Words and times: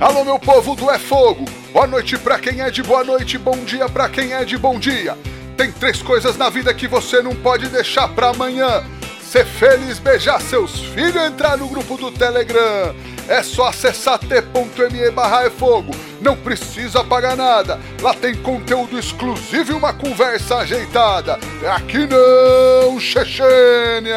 Alô, 0.00 0.24
meu 0.24 0.38
povo 0.38 0.74
do 0.74 0.90
É 0.90 0.98
Fogo! 0.98 1.44
Boa 1.74 1.86
noite 1.86 2.16
pra 2.16 2.38
quem 2.38 2.62
é 2.62 2.70
de 2.70 2.82
boa 2.82 3.04
noite, 3.04 3.36
bom 3.36 3.58
dia 3.64 3.86
pra 3.86 4.08
quem 4.08 4.32
é 4.32 4.46
de 4.46 4.56
bom 4.56 4.78
dia. 4.78 5.14
Tem 5.58 5.70
três 5.70 6.00
coisas 6.00 6.38
na 6.38 6.48
vida 6.48 6.72
que 6.72 6.88
você 6.88 7.20
não 7.20 7.36
pode 7.36 7.68
deixar 7.68 8.08
pra 8.08 8.30
amanhã: 8.30 8.82
ser 9.20 9.44
feliz, 9.44 9.98
beijar 9.98 10.40
seus 10.40 10.80
filhos 10.80 11.16
e 11.16 11.26
entrar 11.26 11.58
no 11.58 11.68
grupo 11.68 11.98
do 11.98 12.10
Telegram. 12.10 12.94
É 13.28 13.42
só 13.42 13.68
acessar 13.68 14.18
t.me 14.18 15.10
barra 15.10 15.44
é 15.44 15.50
fogo. 15.50 15.94
Não 16.22 16.34
precisa 16.34 17.04
pagar 17.04 17.36
nada. 17.36 17.78
Lá 18.00 18.14
tem 18.14 18.34
conteúdo 18.34 18.98
exclusivo 18.98 19.72
e 19.72 19.74
uma 19.74 19.92
conversa 19.92 20.56
ajeitada. 20.56 21.38
Aqui 21.76 22.06
não, 22.06 22.98
Chechênia! 22.98 24.16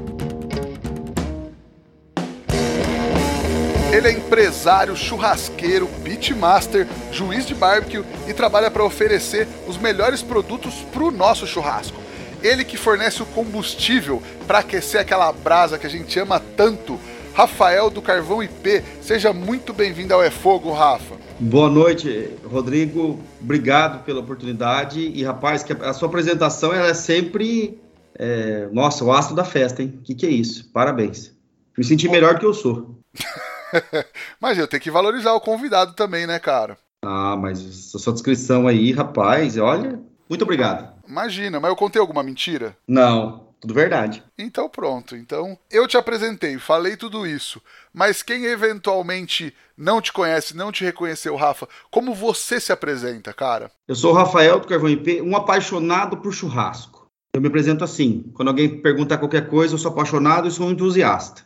Ele 3.91 4.07
é 4.07 4.11
empresário, 4.13 4.95
churrasqueiro, 4.95 5.85
pitmaster, 6.01 6.87
juiz 7.11 7.45
de 7.45 7.53
barbecue 7.53 8.05
e 8.25 8.33
trabalha 8.33 8.71
para 8.71 8.85
oferecer 8.85 9.45
os 9.67 9.77
melhores 9.77 10.21
produtos 10.21 10.75
para 10.93 11.03
o 11.03 11.11
nosso 11.11 11.45
churrasco. 11.45 11.99
Ele 12.41 12.63
que 12.63 12.77
fornece 12.77 13.21
o 13.21 13.25
combustível 13.25 14.23
para 14.47 14.59
aquecer 14.59 15.01
aquela 15.01 15.29
brasa 15.33 15.77
que 15.77 15.85
a 15.85 15.89
gente 15.89 16.17
ama 16.17 16.41
tanto. 16.55 16.97
Rafael 17.33 17.89
do 17.89 18.01
Carvão 18.01 18.41
IP, 18.41 18.81
seja 19.01 19.33
muito 19.33 19.73
bem-vindo 19.73 20.13
ao 20.13 20.23
É 20.23 20.31
Fogo, 20.31 20.71
Rafa. 20.71 21.15
Boa 21.37 21.69
noite, 21.69 22.29
Rodrigo. 22.45 23.19
Obrigado 23.41 24.05
pela 24.05 24.21
oportunidade. 24.21 25.01
E, 25.01 25.21
rapaz, 25.21 25.65
a 25.81 25.91
sua 25.91 26.07
apresentação 26.07 26.73
é 26.73 26.93
sempre. 26.93 27.77
É... 28.15 28.69
Nossa, 28.71 29.03
o 29.03 29.11
astro 29.11 29.35
da 29.35 29.43
festa, 29.43 29.83
hein? 29.83 29.95
O 29.99 30.01
que, 30.01 30.15
que 30.15 30.25
é 30.25 30.29
isso? 30.29 30.69
Parabéns. 30.71 31.33
Me 31.77 31.83
senti 31.83 32.07
melhor 32.07 32.35
do 32.35 32.39
que 32.39 32.45
eu 32.45 32.53
sou. 32.53 32.95
mas 34.39 34.57
eu 34.57 34.67
tenho 34.67 34.81
que 34.81 34.91
valorizar 34.91 35.33
o 35.33 35.41
convidado 35.41 35.93
também, 35.93 36.25
né, 36.27 36.39
cara? 36.39 36.77
Ah, 37.03 37.35
mas 37.35 37.93
a 37.95 37.99
sua 37.99 38.13
descrição 38.13 38.67
aí, 38.67 38.91
rapaz, 38.91 39.57
olha. 39.57 39.99
Muito 40.29 40.43
obrigado. 40.43 40.93
Imagina, 41.07 41.59
mas 41.59 41.69
eu 41.69 41.75
contei 41.75 41.99
alguma 41.99 42.23
mentira? 42.23 42.77
Não, 42.87 43.47
tudo 43.59 43.73
verdade. 43.73 44.23
Então 44.37 44.69
pronto. 44.69 45.15
Então 45.15 45.57
eu 45.69 45.87
te 45.87 45.97
apresentei, 45.97 46.57
falei 46.57 46.95
tudo 46.95 47.27
isso. 47.27 47.61
Mas 47.93 48.23
quem 48.23 48.45
eventualmente 48.45 49.53
não 49.75 50.01
te 50.01 50.13
conhece, 50.13 50.55
não 50.55 50.71
te 50.71 50.85
reconheceu, 50.85 51.35
Rafa, 51.35 51.67
como 51.89 52.13
você 52.13 52.59
se 52.59 52.71
apresenta, 52.71 53.33
cara? 53.33 53.69
Eu 53.87 53.95
sou 53.95 54.11
o 54.11 54.15
Rafael 54.15 54.59
do 54.59 54.67
Carvão 54.67 54.89
IP, 54.89 55.21
um 55.21 55.35
apaixonado 55.35 56.17
por 56.17 56.31
churrasco. 56.31 57.07
Eu 57.35 57.41
me 57.41 57.47
apresento 57.47 57.83
assim. 57.83 58.31
Quando 58.33 58.47
alguém 58.47 58.81
pergunta 58.81 59.17
qualquer 59.17 59.49
coisa, 59.49 59.73
eu 59.73 59.77
sou 59.77 59.91
apaixonado 59.91 60.47
e 60.47 60.51
sou 60.51 60.67
um 60.67 60.71
entusiasta 60.71 61.43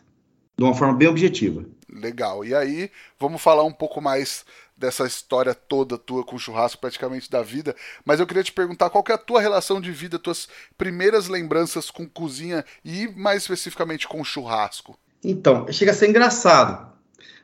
de 0.56 0.64
uma 0.64 0.74
forma 0.74 0.94
bem 0.94 1.08
objetiva. 1.08 1.64
Legal. 1.96 2.44
E 2.44 2.54
aí, 2.54 2.90
vamos 3.18 3.42
falar 3.42 3.64
um 3.64 3.72
pouco 3.72 4.00
mais 4.00 4.44
dessa 4.76 5.06
história 5.06 5.54
toda 5.54 5.96
tua 5.96 6.22
com 6.24 6.38
churrasco, 6.38 6.80
praticamente 6.80 7.30
da 7.30 7.42
vida. 7.42 7.74
Mas 8.04 8.20
eu 8.20 8.26
queria 8.26 8.42
te 8.44 8.52
perguntar 8.52 8.90
qual 8.90 9.04
é 9.08 9.12
a 9.12 9.18
tua 9.18 9.40
relação 9.40 9.80
de 9.80 9.90
vida, 9.90 10.18
tuas 10.18 10.48
primeiras 10.76 11.28
lembranças 11.28 11.90
com 11.90 12.06
cozinha 12.06 12.64
e 12.84 13.08
mais 13.08 13.42
especificamente 13.42 14.06
com 14.06 14.22
churrasco. 14.22 14.98
Então, 15.24 15.66
chega 15.72 15.92
a 15.92 15.94
ser 15.94 16.08
engraçado, 16.08 16.92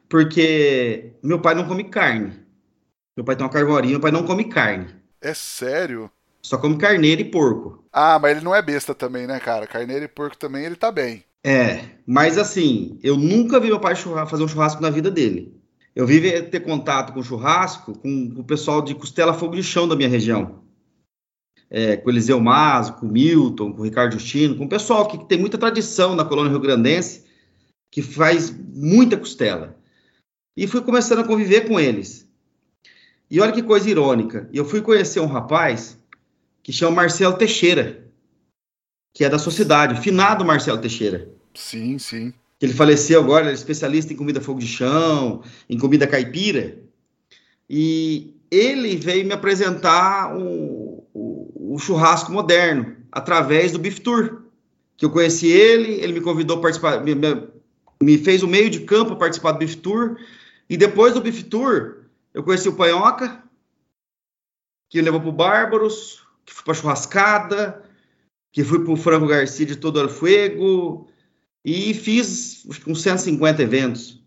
porque 0.09 1.15
meu 1.23 1.41
pai 1.41 1.55
não 1.55 1.67
come 1.67 1.85
carne. 1.85 2.41
Meu 3.17 3.25
pai 3.25 3.35
tem 3.35 3.45
uma 3.45 3.53
carvoaria, 3.53 3.91
meu 3.91 4.01
pai 4.01 4.11
não 4.11 4.25
come 4.25 4.45
carne. 4.45 4.95
É 5.21 5.35
sério? 5.35 6.11
Só 6.43 6.59
come 6.59 6.77
carneiro 6.77 7.21
e 7.23 7.31
porco. 7.31 7.85
Ah, 7.93 8.19
mas 8.19 8.33
ele 8.33 8.45
não 8.45 8.55
é 8.55 8.61
besta 8.61 8.95
também, 8.95 9.27
né, 9.27 9.39
cara? 9.39 9.67
Carneiro 9.67 10.05
e 10.05 10.09
porco 10.09 10.37
também, 10.37 10.65
ele 10.65 10.77
tá 10.77 10.91
bem. 10.91 11.25
É, 11.45 11.97
mas 12.07 12.39
assim, 12.39 12.99
eu 13.03 13.17
nunca 13.17 13.59
vi 13.59 13.69
meu 13.69 13.81
pai 13.81 13.97
fazer 13.97 14.43
um 14.43 14.49
churrasco 14.49 14.83
na 14.83 14.91
vida 14.91 15.11
dele. 15.11 15.61
Eu 15.95 16.07
vi 16.07 16.43
ter 16.43 16.61
contato 16.61 17.13
com 17.13 17.23
churrasco 17.23 17.99
com 17.99 18.33
o 18.37 18.45
pessoal 18.45 18.81
de 18.81 18.95
Costela 18.95 19.35
Fogo 19.35 19.57
de 19.57 19.63
Chão 19.63 19.87
da 19.87 19.97
minha 19.97 20.09
região. 20.09 20.63
É, 21.69 21.97
com 21.97 22.11
Eliseu 22.11 22.41
Mazo, 22.41 22.95
com 22.95 23.07
Milton, 23.07 23.73
com 23.73 23.83
Ricardo 23.83 24.13
Justino, 24.13 24.57
com 24.57 24.65
o 24.65 24.69
pessoal 24.69 25.07
que 25.07 25.25
tem 25.27 25.39
muita 25.39 25.59
tradição 25.59 26.15
na 26.15 26.25
colônia 26.25 26.51
rio-grandense, 26.51 27.25
que 27.91 28.03
faz 28.03 28.51
muita 28.51 29.17
costela. 29.17 29.77
E 30.57 30.67
fui 30.67 30.83
começando 30.83 31.21
a 31.21 31.25
conviver 31.25 31.67
com 31.67 31.81
eles. 31.81 32.29
E 33.31 33.41
olha 33.41 33.53
que 33.53 33.63
coisa 33.63 33.89
irônica, 33.89 34.49
eu 34.53 34.65
fui 34.65 34.83
conhecer 34.83 35.21
um 35.21 35.27
rapaz 35.27 35.99
que 36.63 36.73
chama 36.73 36.97
Marcelo 36.97 37.37
Teixeira, 37.37 38.12
que 39.13 39.25
é 39.25 39.29
da 39.29 39.39
sociedade, 39.39 39.95
o 39.95 40.03
finado 40.03 40.45
Marcelo 40.45 40.79
Teixeira. 40.81 41.29
Sim, 41.55 41.99
sim. 41.99 42.33
Ele 42.61 42.73
faleceu 42.73 43.21
agora, 43.21 43.45
ele 43.45 43.51
é 43.51 43.55
especialista 43.55 44.13
em 44.13 44.17
comida 44.17 44.41
fogo 44.41 44.61
de 44.61 44.67
chão, 44.67 45.43
em 45.69 45.77
comida 45.77 46.07
caipira. 46.07 46.79
E 47.69 48.35
ele 48.51 48.97
veio 48.97 49.27
me 49.27 49.33
apresentar 49.33 50.37
o, 50.37 51.05
o, 51.13 51.75
o 51.75 51.79
churrasco 51.79 52.31
moderno, 52.31 52.97
através 53.11 53.73
do 53.73 53.79
Beef 53.79 53.99
Tour. 53.99 54.43
Que 54.97 55.05
eu 55.05 55.11
conheci 55.11 55.49
ele, 55.49 55.95
ele 55.95 56.13
me 56.13 56.21
convidou 56.21 56.59
a 56.59 56.61
participar, 56.61 57.03
me, 57.03 57.15
me 58.01 58.19
fez 58.19 58.43
o 58.43 58.49
meio 58.49 58.71
de 58.71 58.81
campo 58.81 59.15
a 59.15 59.17
participar 59.17 59.53
do 59.53 59.59
Beef 59.59 59.75
Tour. 59.77 60.17
E 60.71 60.77
depois 60.77 61.15
do 61.15 61.21
Beef 61.21 61.43
Tour, 61.43 62.05
eu 62.33 62.43
conheci 62.43 62.69
o 62.69 62.77
Panhoca, 62.77 63.43
que 64.89 65.03
levou 65.03 65.21
para 65.21 65.29
o 65.29 65.33
Bárbaros, 65.33 66.25
que 66.47 66.53
foi 66.53 66.65
para 66.65 66.75
churrascada, 66.75 67.83
que 68.53 68.63
fui 68.63 68.85
para 68.85 68.93
o 68.93 68.97
Franco 68.97 69.27
Garcia 69.27 69.65
de 69.65 69.77
Todo 69.77 70.09
Fuego 70.11 71.09
e 71.65 71.95
fiz 71.95 72.67
uns 72.87 73.01
150 73.01 73.63
eventos, 73.63 74.23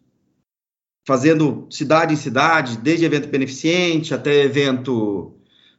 fazendo 1.06 1.68
cidade 1.70 2.14
em 2.14 2.18
cidade, 2.18 2.78
desde 2.78 3.06
evento 3.06 3.30
beneficente 3.30 4.14
até 4.14 4.44
evento 4.44 5.34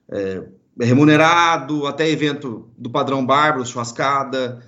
é, 0.09 0.45
remunerado, 0.79 1.87
até 1.87 2.09
evento 2.09 2.71
do 2.79 2.89
padrão 2.89 3.27
bárbaro, 3.27 3.67
churrascada. 3.67 4.65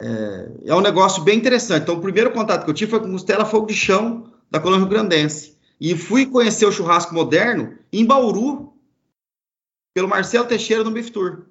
É, 0.00 0.48
é, 0.66 0.74
um 0.74 0.80
negócio 0.80 1.22
bem 1.22 1.38
interessante. 1.38 1.82
Então, 1.82 1.96
o 1.96 2.00
primeiro 2.00 2.32
contato 2.32 2.64
que 2.64 2.70
eu 2.70 2.74
tive 2.74 2.90
foi 2.90 3.00
com 3.00 3.12
Costela 3.12 3.44
Fogo 3.44 3.66
de 3.66 3.74
Chão, 3.74 4.32
da 4.50 4.58
Colônia 4.58 4.84
Rio 4.84 4.90
Grandense. 4.90 5.56
E 5.80 5.94
fui 5.94 6.26
conhecer 6.26 6.66
o 6.66 6.72
churrasco 6.72 7.14
moderno 7.14 7.78
em 7.92 8.04
Bauru, 8.04 8.72
pelo 9.94 10.08
Marcelo 10.08 10.46
Teixeira 10.46 10.82
no 10.82 10.90
Beef 10.90 11.10
Tour. 11.10 11.46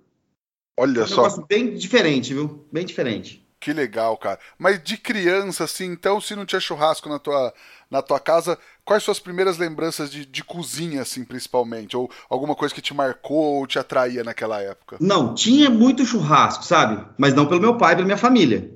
Olha 0.77 1.01
é 1.01 1.03
um 1.03 1.07
só. 1.07 1.23
negócio 1.23 1.45
bem 1.47 1.73
diferente, 1.75 2.33
viu? 2.33 2.67
Bem 2.71 2.85
diferente. 2.85 3.45
Que 3.59 3.73
legal, 3.73 4.15
cara. 4.17 4.39
Mas 4.59 4.83
de 4.83 4.95
criança, 4.95 5.63
assim, 5.63 5.85
então, 5.85 6.21
se 6.21 6.35
não 6.35 6.45
tinha 6.45 6.59
churrasco 6.59 7.09
na 7.09 7.17
tua, 7.17 7.51
na 7.89 8.01
tua 8.01 8.19
casa, 8.19 8.59
quais 8.83 9.01
suas 9.01 9.19
primeiras 9.19 9.57
lembranças 9.57 10.11
de, 10.11 10.23
de 10.23 10.43
cozinha, 10.43 11.01
assim, 11.01 11.25
principalmente? 11.25 11.97
Ou 11.97 12.07
alguma 12.29 12.53
coisa 12.53 12.75
que 12.75 12.81
te 12.81 12.93
marcou 12.93 13.55
ou 13.55 13.65
te 13.65 13.79
atraía 13.79 14.23
naquela 14.23 14.61
época? 14.61 14.97
Não, 14.99 15.33
tinha 15.33 15.69
muito 15.69 16.05
churrasco, 16.05 16.63
sabe? 16.63 17.03
Mas 17.17 17.33
não 17.33 17.47
pelo 17.47 17.61
meu 17.61 17.75
pai, 17.77 17.95
pela 17.95 18.05
minha 18.05 18.17
família. 18.17 18.71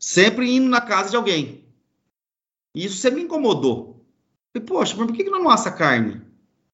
Sempre 0.00 0.50
indo 0.50 0.68
na 0.68 0.80
casa 0.80 1.10
de 1.10 1.16
alguém. 1.16 1.64
E 2.74 2.84
isso 2.84 2.96
sempre 2.96 3.20
me 3.20 3.26
incomodou. 3.26 4.04
E, 4.54 4.60
poxa, 4.60 4.96
mas 4.96 5.06
por 5.06 5.14
que, 5.14 5.22
que 5.22 5.30
não 5.30 5.48
assa 5.48 5.70
carne? 5.70 6.20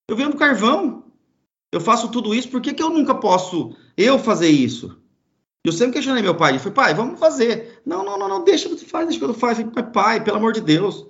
Eu 0.08 0.16
venho 0.16 0.30
do 0.30 0.38
carvão. 0.38 1.03
Eu 1.74 1.80
faço 1.80 2.08
tudo 2.08 2.32
isso, 2.32 2.48
por 2.48 2.60
que, 2.60 2.72
que 2.72 2.80
eu 2.80 2.88
nunca 2.88 3.16
posso 3.16 3.74
eu 3.96 4.16
fazer 4.16 4.48
isso? 4.48 4.96
Eu 5.64 5.72
sempre 5.72 5.94
questionei 5.94 6.22
meu 6.22 6.36
pai. 6.36 6.52
Ele 6.52 6.60
falou, 6.60 6.72
pai, 6.72 6.94
vamos 6.94 7.18
fazer. 7.18 7.82
Não, 7.84 8.04
não, 8.04 8.16
não, 8.16 8.28
não, 8.28 8.44
deixa 8.44 8.68
que 8.68 8.76
tu 8.76 8.86
faz, 8.86 9.08
deixa 9.08 9.18
que 9.18 9.24
eu 9.28 9.34
faço. 9.34 9.64
Pai, 9.92 10.22
pelo 10.22 10.36
amor 10.36 10.52
de 10.52 10.60
Deus. 10.60 11.04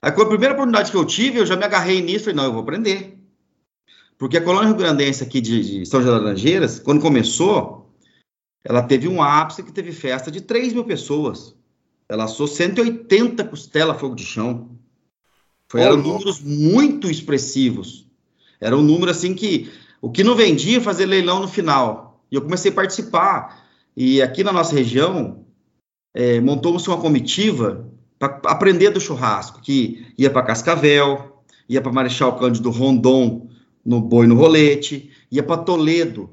Aí, 0.00 0.12
com 0.12 0.22
a 0.22 0.28
primeira 0.28 0.54
oportunidade 0.54 0.92
que 0.92 0.96
eu 0.96 1.04
tive, 1.04 1.40
eu 1.40 1.46
já 1.46 1.56
me 1.56 1.64
agarrei 1.64 2.00
nisso. 2.00 2.26
Falei, 2.26 2.36
não, 2.36 2.44
eu 2.44 2.52
vou 2.52 2.62
aprender. 2.62 3.18
Porque 4.16 4.36
a 4.36 4.44
colônia 4.44 4.68
rio-grandense 4.68 5.24
aqui 5.24 5.40
de, 5.40 5.80
de 5.80 5.86
São 5.86 6.00
José 6.00 6.12
das 6.12 6.22
Laranjeiras, 6.22 6.78
quando 6.78 7.02
começou, 7.02 7.92
ela 8.62 8.84
teve 8.84 9.08
um 9.08 9.20
ápice 9.20 9.64
que 9.64 9.72
teve 9.72 9.90
festa 9.90 10.30
de 10.30 10.40
3 10.42 10.74
mil 10.74 10.84
pessoas. 10.84 11.56
Ela 12.08 12.22
assou 12.22 12.46
180 12.46 13.42
costela 13.42 13.94
fogo 13.94 14.14
de 14.14 14.24
chão. 14.24 14.78
Foi, 15.66 15.80
eram 15.80 15.96
números 15.96 16.40
muito 16.40 17.10
expressivos. 17.10 18.01
Era 18.62 18.76
um 18.76 18.82
número 18.82 19.10
assim 19.10 19.34
que 19.34 19.70
o 20.00 20.10
que 20.10 20.22
não 20.22 20.36
vendia 20.36 20.80
fazer 20.80 21.04
leilão 21.04 21.40
no 21.40 21.48
final. 21.48 22.24
E 22.30 22.36
eu 22.36 22.42
comecei 22.42 22.70
a 22.70 22.74
participar. 22.74 23.62
E 23.96 24.22
aqui 24.22 24.44
na 24.44 24.52
nossa 24.52 24.74
região, 24.74 25.44
é, 26.14 26.40
montou-se 26.40 26.88
uma 26.88 27.00
comitiva 27.00 27.90
para 28.18 28.40
aprender 28.44 28.90
do 28.90 29.00
churrasco, 29.00 29.60
que 29.60 30.06
ia 30.16 30.30
para 30.30 30.44
Cascavel, 30.44 31.42
ia 31.68 31.82
para 31.82 31.92
Marechal 31.92 32.38
Cândido 32.38 32.70
Rondon 32.70 33.48
no 33.84 34.00
boi 34.00 34.28
no 34.28 34.36
rolete, 34.36 35.10
ia 35.30 35.42
para 35.42 35.62
Toledo 35.62 36.30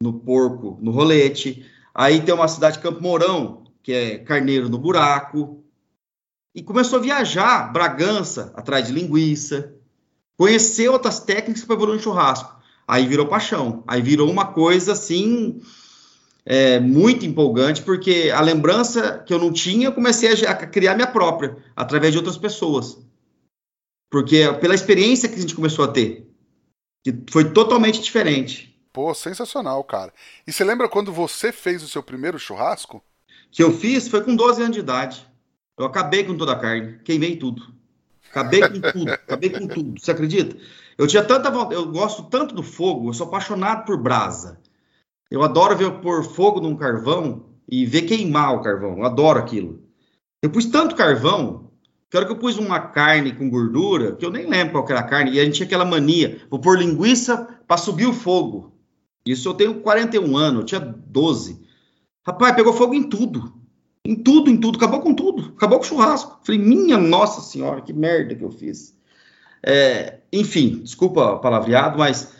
no 0.00 0.12
porco 0.12 0.78
no 0.80 0.92
rolete. 0.92 1.66
Aí 1.92 2.20
tem 2.20 2.32
uma 2.32 2.46
cidade 2.46 2.78
Campo 2.78 3.02
Mourão, 3.02 3.64
que 3.82 3.92
é 3.92 4.18
carneiro 4.18 4.68
no 4.68 4.78
buraco. 4.78 5.64
E 6.54 6.62
começou 6.62 6.98
a 6.98 7.02
viajar, 7.02 7.72
Bragança, 7.72 8.52
atrás 8.54 8.86
de 8.86 8.92
linguiça. 8.92 9.74
Conhecer 10.42 10.88
outras 10.88 11.20
técnicas 11.20 11.62
para 11.62 11.76
evoluir 11.76 11.98
no 11.98 12.02
churrasco. 12.02 12.60
Aí 12.88 13.06
virou 13.06 13.28
paixão. 13.28 13.84
Aí 13.86 14.02
virou 14.02 14.28
uma 14.28 14.44
coisa 14.44 14.90
assim 14.90 15.62
é, 16.44 16.80
muito 16.80 17.24
empolgante, 17.24 17.80
porque 17.80 18.28
a 18.34 18.40
lembrança 18.40 19.20
que 19.20 19.32
eu 19.32 19.38
não 19.38 19.52
tinha, 19.52 19.86
eu 19.86 19.92
comecei 19.92 20.44
a, 20.44 20.50
a 20.50 20.66
criar 20.66 20.96
minha 20.96 21.06
própria, 21.06 21.56
através 21.76 22.10
de 22.10 22.18
outras 22.18 22.36
pessoas. 22.36 22.98
Porque 24.10 24.52
pela 24.60 24.74
experiência 24.74 25.28
que 25.28 25.36
a 25.36 25.40
gente 25.40 25.54
começou 25.54 25.84
a 25.84 25.92
ter, 25.92 26.28
que 27.04 27.22
foi 27.30 27.52
totalmente 27.52 28.00
diferente. 28.00 28.76
Pô, 28.92 29.14
sensacional, 29.14 29.84
cara. 29.84 30.12
E 30.44 30.52
você 30.52 30.64
lembra 30.64 30.88
quando 30.88 31.12
você 31.12 31.52
fez 31.52 31.84
o 31.84 31.88
seu 31.88 32.02
primeiro 32.02 32.36
churrasco? 32.36 33.00
Que 33.52 33.62
eu 33.62 33.72
fiz 33.72 34.08
foi 34.08 34.24
com 34.24 34.34
12 34.34 34.60
anos 34.60 34.74
de 34.74 34.80
idade. 34.80 35.24
Eu 35.78 35.86
acabei 35.86 36.24
com 36.24 36.36
toda 36.36 36.50
a 36.50 36.58
carne, 36.58 36.98
queimei 37.04 37.36
tudo. 37.36 37.80
Acabei 38.32 38.62
com 38.66 38.80
tudo, 38.80 39.10
acabei 39.10 39.50
com 39.50 39.66
tudo. 39.66 40.00
Você 40.00 40.10
acredita? 40.10 40.56
Eu 40.96 41.06
tinha 41.06 41.22
tanta 41.22 41.50
vontade, 41.50 41.74
eu 41.74 41.92
gosto 41.92 42.22
tanto 42.24 42.54
do 42.54 42.62
fogo, 42.62 43.10
eu 43.10 43.12
sou 43.12 43.26
apaixonado 43.26 43.84
por 43.84 44.02
brasa. 44.02 44.58
Eu 45.30 45.42
adoro 45.42 45.76
ver 45.76 46.00
pôr 46.00 46.24
fogo 46.24 46.58
num 46.58 46.74
carvão 46.74 47.44
e 47.70 47.84
ver 47.84 48.02
queimar 48.02 48.54
o 48.54 48.62
carvão. 48.62 48.96
Eu 48.96 49.04
adoro 49.04 49.38
aquilo. 49.38 49.82
Eu 50.42 50.48
pus 50.48 50.64
tanto 50.64 50.96
carvão, 50.96 51.70
que 52.10 52.16
hora 52.16 52.24
que 52.24 52.32
eu 52.32 52.38
pus 52.38 52.56
uma 52.56 52.80
carne 52.80 53.34
com 53.34 53.50
gordura, 53.50 54.16
que 54.16 54.24
eu 54.24 54.30
nem 54.30 54.48
lembro 54.48 54.72
qual 54.72 54.86
era 54.88 55.00
a 55.00 55.08
carne, 55.08 55.32
e 55.32 55.40
a 55.40 55.44
gente 55.44 55.56
tinha 55.56 55.66
aquela 55.66 55.84
mania, 55.84 56.40
vou 56.50 56.58
pôr 56.58 56.78
linguiça 56.78 57.60
para 57.66 57.76
subir 57.76 58.06
o 58.06 58.14
fogo. 58.14 58.72
Isso 59.26 59.46
eu 59.46 59.54
tenho 59.54 59.80
41 59.80 60.36
anos, 60.36 60.60
eu 60.60 60.66
tinha 60.66 60.80
12. 60.80 61.62
Rapaz, 62.26 62.54
pegou 62.54 62.72
fogo 62.72 62.94
em 62.94 63.02
tudo. 63.02 63.61
Em 64.06 64.16
tudo, 64.16 64.50
em 64.50 64.56
tudo. 64.56 64.76
Acabou 64.76 65.00
com 65.00 65.14
tudo. 65.14 65.52
Acabou 65.56 65.78
com 65.78 65.84
o 65.84 65.88
churrasco. 65.88 66.40
Falei, 66.42 66.60
minha 66.60 66.98
nossa 66.98 67.40
senhora, 67.40 67.80
que 67.80 67.92
merda 67.92 68.34
que 68.34 68.42
eu 68.42 68.50
fiz. 68.50 68.96
É, 69.62 70.18
enfim, 70.32 70.80
desculpa 70.82 71.38
palavreado, 71.38 71.98
mas 71.98 72.34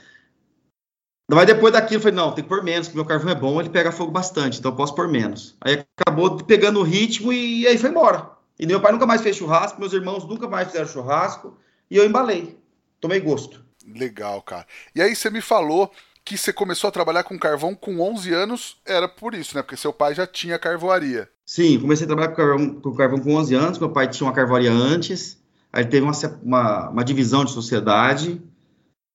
mas 1.31 1.47
depois 1.47 1.73
daquilo, 1.73 2.03
falei, 2.03 2.17
não, 2.17 2.33
tem 2.33 2.45
que 2.45 2.49
pôr 2.49 2.63
menos, 2.63 2.89
porque 2.89 2.99
meu 2.99 3.07
carvão 3.07 3.33
é 3.33 3.35
bom, 3.35 3.59
ele 3.59 3.71
pega 3.71 3.91
fogo 3.91 4.11
bastante, 4.11 4.59
então 4.59 4.71
eu 4.71 4.77
posso 4.77 4.95
pôr 4.95 5.09
menos. 5.09 5.57
Aí 5.63 5.83
acabou 5.97 6.37
pegando 6.37 6.81
o 6.81 6.83
ritmo 6.83 7.33
e 7.33 7.67
aí 7.67 7.79
foi 7.79 7.89
embora. 7.89 8.31
E 8.59 8.67
meu 8.67 8.81
pai 8.81 8.93
nunca 8.93 9.07
mais 9.07 9.23
fez 9.23 9.37
churrasco, 9.37 9.81
meus 9.81 9.95
irmãos 9.95 10.27
nunca 10.27 10.47
mais 10.47 10.69
fizeram 10.69 10.87
churrasco, 10.87 11.57
e 11.91 11.97
eu 11.97 12.05
embalei. 12.05 12.59
Tomei 13.01 13.19
gosto. 13.19 13.65
Legal, 13.87 14.43
cara. 14.43 14.67
E 14.95 15.01
aí 15.01 15.17
você 15.17 15.31
me 15.31 15.41
falou 15.41 15.91
que 16.25 16.39
você 16.39 16.53
começou 16.53 16.89
a 16.89 16.93
trabalhar 16.93 17.25
com 17.25 17.39
carvão 17.39 17.75
com 17.75 18.01
11 18.01 18.33
anos, 18.33 18.77
era 18.87 19.09
por 19.09 19.35
isso, 19.35 19.57
né? 19.57 19.63
Porque 19.63 19.77
seu 19.77 19.93
pai 19.93 20.15
já 20.15 20.27
tinha 20.27 20.59
carvoaria. 20.59 21.29
Sim, 21.45 21.79
comecei 21.81 22.05
a 22.05 22.09
trabalhar 22.09 22.29
com 22.29 22.37
carvão, 22.37 22.81
com 22.81 22.95
carvão 22.95 23.19
com 23.19 23.35
11 23.35 23.55
anos, 23.55 23.79
meu 23.79 23.91
pai 23.91 24.09
tinha 24.09 24.27
uma 24.27 24.35
carvoaria 24.35 24.73
antes, 24.73 25.43
aí 25.73 25.85
teve 25.85 26.05
uma, 26.05 26.13
uma, 26.43 26.91
uma 26.91 27.05
divisão 27.05 27.45
de 27.45 27.51
sociedade, 27.51 28.41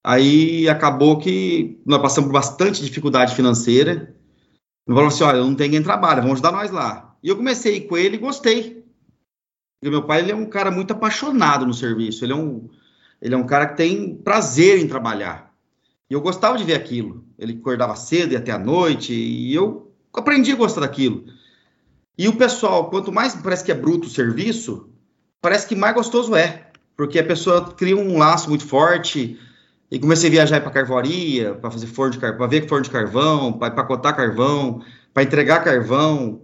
Aí 0.08 0.70
acabou 0.70 1.20
que 1.20 1.82
nós 1.86 2.02
passamos 2.02 2.30
por 2.30 2.34
bastante 2.34 2.82
dificuldade 2.82 3.36
financeira. 3.36 4.16
Ele 4.88 4.96
falou 4.96 5.08
assim: 5.08 5.26
olha, 5.26 5.42
não 5.42 5.54
tem 5.54 5.70
quem 5.70 5.84
trabalha, 5.84 6.22
vamos 6.22 6.36
ajudar 6.36 6.54
nós 6.54 6.72
lá. 6.72 7.14
E 7.22 7.28
eu 7.28 7.36
comecei 7.36 7.82
com 7.82 7.98
ele 7.98 8.16
e 8.16 8.20
gostei. 8.20 8.86
Porque 9.82 9.92
meu 9.92 10.04
pai 10.04 10.22
ele 10.22 10.32
é 10.32 10.36
um 10.36 10.46
cara 10.46 10.72
muito 10.72 10.94
apaixonado 10.94 11.66
no 11.66 11.74
serviço, 11.74 12.24
ele 12.24 12.32
é 12.32 12.36
um, 12.38 12.70
ele 13.22 13.36
é 13.36 13.38
um 13.38 13.46
cara 13.46 13.68
que 13.68 13.76
tem 13.76 14.16
prazer 14.16 14.80
em 14.80 14.88
trabalhar. 14.88 15.47
E 16.10 16.14
eu 16.14 16.22
gostava 16.22 16.58
de 16.58 16.64
ver 16.64 16.76
aquilo. 16.76 17.26
Ele 17.38 17.54
acordava 17.60 17.96
cedo 17.96 18.34
e 18.34 18.38
até 18.38 18.52
a 18.52 18.60
noite, 18.60 19.14
e 19.14 19.54
eu 19.54 19.92
aprendi 20.14 20.52
a 20.52 20.56
gostar 20.56 20.82
daquilo. 20.82 21.26
E 22.18 22.28
o 22.28 22.36
pessoal, 22.36 22.90
quanto 22.90 23.12
mais 23.12 23.36
parece 23.36 23.64
que 23.64 23.72
é 23.72 23.76
bruto 23.76 24.08
o 24.08 24.10
serviço, 24.10 24.90
parece 25.42 25.68
que 25.68 25.76
mais 25.76 25.94
gostoso 25.94 26.36
é. 26.36 26.72
Porque 26.96 27.20
a 27.20 27.26
pessoa 27.26 27.74
cria 27.74 27.96
um 27.96 28.18
laço 28.18 28.50
muito 28.50 28.66
forte, 28.66 29.40
e 29.90 30.00
comecei 30.00 30.30
a 30.30 30.32
viajar 30.32 30.62
para 30.62 30.72
carvoaria, 30.72 31.56
para 31.56 31.72
fazer 31.72 31.88
forno 31.88 32.12
de 32.12 32.20
carvão, 32.20 32.38
para 32.38 32.48
ver 32.48 32.68
forno 32.68 32.84
de 32.84 32.90
carvão, 32.90 33.54
para 33.54 33.74
empacotar 33.74 34.16
carvão, 34.16 34.84
para 35.14 35.24
entregar 35.24 35.64
carvão. 35.64 36.42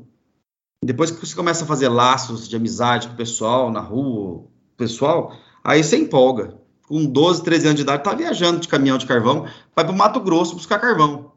Depois 0.83 1.11
que 1.11 1.25
você 1.25 1.35
começa 1.35 1.63
a 1.63 1.67
fazer 1.67 1.89
laços 1.89 2.47
de 2.47 2.55
amizade 2.55 3.07
com 3.07 3.13
o 3.13 3.17
pessoal 3.17 3.71
na 3.71 3.81
rua, 3.81 4.45
pessoal, 4.77 5.35
aí 5.63 5.83
você 5.83 5.97
empolga. 5.97 6.57
Com 6.93 7.07
12, 7.07 7.43
13 7.43 7.65
anos 7.65 7.75
de 7.77 7.81
idade, 7.81 8.03
tá 8.03 8.13
viajando 8.13 8.59
de 8.59 8.67
caminhão 8.67 8.99
de 8.99 9.07
carvão, 9.07 9.47
vai 9.75 9.83
para 9.83 9.91
o 9.91 9.97
Mato 9.97 10.19
Grosso 10.19 10.53
buscar 10.53 10.77
carvão. 10.77 11.31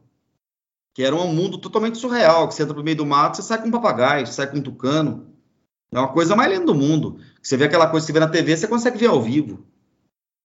Que 0.94 1.02
era 1.02 1.16
um 1.16 1.32
mundo 1.32 1.56
totalmente 1.56 1.96
surreal, 1.96 2.46
que 2.46 2.54
você 2.54 2.62
entra 2.62 2.74
pro 2.74 2.84
meio 2.84 2.98
do 2.98 3.06
mato, 3.06 3.38
você 3.38 3.42
sai 3.42 3.62
com 3.62 3.68
um 3.68 3.70
papagaio, 3.70 4.26
você 4.26 4.34
sai 4.34 4.50
com 4.50 4.58
um 4.58 4.62
tucano. 4.62 5.28
É 5.90 5.98
uma 5.98 6.08
coisa 6.08 6.36
mais 6.36 6.52
linda 6.52 6.66
do 6.66 6.74
mundo. 6.74 7.20
Você 7.42 7.56
vê 7.56 7.64
aquela 7.64 7.86
coisa 7.86 8.04
que 8.04 8.12
você 8.12 8.18
vê 8.18 8.20
na 8.20 8.28
TV, 8.28 8.54
você 8.54 8.68
consegue 8.68 8.98
ver 8.98 9.06
ao 9.06 9.22
vivo. 9.22 9.64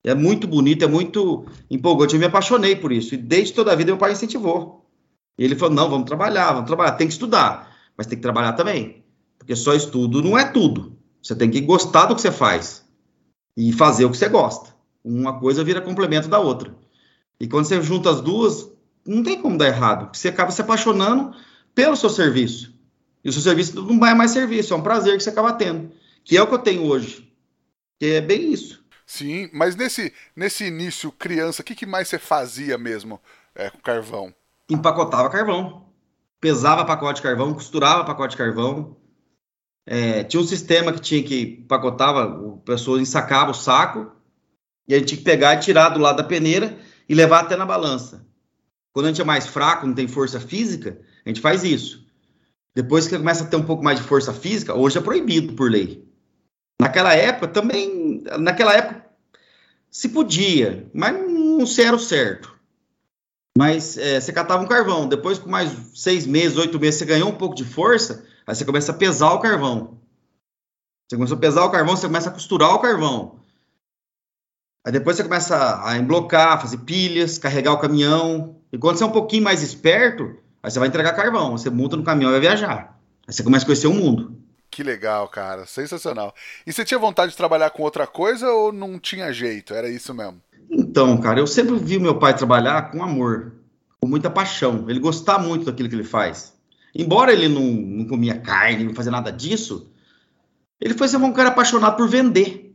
É 0.02 0.16
muito 0.16 0.48
bonito, 0.48 0.86
é 0.86 0.88
muito 0.88 1.46
empolgante. 1.70 2.14
Eu 2.14 2.20
me 2.22 2.28
apaixonei 2.28 2.78
por 2.78 2.94
isso. 2.94 3.14
E 3.14 3.18
desde 3.18 3.54
toda 3.54 3.74
a 3.74 3.76
vida 3.76 3.92
meu 3.92 3.98
pai 3.98 4.14
incentivou. 4.14 4.90
Ele 5.38 5.58
falou: 5.58 5.76
não, 5.76 5.90
vamos 5.90 6.06
trabalhar, 6.06 6.54
vamos 6.54 6.68
trabalhar. 6.68 6.94
Tem 6.94 7.08
que 7.08 7.14
estudar, 7.14 7.76
mas 7.98 8.08
tem 8.08 8.18
que 8.18 8.24
trabalhar 8.24 8.54
também. 8.54 9.04
Porque 9.38 9.58
só 9.58 9.74
estudo 9.74 10.24
não 10.24 10.38
é 10.38 10.46
tudo. 10.46 10.98
Você 11.22 11.36
tem 11.36 11.52
que 11.52 11.60
gostar 11.60 12.06
do 12.06 12.16
que 12.16 12.22
você 12.22 12.32
faz 12.32 12.86
e 13.58 13.74
fazer 13.74 14.06
o 14.06 14.10
que 14.10 14.16
você 14.16 14.30
gosta. 14.30 14.80
Uma 15.04 15.40
coisa 15.40 15.64
vira 15.64 15.82
complemento 15.82 16.28
da 16.28 16.40
outra. 16.40 16.76
E 17.40 17.48
quando 17.48 17.66
você 17.66 17.82
junta 17.82 18.10
as 18.10 18.22
duas, 18.22 18.72
não 19.06 19.24
tem 19.24 19.42
como 19.42 19.58
dar 19.58 19.68
errado. 19.68 20.06
Porque 20.06 20.18
você 20.18 20.30
acaba 20.30 20.52
se 20.52 20.62
apaixonando 20.62 21.36
pelo 21.74 21.96
seu 21.96 22.10
serviço. 22.10 22.74
E 23.24 23.30
o 23.30 23.34
seu 23.34 23.42
serviço 23.42 23.82
não 23.82 24.06
é 24.06 24.14
mais 24.14 24.32
serviço, 24.32 24.74
é 24.74 24.78
um 24.78 24.82
prazer 24.82 25.18
que 25.18 25.24
você 25.24 25.30
acaba 25.30 25.54
tendo. 25.54 25.92
Que 26.24 26.38
é 26.38 26.42
o 26.42 26.48
que 26.48 26.54
eu 26.54 26.60
tenho 26.60 26.84
hoje. 26.84 27.32
Que 28.00 28.14
é 28.14 28.22
bem 28.22 28.52
isso. 28.52 28.84
Sim, 29.06 29.50
mas 29.52 29.76
nesse, 29.76 30.14
nesse 30.36 30.66
início, 30.66 31.12
criança, 31.12 31.62
o 31.62 31.66
que, 31.66 31.76
que 31.76 31.86
mais 31.86 32.08
você 32.08 32.18
fazia 32.18 32.78
mesmo 32.78 33.20
é, 33.54 33.70
com 33.70 33.80
carvão? 33.80 34.34
Empacotava 34.70 35.30
carvão. 35.30 35.86
Pesava 36.40 36.86
pacote 36.86 37.18
de 37.18 37.22
carvão, 37.22 37.54
costurava 37.54 38.06
pacote 38.06 38.32
de 38.32 38.38
carvão. 38.38 38.96
É, 39.86 40.24
tinha 40.24 40.42
um 40.42 40.48
sistema 40.48 40.94
que 40.94 41.00
tinha 41.00 41.22
que 41.22 41.60
empacotava, 41.62 42.26
o 42.26 42.58
pessoa 42.60 43.02
ensacava 43.02 43.52
o 43.52 43.54
saco, 43.54 44.12
e 44.88 44.94
a 44.94 44.98
gente 44.98 45.10
tinha 45.10 45.18
que 45.18 45.24
pegar 45.24 45.56
e 45.56 45.60
tirar 45.60 45.90
do 45.90 46.00
lado 46.00 46.18
da 46.18 46.24
peneira 46.24 46.78
e 47.08 47.16
levar 47.16 47.42
até 47.42 47.56
na 47.56 47.66
balança. 47.66 48.26
Quando 48.94 49.06
a 49.06 49.10
gente 49.10 49.22
é 49.22 49.26
mais 49.26 49.48
fraco, 49.48 49.88
não 49.88 49.94
tem 49.94 50.08
força 50.08 50.40
física, 50.40 51.00
a 51.26 51.30
gente 51.30 51.42
faz 51.42 51.64
isso. 51.64 52.06
Depois 52.74 53.08
que 53.08 53.18
começa 53.18 53.44
a 53.44 53.48
ter 53.48 53.58
um 53.58 53.66
pouco 53.66 53.84
mais 53.84 54.00
de 54.00 54.06
força 54.06 54.34
física, 54.34 54.76
hoje 54.76 54.98
é 54.98 55.02
proibido 55.02 55.54
por 55.54 55.70
lei. 55.70 56.08
Naquela 56.80 57.14
época 57.14 57.48
também, 57.48 58.24
naquela 58.40 58.74
época 58.74 59.06
se 59.90 60.10
podia, 60.10 60.90
mas 60.94 61.14
não 61.14 61.66
se 61.66 61.82
era 61.82 61.96
o 61.96 62.00
certo. 62.00 62.58
Mas 63.58 63.98
é, 63.98 64.20
você 64.20 64.32
catava 64.32 64.64
um 64.64 64.68
carvão, 64.68 65.08
depois 65.08 65.38
com 65.38 65.50
mais 65.50 65.72
seis 65.94 66.26
meses, 66.26 66.58
oito 66.58 66.80
meses, 66.80 67.00
você 67.00 67.06
ganhou 67.06 67.30
um 67.30 67.36
pouco 67.36 67.54
de 67.54 67.66
força, 67.66 68.26
aí 68.48 68.56
você 68.56 68.64
começa 68.64 68.94
a 68.94 68.96
pesar 68.96 69.34
o 69.34 69.40
carvão. 69.40 70.00
Você 71.08 71.18
começa 71.18 71.34
a 71.34 71.38
pesar 71.38 71.66
o 71.66 71.72
carvão, 71.72 71.98
você 71.98 72.08
começa 72.08 72.30
a 72.30 72.34
costurar 72.34 72.74
o 72.74 72.80
carvão. 72.80 73.41
Aí 74.84 74.92
depois 74.92 75.16
você 75.16 75.24
começa 75.24 75.82
a 75.86 75.98
emblocar, 75.98 76.60
fazer 76.60 76.80
pilhas, 76.80 77.38
carregar 77.38 77.74
o 77.74 77.80
caminhão. 77.80 78.56
E 78.72 78.78
quando 78.78 78.98
você 78.98 79.04
é 79.04 79.08
um 79.08 79.12
pouquinho 79.12 79.44
mais 79.44 79.62
esperto, 79.62 80.36
aí 80.64 80.72
você 80.72 80.80
vai 80.80 80.88
entregar 80.88 81.14
carvão, 81.14 81.52
você 81.52 81.70
monta 81.70 81.96
no 81.96 82.04
caminhão 82.04 82.32
e 82.32 82.34
vai 82.34 82.42
viajar. 82.42 83.00
Aí 83.28 83.34
você 83.34 83.44
começa 83.44 83.64
a 83.64 83.68
conhecer 83.68 83.88
o 83.88 83.94
mundo. 83.94 84.36
Que 84.72 84.84
legal, 84.84 85.28
cara. 85.28 85.66
Sensacional. 85.66 86.34
E 86.66 86.72
você 86.72 86.84
tinha 86.86 87.00
vontade 87.00 87.32
de 87.32 87.38
trabalhar 87.38 87.70
com 87.72 87.84
outra 87.84 88.08
coisa 88.08 88.50
ou 88.50 88.72
não 88.72 88.98
tinha 88.98 89.32
jeito? 89.34 89.74
Era 89.74 89.90
isso 89.90 90.14
mesmo? 90.14 90.42
Então, 90.70 91.18
cara, 91.18 91.40
eu 91.40 91.46
sempre 91.46 91.76
vi 91.76 92.00
meu 92.00 92.18
pai 92.18 92.36
trabalhar 92.36 92.90
com 92.90 93.04
amor, 93.04 93.52
com 94.00 94.08
muita 94.08 94.30
paixão. 94.30 94.90
Ele 94.90 95.00
gostava 95.00 95.44
muito 95.44 95.66
daquilo 95.66 95.90
que 95.90 95.96
ele 95.96 96.06
faz. 96.06 96.54
Embora 96.96 97.34
ele 97.34 97.50
não, 97.50 97.62
não 97.62 98.06
comia 98.06 98.40
carne, 98.40 98.86
não 98.86 98.96
fazia 98.96 99.12
nada 99.12 99.32
disso, 99.32 99.92
ele 100.80 100.94
foi 100.94 101.08
sempre 101.08 101.28
um 101.28 101.34
cara 101.34 101.50
apaixonado 101.50 101.98
por 101.98 102.08
vender. 102.08 102.71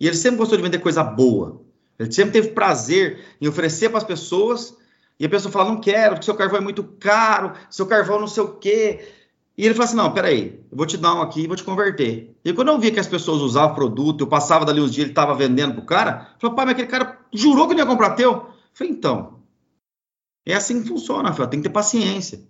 E 0.00 0.06
ele 0.06 0.16
sempre 0.16 0.38
gostou 0.38 0.56
de 0.56 0.62
vender 0.62 0.78
coisa 0.78 1.02
boa. 1.02 1.62
Ele 1.98 2.12
sempre 2.12 2.32
teve 2.32 2.48
prazer 2.50 3.18
em 3.40 3.48
oferecer 3.48 3.88
para 3.88 3.98
as 3.98 4.04
pessoas 4.04 4.76
e 5.18 5.26
a 5.26 5.28
pessoa 5.28 5.50
fala: 5.50 5.70
não 5.70 5.80
quero, 5.80 6.14
porque 6.14 6.24
seu 6.24 6.34
carvão 6.34 6.58
é 6.58 6.62
muito 6.62 6.84
caro, 6.84 7.52
seu 7.68 7.86
carvão 7.86 8.20
não 8.20 8.28
sei 8.28 8.42
o 8.42 8.54
quê. 8.54 9.08
E 9.56 9.64
ele 9.64 9.74
falou 9.74 9.86
assim: 9.86 9.96
não, 9.96 10.12
peraí, 10.12 10.60
eu 10.70 10.76
vou 10.76 10.86
te 10.86 10.96
dar 10.96 11.14
um 11.14 11.22
aqui 11.22 11.42
e 11.42 11.46
vou 11.48 11.56
te 11.56 11.64
converter. 11.64 12.36
E 12.44 12.52
quando 12.52 12.68
eu 12.68 12.78
vi 12.78 12.92
que 12.92 13.00
as 13.00 13.08
pessoas 13.08 13.42
usavam 13.42 13.74
produto, 13.74 14.22
eu 14.22 14.28
passava 14.28 14.64
dali 14.64 14.80
uns 14.80 14.92
dias, 14.92 15.04
ele 15.04 15.10
estava 15.10 15.34
vendendo 15.34 15.74
pro 15.74 15.84
cara, 15.84 16.34
falou, 16.38 16.54
pai, 16.54 16.66
mas 16.66 16.74
aquele 16.74 16.88
cara 16.88 17.18
jurou 17.32 17.66
que 17.66 17.74
não 17.74 17.80
ia 17.80 17.86
comprar 17.86 18.10
teu. 18.10 18.32
Eu 18.32 18.46
falei, 18.72 18.92
então. 18.92 19.38
É 20.46 20.54
assim 20.54 20.80
que 20.80 20.88
funciona, 20.88 21.32
filho, 21.32 21.48
tem 21.48 21.60
que 21.60 21.68
ter 21.68 21.72
paciência. 21.72 22.40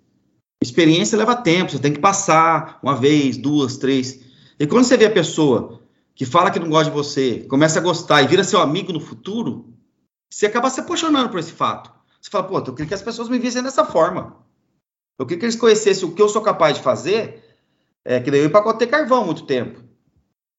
Experiência 0.63 1.17
leva 1.17 1.35
tempo, 1.35 1.73
você 1.73 1.79
tem 1.79 1.93
que 1.93 1.99
passar 2.01 2.79
uma 2.83 2.95
vez, 2.95 3.37
duas, 3.37 3.77
três. 3.77 4.21
E 4.61 4.67
quando 4.67 4.85
você 4.85 4.97
vê 4.97 5.07
a 5.07 5.11
pessoa 5.11 5.78
que 6.19 6.27
fala 6.27 6.51
que 6.51 6.59
não 6.59 6.69
gosta 6.69 6.91
de 6.91 6.97
você, 6.97 7.47
começa 7.49 7.79
a 7.79 7.83
gostar 7.83 8.21
e 8.23 8.27
vira 8.27 8.43
seu 8.43 8.61
amigo 8.61 8.93
no 8.93 8.99
futuro, 8.99 9.73
você 10.29 10.47
acaba 10.47 10.69
se 10.69 10.81
apaixonando 10.81 11.29
por 11.29 11.39
esse 11.39 11.53
fato. 11.53 11.93
Você 12.21 12.29
fala, 12.29 12.43
pô, 12.43 12.59
eu 12.59 12.75
queria 12.75 12.89
que 12.89 12.95
as 12.95 13.03
pessoas 13.03 13.29
me 13.29 13.39
vissem 13.39 13.63
dessa 13.63 13.85
forma. 13.85 14.37
Eu 15.17 15.25
queria 15.25 15.39
que 15.39 15.45
eles 15.45 15.55
conhecessem 15.55 16.09
o 16.09 16.13
que 16.13 16.21
eu 16.21 16.29
sou 16.29 16.43
capaz 16.43 16.77
de 16.77 16.83
fazer, 16.83 17.57
é, 18.05 18.19
que 18.19 18.33
daí 18.33 18.41
eu 18.41 18.47
empacotei 18.47 18.89
carvão 18.89 19.25
muito 19.25 19.47
tempo. 19.47 19.81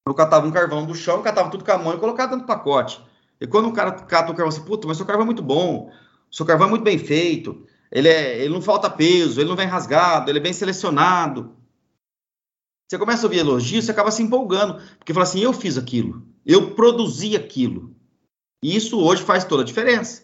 Eu 0.08 0.13
catava 0.13 0.48
um 0.48 0.51
carvão 0.51 0.86
do 0.86 0.96
chão, 0.96 1.22
catava 1.22 1.50
tudo 1.50 1.66
com 1.66 1.72
a 1.74 1.78
mão 1.78 1.94
e 1.94 2.00
colocava 2.00 2.30
dentro 2.30 2.46
do 2.46 2.48
pacote. 2.48 3.04
E 3.42 3.46
quando 3.46 3.68
o 3.68 3.74
cara 3.74 3.92
cata 3.92 4.32
o 4.32 4.36
carvão, 4.36 4.48
assim, 4.48 4.63
puta, 4.63 4.88
mas 4.88 4.96
seu 4.96 5.06
carvão 5.06 5.24
é 5.24 5.25
muito 5.25 5.44
bom, 5.44 5.92
seu 6.32 6.46
carvão 6.46 6.68
é 6.68 6.70
muito 6.70 6.84
bem 6.84 6.98
feito, 6.98 7.66
ele, 7.92 8.08
é, 8.08 8.39
ele 8.39 8.54
não 8.54 8.62
falta 8.62 8.89
peso, 8.89 9.42
ele 9.42 9.50
não 9.50 9.58
vem 9.58 9.68
rasgado, 9.68 10.32
ele 10.32 10.39
é 10.39 10.42
bem 10.42 10.54
selecionado. 10.54 11.54
Você 12.89 12.98
começa 12.98 13.22
a 13.22 13.27
ouvir 13.27 13.38
elogios, 13.38 13.86
você 13.86 13.91
acaba 13.91 14.10
se 14.10 14.24
empolgando, 14.24 14.81
porque 14.98 15.13
fala 15.13 15.24
assim, 15.24 15.41
eu 15.41 15.53
fiz 15.53 15.77
aquilo, 15.77 16.25
eu 16.43 16.72
produzi 16.72 17.36
aquilo. 17.36 17.96
E 18.63 18.75
isso 18.75 19.00
hoje 19.00 19.22
faz 19.22 19.43
toda 19.43 19.62
a 19.62 19.65
diferença. 19.65 20.24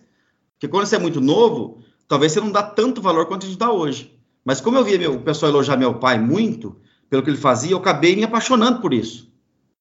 Porque 0.54 0.68
quando 0.68 0.88
você 0.88 0.96
é 0.96 1.00
muito 1.00 1.22
novo, 1.22 1.84
talvez 2.08 2.32
você 2.32 2.42
não 2.42 2.52
dá 2.52 2.64
tanto 2.64 3.04
valor 3.04 3.28
quanto 3.28 3.46
a 3.46 3.50
gente 3.50 3.60
dá 3.60 3.72
hoje. 3.72 4.20
Mas 4.44 4.62
como 4.62 4.78
eu 4.78 4.84
via 4.84 4.98
meu, 4.98 5.14
o 5.14 5.22
pessoal 5.22 5.52
elogiar 5.52 5.78
meu 5.78 6.00
pai 6.00 6.20
muito, 6.20 6.82
pelo 7.08 7.22
que 7.22 7.30
ele 7.30 7.38
fazia, 7.38 7.72
eu 7.72 7.78
acabei 7.78 8.16
me 8.16 8.24
apaixonando 8.24 8.82
por 8.82 8.96
isso. 8.96 9.32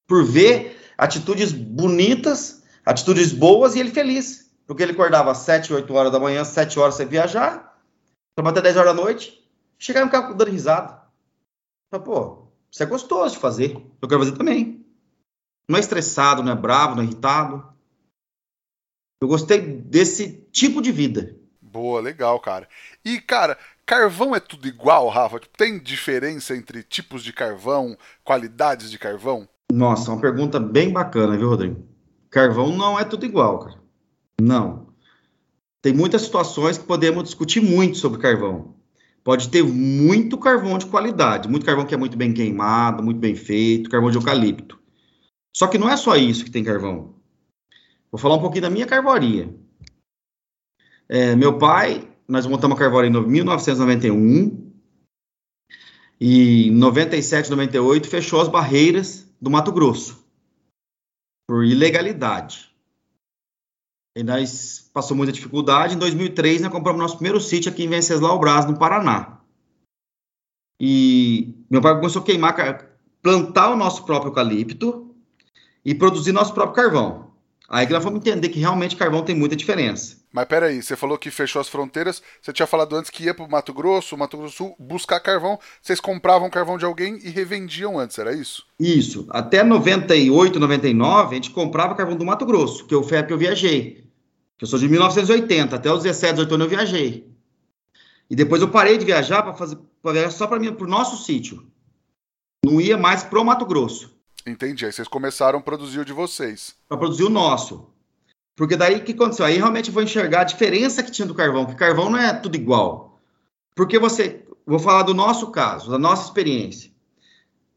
Por 0.07 0.23
ver 0.23 0.79
atitudes 0.99 1.53
bonitas, 1.53 2.63
atitudes 2.85 3.33
boas 3.33 3.75
e 3.75 3.81
ele 3.81 3.91
feliz. 3.91 4.53
Porque 4.67 4.83
ele 4.83 4.93
acordava 4.93 5.31
às 5.31 5.39
7, 5.39 5.73
8 5.73 5.95
horas 5.95 6.13
da 6.13 6.21
manhã, 6.21 6.45
7 6.45 6.79
horas 6.79 6.97
você 6.97 7.07
viajar, 7.07 7.79
trabalhava 8.37 8.61
até 8.61 8.69
10 8.69 8.77
horas 8.77 8.95
da 8.95 9.03
noite, 9.03 9.43
chegava 9.79 10.05
no 10.05 10.13
carro 10.13 10.35
dando 10.35 10.51
risada. 10.51 11.03
Falei, 11.91 12.05
pô, 12.05 12.44
isso 12.75 12.83
é 12.83 12.87
gostoso 12.87 13.35
de 13.35 13.41
fazer. 13.41 13.77
Eu 14.03 14.09
quero 14.09 14.19
fazer 14.19 14.37
também. 14.37 14.85
Não 15.69 15.77
é 15.77 15.81
estressado, 15.81 16.43
não 16.43 16.51
é 16.51 16.57
bravo, 16.57 16.97
não 16.97 17.05
é 17.05 17.07
irritado. 17.07 17.65
Eu 19.23 19.29
gostei 19.29 19.61
desse 19.61 20.45
tipo 20.51 20.83
de 20.83 20.91
vida. 20.91 21.37
Boa, 21.63 22.01
legal, 22.01 22.41
cara. 22.41 22.69
E, 23.05 23.21
cara, 23.21 23.57
carvão 23.87 24.35
é 24.35 24.41
tudo 24.41 24.67
igual, 24.67 25.09
Rafa? 25.09 25.39
Tipo, 25.39 25.57
tem 25.57 25.79
diferença 25.79 26.57
entre 26.57 26.83
tipos 26.83 27.23
de 27.23 27.33
carvão, 27.33 27.97
qualidades 28.25 28.91
de 28.91 28.99
carvão? 28.99 29.49
Nossa, 29.73 30.11
uma 30.11 30.21
pergunta 30.21 30.59
bem 30.59 30.93
bacana, 30.93 31.37
viu, 31.37 31.51
Rodrigo? 31.51 31.81
Carvão 32.29 32.77
não 32.77 32.99
é 32.99 33.05
tudo 33.05 33.25
igual, 33.25 33.61
cara. 33.61 33.79
Não. 34.43 34.89
Tem 35.81 35.93
muitas 35.93 36.23
situações 36.23 36.77
que 36.77 36.85
podemos 36.85 37.23
discutir 37.23 37.61
muito 37.61 37.99
sobre 37.99 38.21
carvão. 38.21 38.75
Pode 39.25 39.49
ter 39.49 39.65
muito 39.65 40.37
carvão 40.37 40.77
de 40.77 40.85
qualidade, 40.85 41.49
muito 41.49 41.65
carvão 41.65 41.87
que 41.87 41.95
é 41.95 41.97
muito 41.97 42.15
bem 42.15 42.35
queimado, 42.35 43.03
muito 43.03 43.19
bem 43.19 43.35
feito, 43.35 43.89
carvão 43.89 44.11
de 44.11 44.19
eucalipto. 44.19 44.79
Só 45.57 45.67
que 45.67 45.79
não 45.79 45.89
é 45.89 45.97
só 45.97 46.15
isso 46.15 46.45
que 46.45 46.51
tem 46.51 46.63
carvão. 46.63 47.15
Vou 48.13 48.19
falar 48.19 48.35
um 48.35 48.41
pouquinho 48.41 48.63
da 48.63 48.71
minha 48.71 48.87
carvoaria. 48.87 49.49
É, 51.09 51.35
meu 51.35 51.57
pai, 51.57 52.07
nós 52.29 52.47
montamos 52.47 52.77
a 52.77 52.79
carvoaria 52.79 53.11
em 53.11 53.27
1991 53.27 54.73
e 56.21 56.69
em 56.69 56.71
97, 56.71 57.51
98 57.51 58.09
fechou 58.09 58.43
as 58.43 58.49
barreiras 58.49 59.27
do 59.41 59.51
Mato 59.51 59.73
Grosso 59.73 60.23
por 61.47 61.65
ilegalidade. 61.65 62.74
E 64.17 64.23
nós 64.23 64.89
passou 64.93 65.17
muita 65.17 65.33
dificuldade. 65.33 65.95
Em 65.95 65.99
2003, 65.99 66.63
nós 66.63 66.73
compramos 66.73 67.03
nosso 67.03 67.17
primeiro 67.17 67.41
sítio 67.41 67.71
aqui 67.71 67.85
em 67.85 67.89
Venceslau 67.89 68.39
Brás, 68.39 68.65
no 68.65 68.79
Paraná. 68.79 69.41
E 70.79 71.55
meu 71.69 71.81
pai 71.81 71.95
começou 71.97 72.23
a 72.23 72.25
queimar, 72.25 72.55
plantar 73.23 73.71
o 73.71 73.77
nosso 73.77 74.05
próprio 74.05 74.31
eucalipto 74.31 75.15
e 75.85 75.95
produzir 75.95 76.33
nosso 76.33 76.55
próprio 76.55 76.85
carvão. 76.85 77.35
Aí 77.69 77.87
que 77.87 77.93
nós 77.93 78.05
vamos 78.05 78.21
entender 78.21 78.51
que 78.51 78.61
realmente 78.61 78.95
carvão 78.95 79.25
tem 79.25 79.35
muita 79.35 79.57
diferença. 79.57 80.23
Mas 80.31 80.45
peraí, 80.47 80.83
você 80.83 80.97
falou 80.97 81.17
que 81.17 81.31
fechou 81.31 81.61
as 81.61 81.69
fronteiras, 81.69 82.23
você 82.43 82.53
tinha 82.53 82.67
falado 82.67 82.95
antes 82.95 83.11
que 83.11 83.25
ia 83.25 83.33
para 83.33 83.45
o 83.45 83.51
Mato 83.51 83.73
Grosso, 83.73 84.17
Mato 84.19 84.37
Grosso 84.37 84.57
Sul, 84.57 84.77
buscar 84.79 85.21
carvão, 85.21 85.59
vocês 85.81 86.01
compravam 86.01 86.51
carvão 86.51 86.77
de 86.77 86.85
alguém 86.85 87.19
e 87.23 87.31
revendiam 87.31 87.99
antes, 87.99 88.19
era 88.19 88.35
isso? 88.35 88.67
Isso. 88.79 89.27
Até 89.31 89.63
98, 89.63 90.61
99, 90.61 91.31
a 91.31 91.35
gente 91.35 91.51
comprava 91.51 91.95
carvão 91.95 92.17
do 92.17 92.25
Mato 92.25 92.45
Grosso, 92.45 92.85
que 92.85 93.03
foi 93.03 93.19
a 93.19 93.23
que 93.23 93.33
eu 93.33 93.39
viajei. 93.39 94.04
Eu 94.61 94.67
sou 94.67 94.79
de 94.79 94.89
1980, 94.89 95.77
até 95.77 95.93
os 95.93 96.03
17, 96.03 96.35
18 96.35 96.55
anos 96.55 96.65
eu 96.65 96.71
viajei. 96.71 97.29
E 98.31 98.37
depois 98.37 98.63
eu 98.63 98.71
parei 98.71 98.97
de 98.97 99.05
viajar 99.05 99.43
para 99.43 99.55
fazer 99.55 99.79
pra 100.03 100.13
viajar 100.13 100.31
só 100.31 100.47
para 100.47 100.59
o 100.59 100.87
nosso 100.87 101.25
sítio. 101.25 101.67
Não 102.65 102.81
ia 102.81 102.97
mais 102.97 103.23
pro 103.23 103.45
Mato 103.45 103.65
Grosso. 103.67 104.15
Entendi. 104.47 104.85
Aí 104.85 104.93
vocês 104.93 105.09
começaram 105.09 105.59
a 105.59 105.63
produzir 105.63 106.01
o 106.01 106.05
de 106.05 106.13
vocês. 106.13 106.75
Para 106.89 106.99
produzir 106.99 107.25
o 107.25 107.31
nosso. 107.31 107.89
Porque 108.57 108.77
daí 108.77 108.97
o 108.97 109.05
que 109.05 109.13
aconteceu? 109.13 109.45
Aí 109.45 109.57
realmente 109.57 109.89
eu 109.89 109.95
vou 109.95 110.03
enxergar 110.03 110.43
a 110.43 110.45
diferença 110.45 111.03
que 111.03 111.11
tinha 111.11 111.27
do 111.27 111.35
carvão, 111.35 111.65
porque 111.65 111.79
carvão 111.79 112.11
não 112.11 112.19
é 112.19 112.33
tudo 112.33 112.55
igual. 112.55 113.19
Porque 113.75 113.99
você, 113.99 114.45
vou 114.65 114.79
falar 114.79 115.03
do 115.03 115.13
nosso 115.13 115.51
caso, 115.51 115.91
da 115.91 115.99
nossa 115.99 116.25
experiência. 116.25 116.93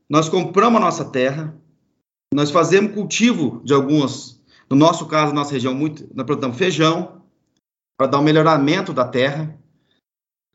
Nós 0.09 0.29
compramos 0.29 0.79
a 0.79 0.83
nossa 0.85 1.05
terra, 1.05 1.55
nós 2.33 2.51
fazemos 2.51 2.93
cultivo 2.93 3.61
de 3.63 3.73
algumas, 3.73 4.36
no 4.69 4.75
nosso 4.75 5.07
caso, 5.07 5.33
na 5.33 5.41
nossa 5.41 5.53
região, 5.53 5.73
muito, 5.73 6.07
nós 6.13 6.25
plantamos 6.25 6.57
feijão, 6.57 7.17
para 7.97 8.07
dar 8.07 8.19
um 8.19 8.23
melhoramento 8.23 8.93
da 8.93 9.07
terra. 9.07 9.57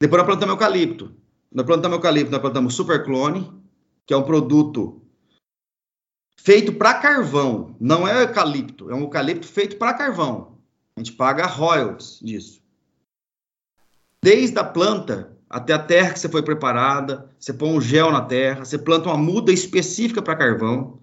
Depois 0.00 0.22
nós 0.22 0.26
plantamos 0.26 0.52
eucalipto. 0.52 1.14
Nós 1.52 1.66
plantamos 1.66 1.96
eucalipto, 1.96 2.30
nós 2.30 2.40
plantamos 2.40 2.74
superclone, 2.74 3.52
que 4.06 4.14
é 4.14 4.16
um 4.16 4.22
produto 4.22 5.02
feito 6.36 6.72
para 6.72 6.94
carvão, 6.94 7.76
não 7.78 8.06
é 8.06 8.22
eucalipto, 8.22 8.90
é 8.90 8.94
um 8.94 9.02
eucalipto 9.02 9.46
feito 9.46 9.76
para 9.76 9.94
carvão. 9.94 10.58
A 10.96 11.00
gente 11.00 11.12
paga 11.12 11.46
royalties 11.46 12.18
disso. 12.20 12.62
Desde 14.22 14.58
a 14.58 14.64
planta 14.64 15.36
até 15.48 15.74
a 15.74 15.78
terra 15.78 16.12
que 16.12 16.18
você 16.18 16.28
foi 16.28 16.42
preparada, 16.42 17.30
você 17.38 17.52
põe 17.52 17.70
um 17.70 17.80
gel 17.80 18.10
na 18.10 18.22
terra, 18.22 18.64
você 18.64 18.78
planta 18.78 19.08
uma 19.08 19.18
muda 19.18 19.52
específica 19.52 20.22
para 20.22 20.36
carvão, 20.36 21.01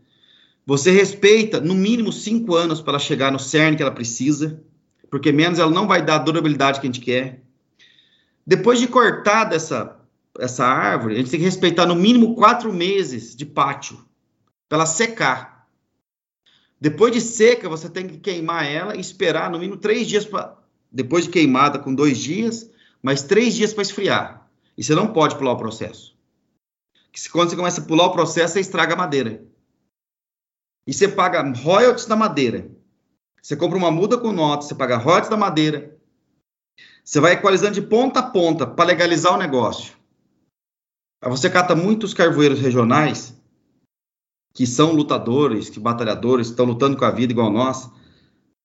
você 0.69 0.91
respeita 0.91 1.59
no 1.59 1.73
mínimo 1.73 2.13
cinco 2.13 2.53
anos 2.53 2.79
para 2.79 2.91
ela 2.91 2.99
chegar 2.99 3.31
no 3.31 3.39
cerne 3.39 3.75
que 3.75 3.81
ela 3.81 3.89
precisa, 3.89 4.61
porque 5.09 5.31
menos 5.31 5.57
ela 5.57 5.71
não 5.71 5.87
vai 5.87 6.05
dar 6.05 6.17
a 6.17 6.19
durabilidade 6.19 6.79
que 6.79 6.85
a 6.85 6.91
gente 6.91 7.01
quer. 7.01 7.41
Depois 8.45 8.79
de 8.79 8.87
cortar 8.87 9.45
dessa 9.45 9.97
essa 10.39 10.63
árvore, 10.63 11.15
a 11.15 11.17
gente 11.17 11.31
tem 11.31 11.39
que 11.39 11.45
respeitar 11.45 11.87
no 11.87 11.95
mínimo 11.95 12.35
quatro 12.35 12.71
meses 12.71 13.35
de 13.35 13.47
pátio 13.47 13.97
para 14.69 14.77
ela 14.77 14.85
secar. 14.85 15.67
Depois 16.79 17.13
de 17.13 17.19
seca, 17.19 17.67
você 17.67 17.89
tem 17.89 18.05
que 18.05 18.19
queimar 18.19 18.63
ela 18.63 18.95
e 18.95 18.99
esperar 18.99 19.49
no 19.49 19.57
mínimo 19.57 19.75
três 19.75 20.07
dias 20.07 20.23
para. 20.23 20.55
Depois 20.91 21.25
de 21.25 21.31
queimada, 21.31 21.79
com 21.79 21.95
dois 21.95 22.19
dias, 22.19 22.69
mais 23.01 23.23
três 23.23 23.55
dias 23.55 23.73
para 23.73 23.81
esfriar. 23.81 24.47
E 24.77 24.83
você 24.83 24.93
não 24.93 25.07
pode 25.07 25.35
pular 25.35 25.53
o 25.53 25.57
processo. 25.57 26.15
Porque 27.11 27.27
quando 27.31 27.49
você 27.49 27.55
começa 27.55 27.81
a 27.81 27.85
pular 27.85 28.05
o 28.05 28.13
processo, 28.13 28.53
você 28.53 28.59
estraga 28.59 28.93
a 28.93 28.97
madeira. 28.97 29.48
E 30.89 30.93
você 30.93 31.07
paga 31.07 31.43
royalties 31.53 32.07
da 32.07 32.15
madeira. 32.15 32.67
Você 33.39 33.55
compra 33.55 33.77
uma 33.77 33.91
muda 33.91 34.17
com 34.17 34.31
nota, 34.31 34.65
você 34.65 34.73
paga 34.73 34.97
royalties 34.97 35.29
da 35.29 35.37
madeira. 35.37 35.95
Você 37.03 37.19
vai 37.19 37.33
equalizando 37.33 37.75
de 37.75 37.81
ponta 37.83 38.21
a 38.21 38.23
ponta 38.23 38.65
para 38.65 38.85
legalizar 38.85 39.35
o 39.35 39.37
negócio. 39.37 39.93
Aí 41.21 41.29
você 41.29 41.47
cata 41.47 41.75
muitos 41.75 42.11
carvoeiros 42.11 42.59
regionais 42.59 43.39
que 44.51 44.65
são 44.65 44.91
lutadores, 44.91 45.69
que 45.69 45.79
batalhadores, 45.79 46.47
estão 46.47 46.65
lutando 46.65 46.97
com 46.97 47.05
a 47.05 47.11
vida 47.11 47.33
igual 47.33 47.51
nós, 47.51 47.87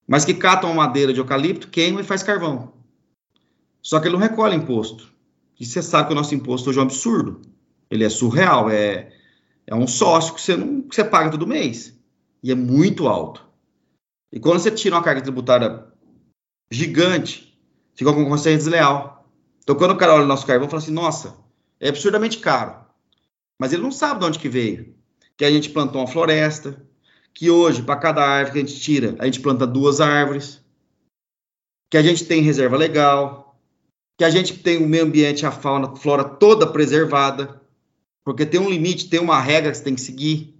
mas 0.09 0.25
que 0.25 0.33
catam 0.33 0.73
madeira 0.73 1.12
de 1.12 1.21
eucalipto, 1.21 1.69
queimam 1.69 2.00
e 2.00 2.04
faz 2.04 2.23
carvão. 2.23 2.73
Só 3.83 4.00
que 4.00 4.07
ele 4.07 4.14
não 4.14 4.23
recolhe 4.23 4.57
imposto. 4.57 5.12
E 5.61 5.66
você 5.66 5.83
sabe 5.83 6.07
que 6.07 6.14
o 6.14 6.16
nosso 6.16 6.35
imposto 6.35 6.71
hoje 6.71 6.78
é 6.78 6.81
um 6.81 6.87
absurdo. 6.87 7.43
Ele 7.90 8.02
é 8.02 8.09
surreal, 8.09 8.71
é, 8.71 9.12
é 9.66 9.75
um 9.75 9.87
sócio 9.87 10.33
que 10.33 10.40
você, 10.40 10.57
não, 10.57 10.81
que 10.81 10.95
você 10.95 11.04
paga 11.04 11.31
todo 11.31 11.47
mês. 11.47 11.94
E 12.45 12.51
é 12.51 12.55
muito 12.55 13.09
alto. 13.09 13.43
E 14.31 14.39
quando 14.39 14.59
você 14.59 14.71
tira 14.71 14.95
uma 14.95 15.03
carga 15.03 15.23
tributária 15.23 15.87
gigante, 16.71 17.59
fica 17.95 18.13
com 18.13 18.23
concorrência 18.23 18.55
desleal. 18.55 19.27
Então, 19.63 19.75
quando 19.75 19.93
o 19.93 19.97
cara 19.97 20.13
olha 20.13 20.25
o 20.25 20.29
nosso 20.29 20.47
carvão, 20.47 20.69
fala 20.69 20.83
assim, 20.83 20.93
nossa, 20.93 21.39
é 21.81 21.89
absurdamente 21.89 22.37
caro. 22.41 22.85
Mas 23.59 23.73
ele 23.73 23.81
não 23.81 23.91
sabe 23.91 24.21
de 24.21 24.27
onde 24.27 24.39
que 24.39 24.51
veio 24.51 24.95
que 25.39 25.45
a 25.47 25.51
gente 25.51 25.71
plantou 25.71 26.03
uma 26.03 26.07
floresta, 26.07 26.87
que 27.33 27.51
hoje, 27.51 27.83
para 27.83 27.97
cada 27.97 28.23
árvore 28.23 28.53
que 28.53 28.59
a 28.59 28.67
gente 28.67 28.81
tira, 28.81 29.17
a 29.19 29.25
gente 29.25 29.41
planta 29.41 29.67
duas 29.67 30.03
árvores, 30.03 30.63
que 31.91 31.97
a 31.97 32.03
gente 32.03 32.27
tem 32.27 32.43
reserva 32.43 32.77
legal, 32.77 33.59
que 34.19 34.25
a 34.25 34.29
gente 34.29 34.59
tem 34.59 34.77
o 34.77 34.87
meio 34.87 35.05
ambiente, 35.05 35.47
a 35.47 35.51
fauna, 35.51 35.93
a 35.93 35.97
flora 35.97 36.25
toda 36.25 36.67
preservada, 36.67 37.59
porque 38.23 38.45
tem 38.45 38.61
um 38.61 38.69
limite, 38.69 39.09
tem 39.09 39.19
uma 39.19 39.41
regra 39.41 39.71
que 39.71 39.79
você 39.79 39.85
tem 39.85 39.95
que 39.95 40.03
seguir 40.03 40.54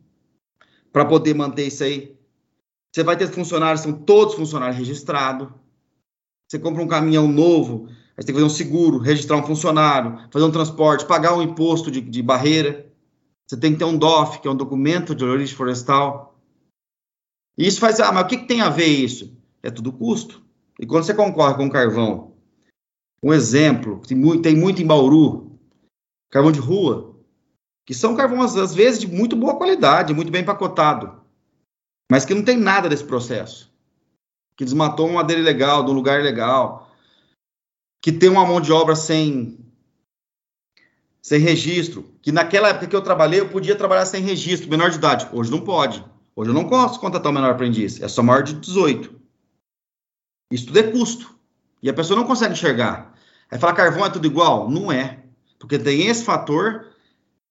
para 0.95 1.05
poder 1.05 1.35
manter 1.35 1.67
isso 1.67 1.83
aí. 1.83 2.17
Você 2.95 3.03
vai 3.03 3.17
ter 3.17 3.27
funcionários, 3.27 3.81
são 3.81 3.93
todos 3.93 4.37
funcionários 4.37 4.79
registrados. 4.79 5.49
Você 6.49 6.57
compra 6.57 6.85
um 6.85 6.87
caminhão 6.87 7.27
novo, 7.27 7.89
aí 7.89 8.23
você 8.23 8.27
tem 8.27 8.27
que 8.27 8.41
fazer 8.41 8.45
um 8.45 8.49
seguro, 8.49 8.99
registrar 8.99 9.37
um 9.37 9.43
funcionário, 9.45 10.21
fazer 10.31 10.45
um 10.45 10.53
transporte, 10.53 11.05
pagar 11.05 11.35
um 11.35 11.43
imposto 11.43 11.91
de, 11.91 12.01
de 12.01 12.23
barreira. 12.23 12.87
Você 13.45 13.57
tem 13.57 13.73
que 13.73 13.81
ter 13.81 13.85
um 13.85 13.99
DOF, 13.99 14.39
que 14.39 14.47
é 14.47 14.51
um 14.51 14.57
documento 14.57 15.17
de 15.17 15.25
origem 15.25 15.57
florestal. 15.57 16.39
E 17.59 17.67
isso 17.67 17.81
faz, 17.81 17.99
ah, 17.99 18.13
mas 18.13 18.27
o 18.27 18.29
que, 18.29 18.37
que 18.37 18.47
tem 18.47 18.61
a 18.61 18.71
ver 18.71 18.87
isso? 18.87 19.37
É 19.65 19.73
tudo 19.73 19.93
custo. 19.93 20.43
E 20.79 20.87
quando 20.87 21.03
você 21.03 21.13
concorre 21.13 21.57
com 21.57 21.69
carvão, 21.69 22.35
um 23.21 23.33
exemplo, 23.33 24.01
tem 24.07 24.17
muito, 24.17 24.43
tem 24.43 24.57
muito 24.57 24.81
em 24.81 24.87
Bauru, 24.87 25.59
carvão 26.31 26.53
de 26.53 26.61
rua, 26.61 27.14
que 27.87 27.95
são 27.95 28.17
carvões, 28.17 28.57
às 28.57 28.75
vezes, 28.75 29.01
de 29.01 29.07
muito 29.07 29.37
boa 29.37 29.57
qualidade, 29.57 30.15
muito 30.15 30.33
bem 30.33 30.43
empacotado, 30.43 31.21
mas 32.11 32.25
que 32.25 32.35
não 32.35 32.43
tem 32.43 32.57
nada 32.57 32.89
desse 32.89 33.05
processo. 33.05 33.73
Que 34.57 34.65
desmatou 34.65 35.07
uma 35.07 35.17
madeira 35.17 35.43
legal, 35.43 35.85
de 35.85 35.91
um 35.91 35.95
lugar 35.95 36.23
legal, 36.23 36.91
que 38.01 38.13
tem 38.13 38.29
uma 38.29 38.47
mão 38.47 38.61
de 38.61 38.73
obra 38.73 38.95
sem, 38.95 39.59
sem 41.21 41.41
registro, 41.41 42.15
que 42.23 42.31
naquela 42.31 42.69
época 42.69 42.87
que 42.87 42.97
eu 42.97 43.03
trabalhei, 43.03 43.41
eu 43.41 43.49
podia 43.49 43.77
trabalhar 43.77 44.07
sem 44.07 44.23
registro, 44.23 44.71
menor 44.71 44.91
de 44.91 44.97
idade. 44.97 45.29
Hoje 45.33 45.51
não 45.51 45.61
pode. 45.61 46.05
Hoje 46.37 46.51
eu 46.51 46.55
não 46.55 46.69
posso 46.69 47.01
contratar 47.01 47.31
um 47.31 47.35
menor 47.35 47.51
aprendiz, 47.51 48.01
é 48.01 48.09
só 48.09 48.23
maior 48.23 48.43
de 48.43 48.55
18. 48.55 49.15
Isso 50.51 50.67
tudo 50.67 50.79
é 50.79 50.83
custo. 50.85 51.35
E 51.83 51.89
a 51.91 51.95
pessoa 51.95 52.19
não 52.19 52.27
consegue 52.27 52.55
enxergar. 52.55 53.15
Aí 53.51 53.59
fala, 53.59 53.75
carvão 53.75 54.07
é 54.07 54.11
tudo 54.11 54.27
igual? 54.27 54.71
Não 54.71 54.91
é. 54.91 55.23
Porque 55.59 55.79
tem 55.79 56.07
esse 56.07 56.25
fator, 56.25 56.94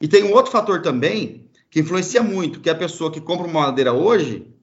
e 0.03 0.07
tem 0.09 0.21
um 0.21 0.33
outro 0.33 0.51
fator 0.51 0.81
também, 0.81 1.49
que 1.71 1.79
influencia 1.79 2.21
muito, 2.21 2.59
que 2.59 2.67
é 2.67 2.73
a 2.73 2.77
pessoa 2.77 3.09
que 3.09 3.21
compra 3.21 3.47
uma 3.47 3.67
madeira 3.67 3.93
hoje, 3.93 4.53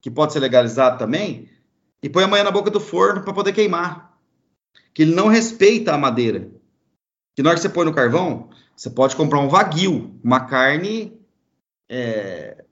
que 0.00 0.10
pode 0.10 0.32
ser 0.32 0.40
legalizado 0.40 0.98
também, 0.98 1.48
e 2.02 2.08
põe 2.08 2.24
amanhã 2.24 2.42
na 2.42 2.50
boca 2.50 2.68
do 2.68 2.80
forno 2.80 3.22
para 3.22 3.32
poder 3.32 3.52
queimar. 3.52 4.18
Que 4.92 5.02
ele 5.02 5.14
não 5.14 5.28
respeita 5.28 5.94
a 5.94 5.96
madeira. 5.96 6.50
Que 7.36 7.44
na 7.44 7.50
hora 7.50 7.56
que 7.56 7.62
você 7.62 7.68
põe 7.68 7.84
no 7.84 7.94
carvão, 7.94 8.50
você 8.74 8.90
pode 8.90 9.14
comprar 9.14 9.38
um 9.38 9.48
vaguio, 9.48 10.18
uma 10.20 10.46
carne 10.46 11.16
é, 11.88 12.64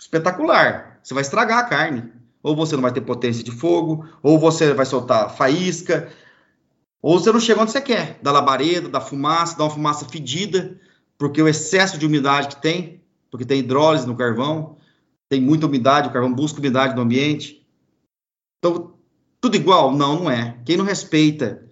espetacular. 0.00 1.00
Você 1.02 1.12
vai 1.12 1.22
estragar 1.22 1.58
a 1.58 1.64
carne. 1.64 2.12
Ou 2.40 2.54
você 2.54 2.76
não 2.76 2.82
vai 2.82 2.92
ter 2.92 3.00
potência 3.00 3.42
de 3.42 3.50
fogo, 3.50 4.08
ou 4.22 4.38
você 4.38 4.72
vai 4.72 4.86
soltar 4.86 5.28
faísca, 5.36 6.08
ou 7.02 7.18
você 7.18 7.32
não 7.32 7.40
chega 7.40 7.60
onde 7.60 7.72
você 7.72 7.80
quer, 7.80 8.20
da 8.22 8.30
labareda, 8.30 8.88
da 8.88 9.00
fumaça, 9.00 9.58
da 9.58 9.64
uma 9.64 9.70
fumaça 9.70 10.08
fedida, 10.08 10.80
porque 11.22 11.40
o 11.40 11.46
excesso 11.46 11.98
de 11.98 12.04
umidade 12.04 12.48
que 12.48 12.60
tem, 12.60 13.00
porque 13.30 13.46
tem 13.46 13.60
hidrólise 13.60 14.08
no 14.08 14.16
carvão, 14.16 14.76
tem 15.28 15.40
muita 15.40 15.66
umidade, 15.66 16.08
o 16.08 16.12
carvão 16.12 16.34
busca 16.34 16.58
umidade 16.58 16.96
no 16.96 17.02
ambiente. 17.02 17.64
Então, 18.58 18.94
tudo 19.40 19.54
igual? 19.54 19.94
Não, 19.94 20.24
não 20.24 20.28
é. 20.28 20.58
Quem 20.64 20.76
não 20.76 20.84
respeita 20.84 21.64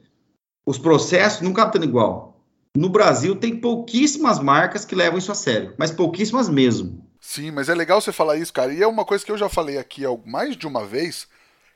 os 0.65 0.79
processos 0.79 1.41
nunca 1.41 1.67
está 1.67 1.85
igual. 1.85 2.41
No 2.77 2.89
Brasil 2.89 3.35
tem 3.35 3.57
pouquíssimas 3.57 4.39
marcas 4.39 4.85
que 4.85 4.95
levam 4.95 5.19
isso 5.19 5.33
a 5.33 5.35
sério, 5.35 5.75
mas 5.77 5.91
pouquíssimas 5.91 6.49
mesmo. 6.49 7.05
Sim, 7.21 7.51
mas 7.51 7.69
é 7.69 7.75
legal 7.75 8.01
você 8.01 8.13
falar 8.13 8.37
isso, 8.37 8.53
cara. 8.53 8.73
E 8.73 8.81
é 8.81 8.87
uma 8.87 9.05
coisa 9.05 9.25
que 9.25 9.33
eu 9.33 9.39
já 9.39 9.49
falei 9.49 9.79
aqui 9.79 10.03
mais 10.25 10.57
de 10.57 10.65
uma 10.65 10.87
vez, 10.87 11.27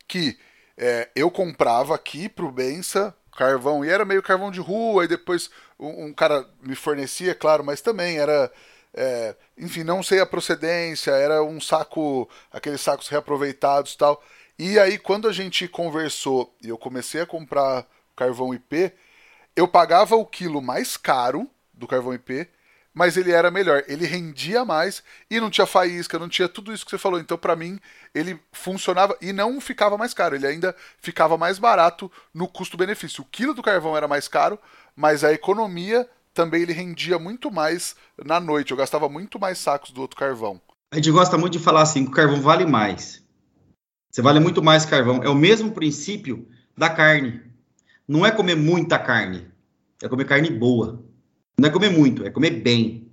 que 0.07 0.39
é, 0.79 1.11
eu 1.17 1.29
comprava 1.29 1.93
aqui 1.93 2.29
pro 2.29 2.53
Bença 2.53 3.13
carvão, 3.37 3.85
e 3.85 3.89
era 3.89 4.05
meio 4.05 4.23
carvão 4.23 4.51
de 4.51 4.61
rua, 4.61 5.05
e 5.05 5.09
depois 5.09 5.51
um, 5.85 6.07
um 6.07 6.13
cara 6.13 6.47
me 6.63 6.75
fornecia, 6.75 7.35
claro, 7.35 7.65
mas 7.65 7.81
também 7.81 8.19
era. 8.19 8.51
É, 8.97 9.35
enfim, 9.59 9.83
não 9.83 10.03
sei 10.03 10.21
a 10.21 10.27
procedência, 10.27 11.11
era 11.11 11.43
um 11.43 11.61
saco, 11.61 12.29
aqueles 12.53 12.81
sacos 12.81 13.09
reaproveitados 13.09 13.97
tal. 13.97 14.23
E 14.59 14.79
aí, 14.79 14.99
quando 14.99 15.29
a 15.29 15.33
gente 15.33 15.67
conversou 15.67 16.55
e 16.63 16.69
eu 16.69 16.79
comecei 16.79 17.21
a 17.21 17.27
comprar 17.27 17.87
carvão 18.15 18.55
IP, 18.55 18.93
eu 19.57 19.67
pagava 19.67 20.15
o 20.17 20.25
quilo 20.25 20.63
mais 20.63 20.97
caro 20.97 21.51
do 21.73 21.89
carvão 21.89 22.15
IP 22.15 22.49
mas 22.95 23.17
ele 23.17 23.33
era 23.33 23.51
melhor, 23.51 23.83
ele 23.89 24.07
rendia 24.07 24.65
mais 24.65 25.03
e 25.29 25.41
não 25.41 25.51
tinha 25.51 25.67
faísca, 25.67 26.17
não 26.17 26.29
tinha 26.29 26.49
tudo 26.49 26.73
isso 26.73 26.85
que 26.85 26.91
você 26.93 26.97
falou. 26.97 27.19
Então, 27.19 27.37
para 27.37 27.57
mim, 27.57 27.81
ele 28.15 28.41
funcionava 28.53 29.19
e 29.21 29.33
não 29.33 29.61
ficava 29.61 29.99
mais 29.99 30.15
caro, 30.15 30.37
ele 30.37 30.47
ainda 30.47 30.75
ficava 31.03 31.37
mais 31.37 31.59
barato 31.59 32.11
no 32.33 32.47
custo-benefício. 32.47 33.23
O 33.23 33.27
quilo 33.27 33.53
do 33.53 33.63
carvão 33.63 33.97
era 33.97 34.07
mais 34.07 34.29
caro, 34.29 34.59
mas 34.97 35.25
a 35.25 35.33
economia 35.33 36.09
também 36.33 36.63
ele 36.63 36.73
rendia 36.73 37.19
muito 37.19 37.51
mais 37.51 37.95
na 38.25 38.41
noite. 38.41 38.73
Eu 38.73 38.77
gastava 38.77 39.09
muito 39.09 39.39
mais 39.39 39.59
sacos 39.59 39.91
do 39.91 40.01
outro 40.01 40.19
carvão. 40.19 40.61
A 40.93 40.97
gente 40.97 41.11
gosta 41.11 41.39
muito 41.39 41.55
de 41.55 41.59
falar 41.59 41.83
assim, 41.83 42.05
que 42.05 42.11
o 42.11 42.15
carvão 42.15 42.41
vale 42.41 42.67
mais. 42.67 43.23
Você 44.11 44.23
vale 44.23 44.39
muito 44.41 44.63
mais 44.63 44.85
carvão. 44.85 45.23
É 45.23 45.29
o 45.29 45.35
mesmo 45.35 45.73
princípio 45.73 46.49
da 46.77 46.89
carne. 46.89 47.41
Não 48.07 48.25
é 48.25 48.31
comer 48.31 48.55
muita 48.55 48.99
carne, 48.99 49.51
é 50.03 50.09
comer 50.09 50.27
carne 50.27 50.51
boa. 50.51 51.03
Não 51.59 51.69
é 51.69 51.73
comer 51.73 51.91
muito, 51.91 52.25
é 52.25 52.31
comer 52.31 52.51
bem. 52.51 53.11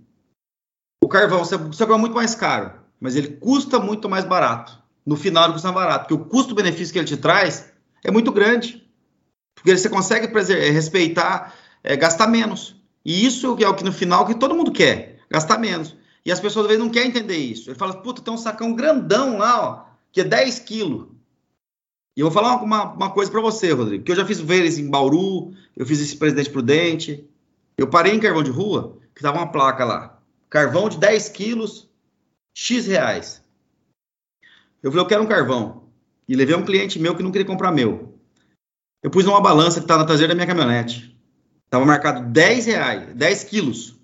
O 1.03 1.07
carvão 1.07 1.39
você, 1.39 1.57
você 1.57 1.85
muito 1.85 2.15
mais 2.15 2.35
caro, 2.35 2.73
mas 2.99 3.15
ele 3.15 3.29
custa 3.37 3.79
muito 3.79 4.09
mais 4.09 4.25
barato. 4.25 4.79
No 5.05 5.15
final 5.15 5.45
ele 5.45 5.53
custa 5.53 5.71
mais 5.71 5.85
barato, 5.85 6.07
porque 6.07 6.23
o 6.23 6.25
custo-benefício 6.25 6.93
que 6.93 6.99
ele 6.99 7.07
te 7.07 7.17
traz 7.17 7.71
é 8.03 8.11
muito 8.11 8.31
grande. 8.31 8.87
Porque 9.55 9.75
você 9.75 9.89
consegue 9.89 10.27
respeitar, 10.71 11.55
é, 11.83 11.95
gastar 11.95 12.27
menos. 12.27 12.75
E 13.03 13.25
isso 13.25 13.57
é 13.61 13.67
o 13.67 13.75
que 13.75 13.83
no 13.83 13.91
final 13.91 14.25
que 14.25 14.35
todo 14.35 14.55
mundo 14.55 14.71
quer, 14.71 15.19
gastar 15.29 15.57
menos. 15.57 15.95
E 16.25 16.31
as 16.31 16.39
pessoas 16.39 16.65
às 16.65 16.69
vezes 16.69 16.83
não 16.83 16.91
querem 16.91 17.09
entender 17.09 17.37
isso. 17.37 17.69
Ele 17.69 17.77
fala, 17.77 18.01
puta, 18.01 18.21
tem 18.21 18.33
um 18.33 18.37
sacão 18.37 18.73
grandão 18.73 19.37
lá, 19.37 19.61
ó, 19.63 19.85
que 20.11 20.21
é 20.21 20.23
10 20.23 20.59
quilos. 20.59 21.07
E 22.15 22.19
eu 22.19 22.29
vou 22.29 22.31
falar 22.31 22.61
uma, 22.61 22.93
uma 22.93 23.09
coisa 23.09 23.31
para 23.31 23.41
você, 23.41 23.71
Rodrigo, 23.71 24.03
que 24.03 24.11
eu 24.11 24.15
já 24.15 24.25
fiz 24.25 24.39
vezes 24.39 24.77
em 24.77 24.89
Bauru, 24.89 25.53
eu 25.75 25.85
fiz 25.85 25.99
esse 25.99 26.15
Presidente 26.15 26.49
Prudente, 26.49 27.27
eu 27.77 27.87
parei 27.87 28.13
em 28.13 28.19
carvão 28.19 28.43
de 28.43 28.51
rua, 28.51 28.97
que 29.15 29.21
tava 29.21 29.37
uma 29.37 29.51
placa 29.51 29.83
lá. 29.85 30.19
Carvão 30.49 30.89
de 30.89 30.97
10 30.97 31.29
quilos, 31.29 31.89
X 32.53 32.85
reais. 32.85 33.41
Eu 34.83 34.91
falei, 34.91 35.05
eu 35.05 35.07
quero 35.07 35.23
um 35.23 35.27
carvão. 35.27 35.83
E 36.27 36.35
levei 36.35 36.55
um 36.55 36.65
cliente 36.65 36.99
meu 36.99 37.15
que 37.15 37.23
não 37.23 37.31
queria 37.31 37.47
comprar 37.47 37.71
meu. 37.71 38.19
Eu 39.01 39.09
pus 39.09 39.25
numa 39.25 39.41
balança 39.41 39.81
que 39.81 39.87
tá 39.87 39.97
na 39.97 40.05
traseira 40.05 40.29
da 40.29 40.35
minha 40.35 40.47
caminhonete. 40.47 41.17
Tava 41.71 41.85
marcado 41.85 42.29
10 42.29 42.65
reais, 42.67 43.15
10 43.15 43.43
quilos. 43.45 43.95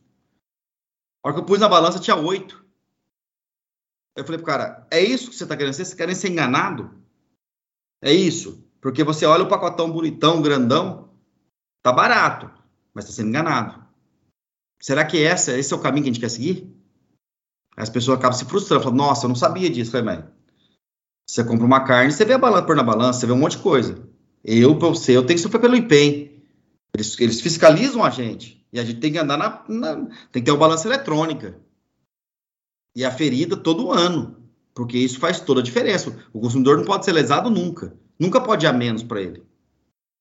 A 1.24 1.28
hora 1.28 1.36
que 1.36 1.42
eu 1.42 1.46
pus 1.46 1.60
na 1.60 1.70
balança, 1.70 2.00
tinha 2.00 2.16
8. 2.16 2.66
Eu 4.16 4.24
falei 4.24 4.40
pro 4.40 4.48
cara, 4.48 4.88
é 4.90 5.00
isso 5.00 5.30
que 5.30 5.36
você 5.36 5.46
tá 5.46 5.56
querendo 5.56 5.74
ser? 5.74 5.86
Você 5.86 5.96
quer 5.96 6.16
ser 6.16 6.30
enganado? 6.30 7.00
É 8.02 8.12
isso. 8.12 8.66
Porque 8.82 9.04
você 9.04 9.28
olha 9.28 9.44
o 9.44 9.50
pacotão 9.50 9.92
bonitão, 9.92 10.42
grandão, 10.42 11.14
tá 11.84 11.92
barato 11.92 12.58
mas 12.98 13.06
está 13.06 13.16
sendo 13.16 13.30
enganado. 13.30 13.86
Será 14.82 15.06
que 15.06 15.24
essa, 15.24 15.56
esse 15.56 15.72
é 15.72 15.76
o 15.76 15.80
caminho 15.80 16.04
que 16.04 16.10
a 16.10 16.14
gente 16.14 16.20
quer 16.20 16.30
seguir? 16.30 16.76
As 17.76 17.92
pessoas 17.92 18.18
acabam 18.18 18.36
se 18.36 18.46
frustrando, 18.46 18.82
falando, 18.82 18.98
nossa, 18.98 19.26
eu 19.26 19.30
não 19.30 19.36
sabia 19.36 19.70
disso. 19.70 19.96
Eu 19.96 20.04
falei, 20.04 20.24
você 21.30 21.44
compra 21.44 21.64
uma 21.64 21.86
carne, 21.86 22.12
você 22.12 22.26
vê 22.26 22.34
a 22.34 22.40
balança 22.40 22.66
por 22.66 22.76
na 22.76 22.82
balança, 22.82 23.20
você 23.20 23.28
vê 23.28 23.34
um 23.34 23.38
monte 23.38 23.58
de 23.58 23.62
coisa. 23.62 24.04
Eu, 24.44 24.80
para 24.80 24.88
você, 24.88 25.16
eu 25.16 25.28
tenho 25.28 25.38
que 25.38 25.44
sofrer 25.44 25.62
pelo 25.62 25.76
empenho. 25.76 26.37
Eles, 26.98 27.20
eles 27.20 27.42
fiscalizam 27.42 28.04
a 28.04 28.10
gente. 28.10 28.66
E 28.74 28.80
a 28.80 28.84
gente 28.84 29.00
tem 29.00 29.12
que 29.12 29.20
andar 29.20 29.38
na, 29.38 29.64
na, 29.70 29.96
Tem 30.32 30.42
que 30.42 30.44
ter 30.44 30.52
uma 30.52 30.58
balança 30.58 30.88
eletrônica. 30.88 31.60
E 32.96 33.06
a 33.06 33.12
ferida 33.12 33.56
todo 33.56 33.92
ano. 33.92 34.36
Porque 34.74 34.98
isso 34.98 35.20
faz 35.20 35.40
toda 35.40 35.60
a 35.60 35.64
diferença. 35.64 36.18
O 36.34 36.40
consumidor 36.40 36.78
não 36.78 36.86
pode 36.86 37.06
ser 37.06 37.12
lesado 37.12 37.52
nunca. 37.52 37.96
Nunca 38.20 38.42
pode 38.42 38.66
ir 38.66 38.70
a 38.70 38.74
menos 38.74 39.04
para 39.04 39.22
ele. 39.22 39.44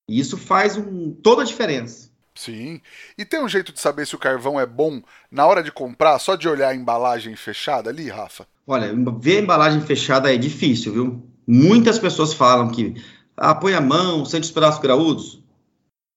E 0.07 0.19
isso 0.19 0.37
faz 0.37 0.77
um, 0.77 1.11
toda 1.11 1.41
a 1.41 1.45
diferença. 1.45 2.11
Sim. 2.35 2.79
E 3.17 3.25
tem 3.25 3.43
um 3.43 3.49
jeito 3.49 3.73
de 3.73 3.79
saber 3.79 4.05
se 4.05 4.13
o 4.13 4.19
carvão 4.19 4.59
é 4.59 4.65
bom 4.65 5.01
na 5.31 5.47
hora 5.47 5.63
de 5.63 5.71
comprar, 5.71 6.19
só 6.19 6.35
de 6.35 6.47
olhar 6.47 6.69
a 6.69 6.75
embalagem 6.75 7.35
fechada 7.35 7.89
ali, 7.89 8.07
Rafa? 8.07 8.47
Olha, 8.67 8.93
ver 9.19 9.37
a 9.37 9.41
embalagem 9.41 9.81
fechada 9.81 10.31
é 10.31 10.37
difícil, 10.37 10.93
viu? 10.93 11.23
Muitas 11.47 11.97
pessoas 11.97 12.33
falam 12.33 12.69
que 12.69 13.01
ah, 13.35 13.55
põe 13.55 13.73
a 13.73 13.81
mão, 13.81 14.23
sente 14.23 14.43
os 14.43 14.51
pedaços 14.51 14.79
graúdos. 14.79 15.46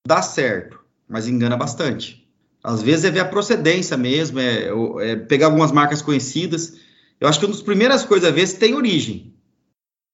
Dá 0.06 0.22
certo, 0.22 0.80
mas 1.08 1.28
engana 1.28 1.56
bastante. 1.56 2.28
Às 2.62 2.82
vezes 2.82 3.04
é 3.04 3.10
ver 3.10 3.20
a 3.20 3.28
procedência 3.28 3.96
mesmo, 3.96 4.38
é, 4.38 4.68
é 5.10 5.16
pegar 5.16 5.46
algumas 5.46 5.72
marcas 5.72 6.02
conhecidas. 6.02 6.78
Eu 7.18 7.28
acho 7.28 7.38
que 7.38 7.46
uma 7.46 7.52
das 7.52 7.62
primeiras 7.62 8.04
coisas 8.04 8.28
a 8.28 8.32
ver 8.32 8.46
se 8.46 8.58
tem 8.58 8.74
origem. 8.74 9.34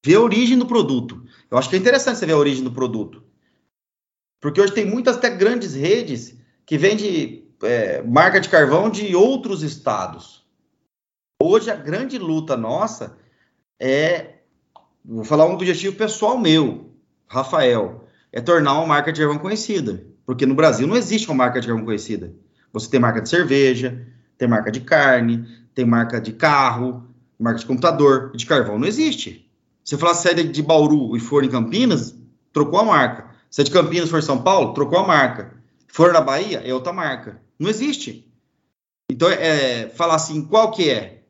Ver 0.05 0.17
a 0.17 0.21
origem 0.21 0.59
do 0.59 0.67
produto. 0.67 1.25
Eu 1.51 1.59
acho 1.59 1.69
que 1.69 1.77
é 1.77 1.79
interessante 1.79 2.19
você 2.19 2.27
ver 2.27 2.33
a 2.33 2.39
origem 2.39 2.63
do 2.63 2.73
produto. 2.73 3.25
Porque 4.41 4.61
hoje 4.61 4.73
tem 4.73 4.87
muitas 4.87 5.17
até 5.17 5.31
grandes 5.31 5.75
redes 5.75 6.37
que 6.65 6.79
vendem 6.79 7.49
é, 7.63 8.03
marca 8.03 8.41
de 8.41 8.49
carvão 8.49 8.91
de 8.91 9.15
outros 9.17 9.63
estados. 9.63 10.45
Hoje 11.43 11.71
a 11.71 11.77
grande 11.77 12.19
luta 12.19 12.57
nossa 12.57 13.19
é, 13.81 14.37
vou 15.05 15.25
falar 15.25 15.47
um 15.47 15.55
objetivo 15.55 15.97
pessoal 15.97 16.39
meu, 16.39 16.93
Rafael, 17.27 18.06
é 18.33 18.41
tornar 18.41 18.75
uma 18.75 18.87
marca 18.87 19.13
de 19.13 19.21
carvão 19.21 19.39
conhecida. 19.39 20.05
Porque 20.25 20.45
no 20.45 20.55
Brasil 20.55 20.87
não 20.87 20.97
existe 20.97 21.29
uma 21.29 21.37
marca 21.37 21.61
de 21.61 21.67
carvão 21.67 21.85
conhecida. 21.85 22.33
Você 22.73 22.91
tem 22.91 23.01
marca 23.01 23.21
de 23.21 23.29
cerveja, 23.29 24.07
tem 24.37 24.49
marca 24.49 24.71
de 24.71 24.81
carne, 24.81 25.47
tem 25.75 25.85
marca 25.85 26.21
de 26.21 26.33
carro, 26.33 27.07
marca 27.39 27.61
de 27.61 27.67
computador, 27.67 28.33
de 28.35 28.45
carvão 28.45 28.79
não 28.79 28.87
existe. 28.87 29.51
Se 29.85 29.97
falar 29.97 30.15
sede 30.15 30.45
de 30.45 30.63
Bauru 30.63 31.17
e 31.17 31.21
for 31.21 31.45
em 31.45 31.49
Campinas, 31.49 32.15
trocou 32.53 32.81
a 32.81 32.85
marca. 32.85 33.31
Se 33.49 33.61
é 33.61 33.65
de 33.65 33.71
Campinas 33.71 34.11
for 34.11 34.23
São 34.23 34.43
Paulo, 34.43 34.75
trocou 34.75 34.99
a 34.99 35.07
marca. 35.07 35.55
For 35.87 36.13
na 36.13 36.21
Bahia, 36.21 36.61
é 36.65 36.75
outra 36.75 36.93
marca. 36.93 37.41
Não 37.59 37.71
existe. 37.71 38.31
Então, 39.11 39.31
é, 39.31 39.89
falar 39.89 40.17
assim, 40.17 40.43
qual 40.43 40.73
que 40.73 40.91
é? 40.91 41.23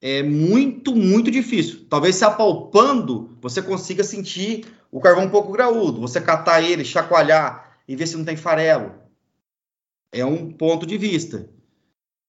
É 0.00 0.22
muito, 0.22 0.94
muito 0.94 1.30
difícil. 1.30 1.86
Talvez 1.88 2.16
se 2.16 2.24
apalpando, 2.24 3.36
você 3.40 3.60
consiga 3.60 4.02
sentir 4.02 4.66
o 4.90 5.00
carvão 5.00 5.24
um 5.24 5.30
pouco 5.30 5.52
graúdo. 5.52 6.00
Você 6.00 6.20
catar 6.20 6.62
ele, 6.62 6.84
chacoalhar 6.84 7.78
e 7.86 7.94
ver 7.94 8.06
se 8.06 8.16
não 8.16 8.24
tem 8.24 8.36
farelo. 8.36 8.94
É 10.12 10.24
um 10.24 10.50
ponto 10.50 10.86
de 10.86 10.96
vista. 10.96 11.48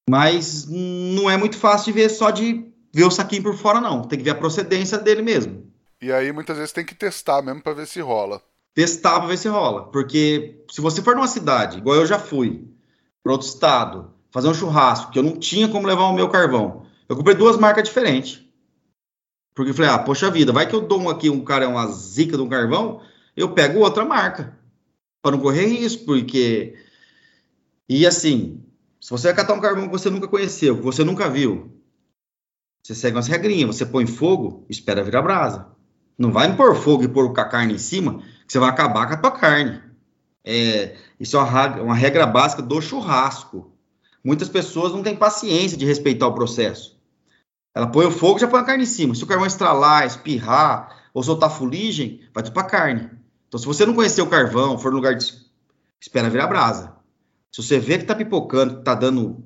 Mas 0.09 0.67
não 0.67 1.29
é 1.29 1.37
muito 1.37 1.57
fácil 1.57 1.93
de 1.93 1.99
ver 1.99 2.09
só 2.09 2.29
de 2.29 2.69
ver 2.93 3.05
o 3.05 3.11
saquinho 3.11 3.43
por 3.43 3.55
fora, 3.55 3.79
não. 3.79 4.01
Tem 4.01 4.19
que 4.19 4.25
ver 4.25 4.31
a 4.31 4.35
procedência 4.35 4.97
dele 4.97 5.21
mesmo. 5.21 5.71
E 6.01 6.11
aí, 6.11 6.31
muitas 6.31 6.57
vezes, 6.57 6.73
tem 6.73 6.85
que 6.85 6.95
testar 6.95 7.41
mesmo 7.41 7.61
para 7.61 7.73
ver 7.73 7.87
se 7.87 8.01
rola. 8.01 8.41
Testar 8.73 9.19
para 9.19 9.29
ver 9.29 9.37
se 9.37 9.47
rola. 9.47 9.85
Porque 9.91 10.63
se 10.69 10.81
você 10.81 11.01
for 11.01 11.15
numa 11.15 11.27
cidade, 11.27 11.77
igual 11.77 11.95
eu 11.95 12.05
já 12.05 12.19
fui, 12.19 12.67
para 13.23 13.31
outro 13.31 13.47
estado, 13.47 14.13
fazer 14.31 14.47
um 14.47 14.53
churrasco, 14.53 15.11
que 15.11 15.19
eu 15.19 15.23
não 15.23 15.37
tinha 15.37 15.67
como 15.67 15.87
levar 15.87 16.05
o 16.05 16.13
meu 16.13 16.27
carvão, 16.27 16.85
eu 17.11 17.17
comprei 17.17 17.35
duas 17.35 17.57
marcas 17.57 17.83
diferentes. 17.83 18.41
Porque 19.53 19.71
eu 19.71 19.75
falei, 19.75 19.91
ah, 19.91 19.99
poxa 19.99 20.31
vida, 20.31 20.53
vai 20.53 20.65
que 20.65 20.73
eu 20.73 20.79
dou 20.79 21.09
aqui 21.09 21.29
um 21.29 21.43
cara, 21.43 21.67
uma 21.67 21.85
zica 21.87 22.37
de 22.37 22.41
um 22.41 22.47
carvão, 22.47 23.01
eu 23.35 23.53
pego 23.53 23.81
outra 23.81 24.05
marca. 24.05 24.57
Para 25.21 25.35
não 25.35 25.43
correr 25.43 25.65
risco, 25.65 26.05
porque. 26.05 26.73
E 27.89 28.07
assim, 28.07 28.63
se 29.01 29.09
você 29.09 29.27
vai 29.27 29.35
catar 29.35 29.53
um 29.53 29.59
carvão 29.59 29.87
que 29.87 29.91
você 29.91 30.09
nunca 30.09 30.25
conheceu, 30.25 30.77
que 30.77 30.83
você 30.83 31.03
nunca 31.03 31.29
viu, 31.29 31.77
você 32.81 32.95
segue 32.95 33.17
umas 33.17 33.27
regrinhas, 33.27 33.75
você 33.75 33.85
põe 33.85 34.07
fogo, 34.07 34.65
espera 34.69 35.03
virar 35.03 35.21
brasa. 35.21 35.67
Não 36.17 36.31
vai 36.31 36.55
pôr 36.55 36.73
fogo 36.77 37.03
e 37.03 37.09
pôr 37.09 37.37
a 37.37 37.43
carne 37.43 37.73
em 37.73 37.77
cima, 37.77 38.19
que 38.47 38.53
você 38.53 38.57
vai 38.57 38.69
acabar 38.69 39.05
com 39.07 39.15
a 39.15 39.17
tua 39.17 39.31
carne. 39.31 39.81
É, 40.45 40.95
isso 41.19 41.35
é 41.35 41.41
uma 41.81 41.93
regra 41.93 42.25
básica 42.25 42.61
do 42.61 42.81
churrasco. 42.81 43.69
Muitas 44.23 44.47
pessoas 44.47 44.93
não 44.93 45.03
têm 45.03 45.17
paciência 45.17 45.77
de 45.77 45.85
respeitar 45.85 46.27
o 46.27 46.33
processo. 46.33 47.00
Ela 47.73 47.87
põe 47.87 48.05
o 48.05 48.11
fogo 48.11 48.39
já 48.39 48.47
põe 48.47 48.59
a 48.59 48.65
carne 48.65 48.83
em 48.83 48.87
cima. 48.87 49.15
Se 49.15 49.23
o 49.23 49.27
carvão 49.27 49.47
estralar, 49.47 50.05
espirrar 50.05 51.09
ou 51.13 51.23
soltar 51.23 51.49
fuligem, 51.49 52.21
vai 52.33 52.43
tudo 52.43 52.53
para 52.53 52.67
carne. 52.67 53.09
Então, 53.47 53.59
se 53.59 53.65
você 53.65 53.85
não 53.85 53.93
conhecer 53.93 54.21
o 54.21 54.29
carvão, 54.29 54.77
for 54.77 54.91
no 54.91 54.97
lugar 54.97 55.15
de. 55.15 55.33
Espera 55.99 56.29
virar 56.29 56.47
brasa. 56.47 56.95
Se 57.51 57.61
você 57.61 57.79
vê 57.79 57.97
que 57.97 58.05
tá 58.05 58.15
pipocando, 58.15 58.77
que 58.77 58.83
tá 58.83 58.95
dando. 58.95 59.43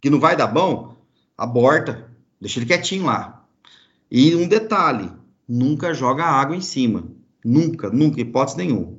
que 0.00 0.10
não 0.10 0.18
vai 0.18 0.36
dar 0.36 0.46
bom, 0.46 0.96
aborta. 1.36 2.10
Deixa 2.40 2.58
ele 2.58 2.66
quietinho 2.66 3.06
lá. 3.06 3.44
E 4.10 4.34
um 4.34 4.48
detalhe: 4.48 5.12
nunca 5.46 5.94
joga 5.94 6.24
água 6.24 6.56
em 6.56 6.60
cima. 6.60 7.10
Nunca, 7.44 7.88
nunca, 7.90 8.20
hipótese 8.20 8.56
nenhuma. 8.56 8.98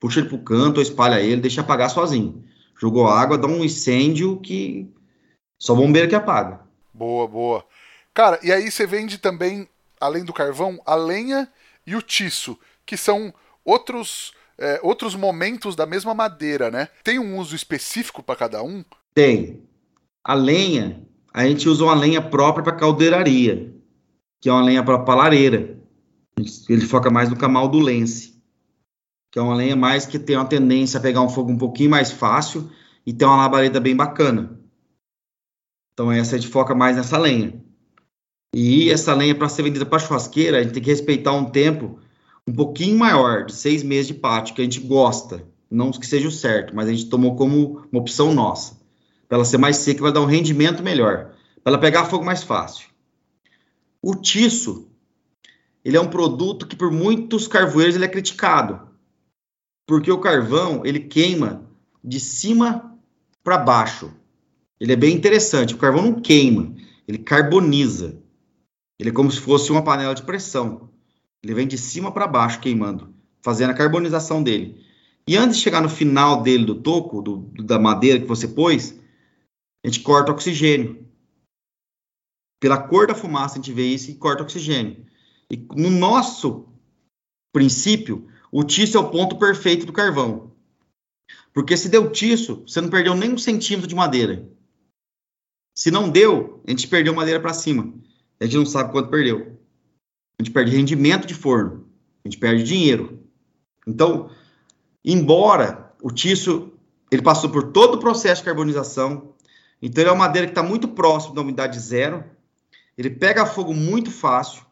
Puxa 0.00 0.20
ele 0.20 0.28
pro 0.28 0.38
canto, 0.38 0.78
ou 0.78 0.82
espalha 0.82 1.20
ele, 1.20 1.40
deixa 1.40 1.60
apagar 1.60 1.90
sozinho. 1.90 2.44
Jogou 2.78 3.06
água, 3.06 3.38
dá 3.38 3.46
um 3.46 3.64
incêndio 3.64 4.40
que 4.40 4.92
só 5.58 5.74
bombeiro 5.74 6.08
que 6.08 6.14
apaga. 6.14 6.61
Boa, 6.92 7.26
boa. 7.26 7.64
Cara, 8.14 8.38
e 8.42 8.52
aí 8.52 8.70
você 8.70 8.86
vende 8.86 9.18
também, 9.18 9.68
além 10.00 10.24
do 10.24 10.32
carvão, 10.32 10.80
a 10.84 10.94
lenha 10.94 11.48
e 11.86 11.96
o 11.96 12.02
tiço, 12.02 12.58
que 12.84 12.96
são 12.96 13.32
outros 13.64 14.34
é, 14.58 14.78
outros 14.82 15.14
momentos 15.14 15.74
da 15.74 15.86
mesma 15.86 16.14
madeira, 16.14 16.70
né? 16.70 16.88
Tem 17.02 17.18
um 17.18 17.38
uso 17.38 17.56
específico 17.56 18.22
para 18.22 18.36
cada 18.36 18.62
um? 18.62 18.84
Tem. 19.14 19.62
A 20.22 20.34
lenha, 20.34 21.02
a 21.32 21.44
gente 21.44 21.68
usa 21.68 21.84
uma 21.84 21.94
lenha 21.94 22.22
própria 22.22 22.62
para 22.62 22.76
caldeiraria, 22.76 23.74
que 24.40 24.48
é 24.48 24.52
uma 24.52 24.62
lenha 24.62 24.84
para 24.84 25.14
lareira. 25.14 25.76
Ele 26.68 26.86
foca 26.86 27.10
mais 27.10 27.28
no 27.28 27.36
camal 27.36 27.68
do 27.68 27.80
lense, 27.80 28.40
que 29.30 29.38
é 29.38 29.42
uma 29.42 29.54
lenha 29.54 29.74
mais 29.74 30.06
que 30.06 30.18
tem 30.18 30.36
uma 30.36 30.44
tendência 30.44 30.98
a 30.98 31.02
pegar 31.02 31.22
um 31.22 31.28
fogo 31.28 31.50
um 31.50 31.58
pouquinho 31.58 31.90
mais 31.90 32.12
fácil 32.12 32.70
e 33.04 33.12
tem 33.12 33.26
uma 33.26 33.36
labareda 33.36 33.80
bem 33.80 33.96
bacana. 33.96 34.61
Então 35.92 36.10
essa 36.10 36.36
a 36.36 36.38
gente 36.38 36.50
foca 36.50 36.74
mais 36.74 36.96
nessa 36.96 37.18
lenha. 37.18 37.60
E 38.54 38.90
essa 38.90 39.14
lenha 39.14 39.34
para 39.34 39.48
ser 39.48 39.62
vendida 39.62 39.86
para 39.86 39.98
churrasqueira, 39.98 40.58
a 40.58 40.62
gente 40.62 40.72
tem 40.72 40.82
que 40.82 40.90
respeitar 40.90 41.32
um 41.32 41.50
tempo 41.50 41.98
um 42.46 42.52
pouquinho 42.52 42.98
maior, 42.98 43.46
de 43.46 43.54
seis 43.54 43.82
meses 43.82 44.08
de 44.08 44.14
pátio, 44.14 44.54
que 44.54 44.60
a 44.60 44.64
gente 44.64 44.80
gosta. 44.80 45.46
Não 45.70 45.90
que 45.90 46.06
seja 46.06 46.28
o 46.28 46.32
certo, 46.32 46.74
mas 46.74 46.88
a 46.88 46.92
gente 46.92 47.08
tomou 47.08 47.34
como 47.34 47.86
uma 47.90 48.00
opção 48.00 48.34
nossa. 48.34 48.78
Para 49.26 49.38
ela 49.38 49.44
ser 49.44 49.56
mais 49.56 49.76
seca, 49.78 50.02
vai 50.02 50.12
dar 50.12 50.20
um 50.20 50.26
rendimento 50.26 50.82
melhor. 50.82 51.32
Para 51.62 51.72
ela 51.72 51.78
pegar 51.78 52.04
fogo 52.04 52.24
mais 52.24 52.42
fácil. 52.42 52.88
O 54.02 54.14
tiço, 54.14 54.90
ele 55.84 55.96
é 55.96 56.00
um 56.00 56.10
produto 56.10 56.66
que 56.66 56.76
por 56.76 56.90
muitos 56.90 57.48
carvoeiros 57.48 57.94
ele 57.94 58.04
é 58.04 58.08
criticado. 58.08 58.86
Porque 59.86 60.12
o 60.12 60.20
carvão, 60.20 60.84
ele 60.84 61.00
queima 61.00 61.64
de 62.04 62.20
cima 62.20 62.98
para 63.42 63.56
baixo. 63.56 64.12
Ele 64.82 64.94
é 64.94 64.96
bem 64.96 65.14
interessante. 65.14 65.76
O 65.76 65.78
carvão 65.78 66.02
não 66.02 66.20
queima, 66.20 66.74
ele 67.06 67.18
carboniza. 67.18 68.20
Ele 68.98 69.10
é 69.10 69.12
como 69.12 69.30
se 69.30 69.38
fosse 69.38 69.70
uma 69.70 69.84
panela 69.84 70.12
de 70.12 70.24
pressão. 70.24 70.90
Ele 71.40 71.54
vem 71.54 71.68
de 71.68 71.78
cima 71.78 72.10
para 72.10 72.26
baixo 72.26 72.58
queimando, 72.58 73.14
fazendo 73.40 73.70
a 73.70 73.74
carbonização 73.74 74.42
dele. 74.42 74.84
E 75.24 75.36
antes 75.36 75.58
de 75.58 75.62
chegar 75.62 75.80
no 75.80 75.88
final 75.88 76.42
dele, 76.42 76.64
do 76.64 76.74
toco, 76.74 77.22
do, 77.22 77.36
da 77.62 77.78
madeira 77.78 78.18
que 78.18 78.26
você 78.26 78.48
pôs, 78.48 78.98
a 79.84 79.88
gente 79.88 80.00
corta 80.00 80.32
oxigênio. 80.32 81.06
Pela 82.60 82.76
cor 82.76 83.06
da 83.06 83.14
fumaça, 83.14 83.54
a 83.54 83.56
gente 83.58 83.72
vê 83.72 83.86
isso 83.86 84.10
e 84.10 84.16
corta 84.16 84.42
oxigênio. 84.42 85.06
E 85.48 85.56
no 85.76 85.90
nosso 85.90 86.66
princípio, 87.52 88.28
o 88.50 88.64
tiço 88.64 88.96
é 88.96 89.00
o 89.00 89.10
ponto 89.10 89.38
perfeito 89.38 89.86
do 89.86 89.92
carvão. 89.92 90.50
Porque 91.52 91.76
se 91.76 91.88
deu 91.88 92.10
tiço, 92.10 92.64
você 92.66 92.80
não 92.80 92.90
perdeu 92.90 93.14
nem 93.14 93.32
um 93.32 93.38
centímetro 93.38 93.86
de 93.86 93.94
madeira. 93.94 94.50
Se 95.74 95.90
não 95.90 96.08
deu, 96.08 96.60
a 96.66 96.70
gente 96.70 96.88
perdeu 96.88 97.14
madeira 97.14 97.40
para 97.40 97.54
cima. 97.54 97.92
A 98.40 98.44
gente 98.44 98.56
não 98.56 98.66
sabe 98.66 98.92
quanto 98.92 99.10
perdeu 99.10 99.62
a 100.38 100.42
gente 100.42 100.52
perde 100.52 100.76
rendimento 100.76 101.26
de 101.26 101.34
forno, 101.34 101.86
a 102.24 102.28
gente 102.28 102.38
perde 102.38 102.64
dinheiro. 102.64 103.20
Então, 103.86 104.28
embora 105.04 105.94
o 106.02 106.10
tiço 106.10 106.72
ele 107.10 107.22
passou 107.22 107.50
por 107.50 107.70
todo 107.72 107.94
o 107.94 108.00
processo 108.00 108.40
de 108.40 108.46
carbonização, 108.46 109.34
então 109.80 110.02
ele 110.02 110.10
é 110.10 110.12
uma 110.12 110.26
madeira 110.26 110.48
que 110.48 110.52
está 110.52 110.62
muito 110.62 110.88
próximo 110.88 111.34
da 111.34 111.42
umidade 111.42 111.78
zero, 111.78 112.24
ele 112.98 113.10
pega 113.10 113.46
fogo 113.46 113.72
muito 113.72 114.10
fácil, 114.10 114.64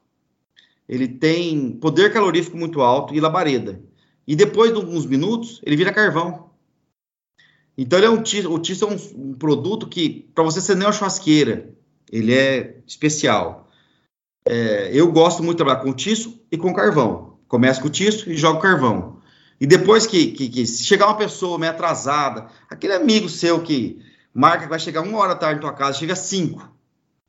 ele 0.88 1.06
tem 1.06 1.72
poder 1.72 2.12
calorífico 2.12 2.56
muito 2.56 2.80
alto 2.80 3.14
e 3.14 3.20
labareda. 3.20 3.80
E 4.26 4.34
depois 4.34 4.72
de 4.72 4.76
alguns 4.76 5.06
minutos, 5.06 5.60
ele 5.64 5.76
vira 5.76 5.92
carvão. 5.92 6.49
Então 7.82 7.98
ele 7.98 8.06
é 8.06 8.10
um 8.10 8.22
tiço, 8.22 8.52
o 8.52 8.58
tiço 8.58 8.84
é 8.84 8.88
um, 8.88 9.30
um 9.30 9.32
produto 9.32 9.88
que, 9.88 10.30
para 10.34 10.44
você 10.44 10.60
ser 10.60 10.76
uma 10.76 10.92
churrasqueira, 10.92 11.72
ele 12.12 12.34
é 12.34 12.76
especial. 12.86 13.70
É, 14.46 14.90
eu 14.92 15.10
gosto 15.10 15.42
muito 15.42 15.56
de 15.56 15.64
trabalhar 15.64 15.80
com 15.80 15.94
tiço 15.94 16.42
e 16.52 16.58
com 16.58 16.74
carvão. 16.74 17.38
Começo 17.48 17.80
com 17.80 17.88
o 17.88 17.90
tiço 17.90 18.30
e 18.30 18.36
jogo 18.36 18.60
carvão. 18.60 19.16
E 19.58 19.66
depois 19.66 20.06
que, 20.06 20.26
que, 20.32 20.50
que, 20.50 20.66
se 20.66 20.84
chegar 20.84 21.06
uma 21.06 21.16
pessoa 21.16 21.58
meio 21.58 21.72
atrasada, 21.72 22.48
aquele 22.68 22.92
amigo 22.92 23.30
seu 23.30 23.62
que 23.62 24.04
marca 24.34 24.64
que 24.64 24.68
vai 24.68 24.78
chegar 24.78 25.00
uma 25.00 25.16
hora 25.16 25.34
tarde 25.34 25.54
na 25.54 25.62
tua 25.62 25.72
casa, 25.72 25.98
chega 25.98 26.14
cinco. 26.14 26.60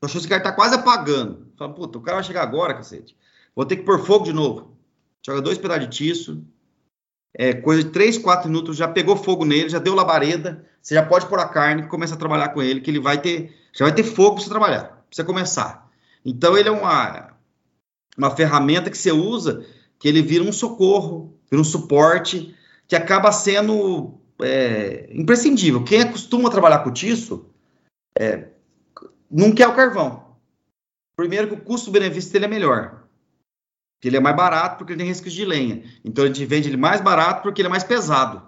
Tu 0.00 0.04
achou 0.04 0.20
que 0.20 0.26
esse 0.26 0.28
cara 0.28 0.42
tá 0.42 0.52
quase 0.52 0.74
apagando. 0.74 1.46
Fala, 1.56 1.72
puta, 1.72 1.96
o 1.96 2.02
cara 2.02 2.18
vai 2.18 2.24
chegar 2.24 2.42
agora, 2.42 2.74
cacete. 2.74 3.16
Vou 3.56 3.64
ter 3.64 3.76
que 3.76 3.84
pôr 3.84 4.04
fogo 4.04 4.26
de 4.26 4.34
novo. 4.34 4.76
Joga 5.24 5.40
dois 5.40 5.56
pedaços 5.56 5.88
de 5.88 5.96
tiço. 5.96 6.44
É, 7.34 7.54
coisa 7.54 7.82
de 7.82 7.90
três, 7.90 8.18
quatro 8.18 8.48
minutos, 8.48 8.76
já 8.76 8.86
pegou 8.86 9.16
fogo 9.16 9.44
nele, 9.44 9.68
já 9.68 9.78
deu 9.78 9.94
labareda. 9.94 10.64
Você 10.80 10.94
já 10.94 11.02
pode 11.02 11.26
pôr 11.26 11.38
a 11.38 11.48
carne 11.48 11.86
começa 11.86 12.14
a 12.14 12.18
trabalhar 12.18 12.48
com 12.50 12.62
ele, 12.62 12.80
que 12.80 12.90
ele 12.90 13.00
vai 13.00 13.20
ter. 13.20 13.54
Já 13.72 13.84
vai 13.86 13.94
ter 13.94 14.02
fogo 14.02 14.34
para 14.34 14.44
você 14.44 14.50
trabalhar, 14.50 14.84
pra 14.84 14.98
você 15.10 15.24
começar. 15.24 15.90
Então, 16.24 16.56
ele 16.56 16.68
é 16.68 16.72
uma, 16.72 17.32
uma 18.16 18.30
ferramenta 18.30 18.90
que 18.90 18.98
você 18.98 19.10
usa, 19.10 19.64
que 19.98 20.08
ele 20.08 20.22
vira 20.22 20.44
um 20.44 20.52
socorro, 20.52 21.34
vira 21.50 21.60
um 21.60 21.64
suporte, 21.64 22.54
que 22.86 22.94
acaba 22.94 23.32
sendo 23.32 24.14
é, 24.40 25.08
imprescindível. 25.12 25.84
Quem 25.84 26.02
acostuma 26.02 26.50
trabalhar 26.50 26.80
com 26.80 26.92
tiço 26.92 27.46
é, 28.18 28.48
não 29.30 29.52
quer 29.52 29.68
o 29.68 29.74
carvão. 29.74 30.36
Primeiro 31.16 31.48
que 31.48 31.54
o 31.54 31.60
custo-benefício 31.60 32.32
dele 32.32 32.44
é 32.46 32.48
melhor. 32.48 33.01
Ele 34.08 34.16
é 34.16 34.20
mais 34.20 34.34
barato 34.34 34.76
porque 34.76 34.92
ele 34.92 35.00
tem 35.00 35.08
riscos 35.08 35.32
de 35.32 35.44
lenha. 35.44 35.84
Então 36.04 36.24
a 36.24 36.26
gente 36.26 36.44
vende 36.44 36.68
ele 36.68 36.76
mais 36.76 37.00
barato 37.00 37.42
porque 37.42 37.60
ele 37.60 37.68
é 37.68 37.70
mais 37.70 37.84
pesado. 37.84 38.42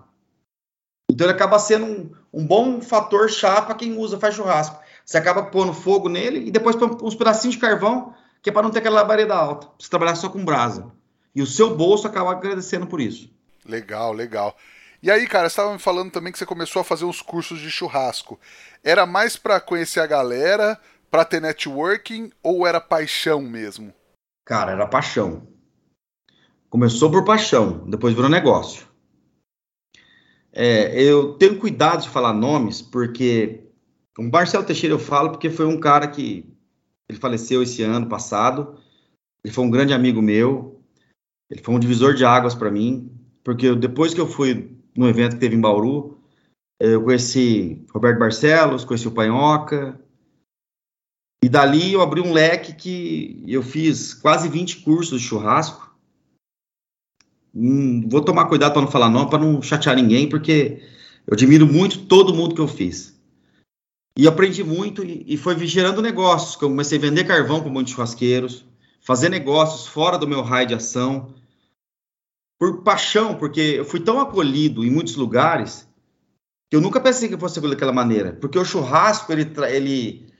Então 1.11 1.27
ele 1.27 1.35
acaba 1.35 1.59
sendo 1.59 1.85
um, 1.85 2.11
um 2.33 2.47
bom 2.47 2.81
fator 2.81 3.31
chave 3.31 3.67
para 3.67 3.75
quem 3.75 3.97
usa, 3.97 4.19
faz 4.19 4.35
churrasco. 4.35 4.83
Você 5.05 5.19
acaba 5.19 5.45
pondo 5.45 5.73
fogo 5.73 6.09
nele 6.09 6.47
e 6.47 6.51
depois 6.51 6.77
põe 6.77 6.88
uns 7.03 7.14
pedacinhos 7.14 7.55
de 7.55 7.61
carvão, 7.61 8.14
que 8.43 8.51
é 8.51 8.53
para 8.53 8.62
não 8.62 8.71
ter 8.71 8.79
aquela 8.81 8.97
labareda 8.97 9.35
alta. 9.35 9.69
Você 9.79 9.88
trabalhar 9.88 10.14
só 10.17 10.29
com 10.29 10.45
brasa. 10.45 10.90
E 11.35 11.43
o 11.43 11.47
seu 11.47 11.77
bolso 11.77 12.07
acaba 12.07 12.33
agradecendo 12.33 12.87
por 12.87 13.01
isso. 13.01 13.31
Legal, 13.67 14.12
legal. 14.12 14.57
E 15.03 15.11
aí, 15.11 15.27
cara, 15.27 15.49
você 15.49 15.53
estava 15.53 15.73
me 15.73 15.79
falando 15.79 16.11
também 16.11 16.33
que 16.33 16.38
você 16.38 16.47
começou 16.47 16.81
a 16.81 16.85
fazer 16.85 17.05
uns 17.05 17.21
cursos 17.21 17.61
de 17.61 17.71
churrasco. 17.71 18.40
Era 18.83 19.05
mais 19.05 19.37
para 19.37 19.61
conhecer 19.61 20.01
a 20.01 20.07
galera, 20.07 20.81
para 21.11 21.25
ter 21.25 21.40
networking 21.40 22.31
ou 22.43 22.67
era 22.67 22.81
paixão 22.81 23.43
mesmo? 23.43 23.93
Cara, 24.45 24.73
era 24.73 24.87
paixão. 24.87 25.47
Começou 26.69 27.11
por 27.11 27.25
paixão, 27.25 27.89
depois 27.89 28.15
virou 28.15 28.29
negócio. 28.29 28.87
É, 30.53 31.03
eu 31.03 31.35
tenho 31.35 31.59
cuidado 31.59 32.03
de 32.03 32.09
falar 32.09 32.33
nomes, 32.33 32.83
porque 32.83 33.65
o 34.19 34.23
Marcelo 34.23 34.65
Teixeira 34.65 34.95
eu 34.95 34.99
falo 34.99 35.31
porque 35.31 35.51
foi 35.51 35.67
um 35.67 35.81
cara 35.81 36.07
que 36.07 36.47
Ele 37.09 37.19
faleceu 37.19 37.63
esse 37.63 37.83
ano 37.83 38.09
passado. 38.09 38.79
Ele 39.45 39.53
foi 39.53 39.65
um 39.65 39.71
grande 39.71 39.93
amigo 39.93 40.21
meu. 40.23 40.81
Ele 41.51 41.63
foi 41.63 41.75
um 41.75 41.79
divisor 41.79 42.15
de 42.15 42.25
águas 42.25 42.55
para 42.55 42.71
mim, 42.71 43.11
porque 43.43 43.75
depois 43.75 44.15
que 44.15 44.21
eu 44.21 44.27
fui 44.27 44.77
no 44.97 45.09
evento 45.09 45.35
que 45.35 45.41
teve 45.41 45.57
em 45.57 45.61
Bauru, 45.61 46.19
eu 46.81 47.03
conheci 47.03 47.85
Roberto 47.93 48.19
Barcelos, 48.19 48.85
conheci 48.85 49.07
o 49.07 49.13
Panhoca, 49.13 50.01
e 51.45 51.49
dali 51.51 51.93
eu 51.93 52.01
abri 52.01 52.23
um 52.23 52.33
leque 52.33 52.73
que 52.73 53.45
eu 53.47 53.63
fiz 53.63 54.15
quase 54.15 54.49
20 54.49 54.79
cursos 54.79 55.21
de 55.21 55.29
churrasco. 55.29 55.95
Hum, 57.55 58.09
vou 58.09 58.23
tomar 58.23 58.47
cuidado 58.47 58.73
para 58.73 58.81
não 58.81 58.91
falar 58.91 59.11
não, 59.11 59.29
para 59.29 59.45
não 59.45 59.61
chatear 59.61 59.95
ninguém, 59.95 60.27
porque 60.27 60.83
eu 61.27 61.35
admiro 61.35 61.67
muito 61.67 62.07
todo 62.07 62.33
mundo 62.33 62.55
que 62.55 62.63
eu 62.63 62.67
fiz. 62.67 63.21
E 64.17 64.27
aprendi 64.27 64.65
muito 64.65 65.05
e, 65.05 65.23
e 65.27 65.37
foi 65.37 65.59
gerando 65.67 66.01
negócios, 66.01 66.57
que 66.57 66.65
eu 66.65 66.71
comecei 66.71 66.97
a 66.97 67.01
vender 67.03 67.25
carvão 67.25 67.61
para 67.61 67.71
muitos 67.71 67.93
churrasqueiros, 67.93 68.65
fazer 69.03 69.29
negócios 69.29 69.87
fora 69.87 70.17
do 70.17 70.27
meu 70.27 70.41
raio 70.41 70.69
de 70.69 70.75
ação, 70.75 71.35
por 72.59 72.83
paixão, 72.83 73.35
porque 73.35 73.61
eu 73.61 73.85
fui 73.85 74.01
tão 74.01 74.19
acolhido 74.19 74.83
em 74.83 74.91
muitos 74.91 75.15
lugares 75.15 75.87
que 76.71 76.77
eu 76.77 76.81
nunca 76.81 77.03
pensei 77.03 77.29
que 77.29 77.37
fosse 77.37 77.61
daquela 77.61 77.93
maneira, 77.93 78.33
porque 78.33 78.59
o 78.59 78.65
churrasco 78.65 79.31
ele, 79.31 79.53
ele 79.69 80.34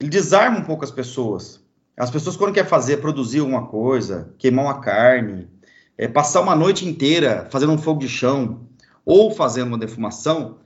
ele 0.00 0.10
desarma 0.10 0.58
um 0.58 0.64
pouco 0.64 0.84
as 0.84 0.90
pessoas. 0.90 1.60
As 1.96 2.10
pessoas, 2.10 2.36
quando 2.36 2.54
quer 2.54 2.66
fazer, 2.66 2.98
produzir 2.98 3.40
alguma 3.40 3.66
coisa, 3.66 4.32
queimar 4.38 4.64
uma 4.64 4.80
carne, 4.80 5.48
é, 5.96 6.06
passar 6.06 6.40
uma 6.40 6.54
noite 6.54 6.86
inteira 6.86 7.48
fazendo 7.50 7.72
um 7.72 7.78
fogo 7.78 8.00
de 8.00 8.08
chão 8.08 8.68
ou 9.04 9.32
fazendo 9.32 9.68
uma 9.68 9.78
defumação, 9.78 10.58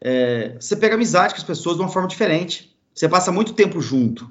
é, 0.00 0.56
você 0.60 0.76
pega 0.76 0.94
amizade 0.94 1.32
com 1.32 1.40
as 1.40 1.46
pessoas 1.46 1.76
de 1.76 1.82
uma 1.82 1.88
forma 1.88 2.08
diferente. 2.08 2.76
Você 2.94 3.08
passa 3.08 3.32
muito 3.32 3.54
tempo 3.54 3.80
junto. 3.80 4.30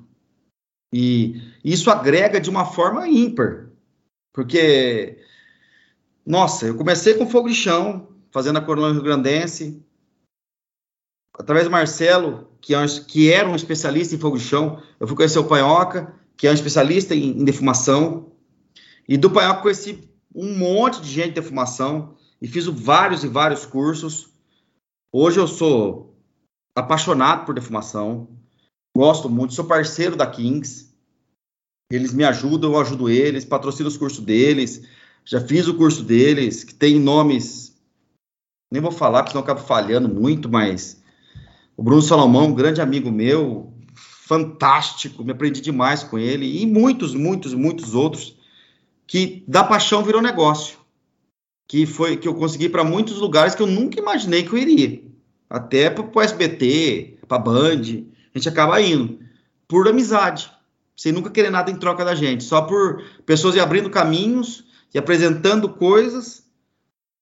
E 0.94 1.42
isso 1.66 1.90
agrega 1.90 2.40
de 2.40 2.52
uma 2.52 2.66
forma 2.66 3.08
ímpar. 3.08 3.70
Porque, 4.32 5.18
nossa, 6.24 6.68
eu 6.68 6.76
comecei 6.76 7.16
com 7.16 7.28
fogo 7.28 7.50
de 7.50 7.56
chão, 7.56 8.10
fazendo 8.32 8.60
a 8.60 8.62
Coronel 8.62 8.94
Rio 8.94 9.02
Grandense, 9.02 9.84
através 11.38 11.66
do 11.66 11.72
Marcelo, 11.72 12.48
que, 12.62 12.76
é 12.76 12.86
que 13.08 13.32
era 13.32 13.50
um 13.50 13.56
especialista 13.56 14.16
em 14.16 14.20
fogo 14.20 14.38
de 14.38 14.44
chão, 14.44 14.82
eu 15.00 15.08
fui 15.08 15.16
conhecer 15.16 15.40
o 15.40 15.48
Panhoca, 15.48 16.14
que 16.38 16.48
é 16.48 16.52
um 16.52 16.54
especialista 16.54 17.16
em, 17.16 17.40
em 17.40 17.44
defumação, 17.44 18.32
e 19.08 19.18
do 19.18 19.32
Panhoca 19.32 19.62
conheci 19.62 20.10
um 20.34 20.58
monte 20.58 21.02
de 21.02 21.10
gente 21.10 21.30
de 21.30 21.42
defumação, 21.42 22.16
e 22.42 22.48
fiz 22.48 22.66
vários 22.66 23.24
e 23.24 23.28
vários 23.28 23.66
cursos. 23.66 24.30
Hoje 25.12 25.40
eu 25.40 25.48
sou 25.48 26.16
apaixonado 26.76 27.46
por 27.46 27.56
defumação, 27.56 28.28
gosto 28.96 29.30
muito, 29.30 29.54
sou 29.54 29.66
parceiro 29.66 30.16
da 30.16 30.26
Kings, 30.28 30.92
eles 31.92 32.14
me 32.14 32.24
ajudam, 32.24 32.72
eu 32.72 32.80
ajudo 32.80 33.10
eles, 33.10 33.46
patrocino 33.46 33.88
os 33.88 33.98
cursos 33.98 34.24
deles, 34.24 34.84
já 35.26 35.40
fiz 35.40 35.68
o 35.68 35.78
curso 35.78 36.04
deles, 36.04 36.64
que 36.64 36.74
tem 36.74 37.00
nomes, 37.00 37.76
nem 38.72 38.82
vou 38.82 38.92
falar, 38.92 39.20
porque 39.20 39.32
senão 39.32 39.42
eu 39.42 39.44
acabo 39.44 39.66
falhando 39.66 40.10
muito, 40.10 40.50
mas 40.50 41.03
o 41.76 41.84
Bruno 41.84 42.02
Salomão, 42.02 42.46
um 42.46 42.54
grande 42.54 42.82
amigo 42.82 43.12
meu, 43.12 43.74
fantástico, 43.96 45.24
me 45.24 45.32
aprendi 45.32 45.62
demais 45.62 46.04
com 46.04 46.18
ele, 46.18 46.62
e 46.62 46.66
muitos, 46.66 47.14
muitos, 47.14 47.54
muitos 47.54 47.94
outros, 47.94 48.38
que 49.08 49.44
da 49.48 49.64
paixão 49.64 50.04
virou 50.04 50.22
negócio. 50.22 50.78
Que 51.68 51.86
foi 51.86 52.18
que 52.18 52.28
eu 52.28 52.36
consegui 52.36 52.70
para 52.70 52.84
muitos 52.84 53.18
lugares 53.18 53.56
que 53.56 53.62
eu 53.62 53.68
nunca 53.68 54.00
imaginei 54.00 54.44
que 54.44 54.54
eu 54.54 54.58
iria. 54.58 55.02
Até 55.50 55.90
para 55.90 56.06
o 56.06 56.22
SBT, 56.22 57.20
para 57.28 57.38
Band, 57.40 57.82
a 58.34 58.38
gente 58.38 58.50
acaba 58.50 58.82
indo. 58.82 59.20
Por 59.68 59.88
amizade, 59.88 60.52
sem 60.96 61.12
nunca 61.12 61.30
querer 61.30 61.50
nada 61.50 61.72
em 61.72 61.76
troca 61.76 62.06
da 62.06 62.16
gente, 62.16 62.44
só 62.44 62.62
por 62.62 63.04
pessoas 63.26 63.58
abrindo 63.58 63.90
caminhos 63.90 64.66
e 64.94 64.98
apresentando 64.98 65.70
coisas, 65.70 66.44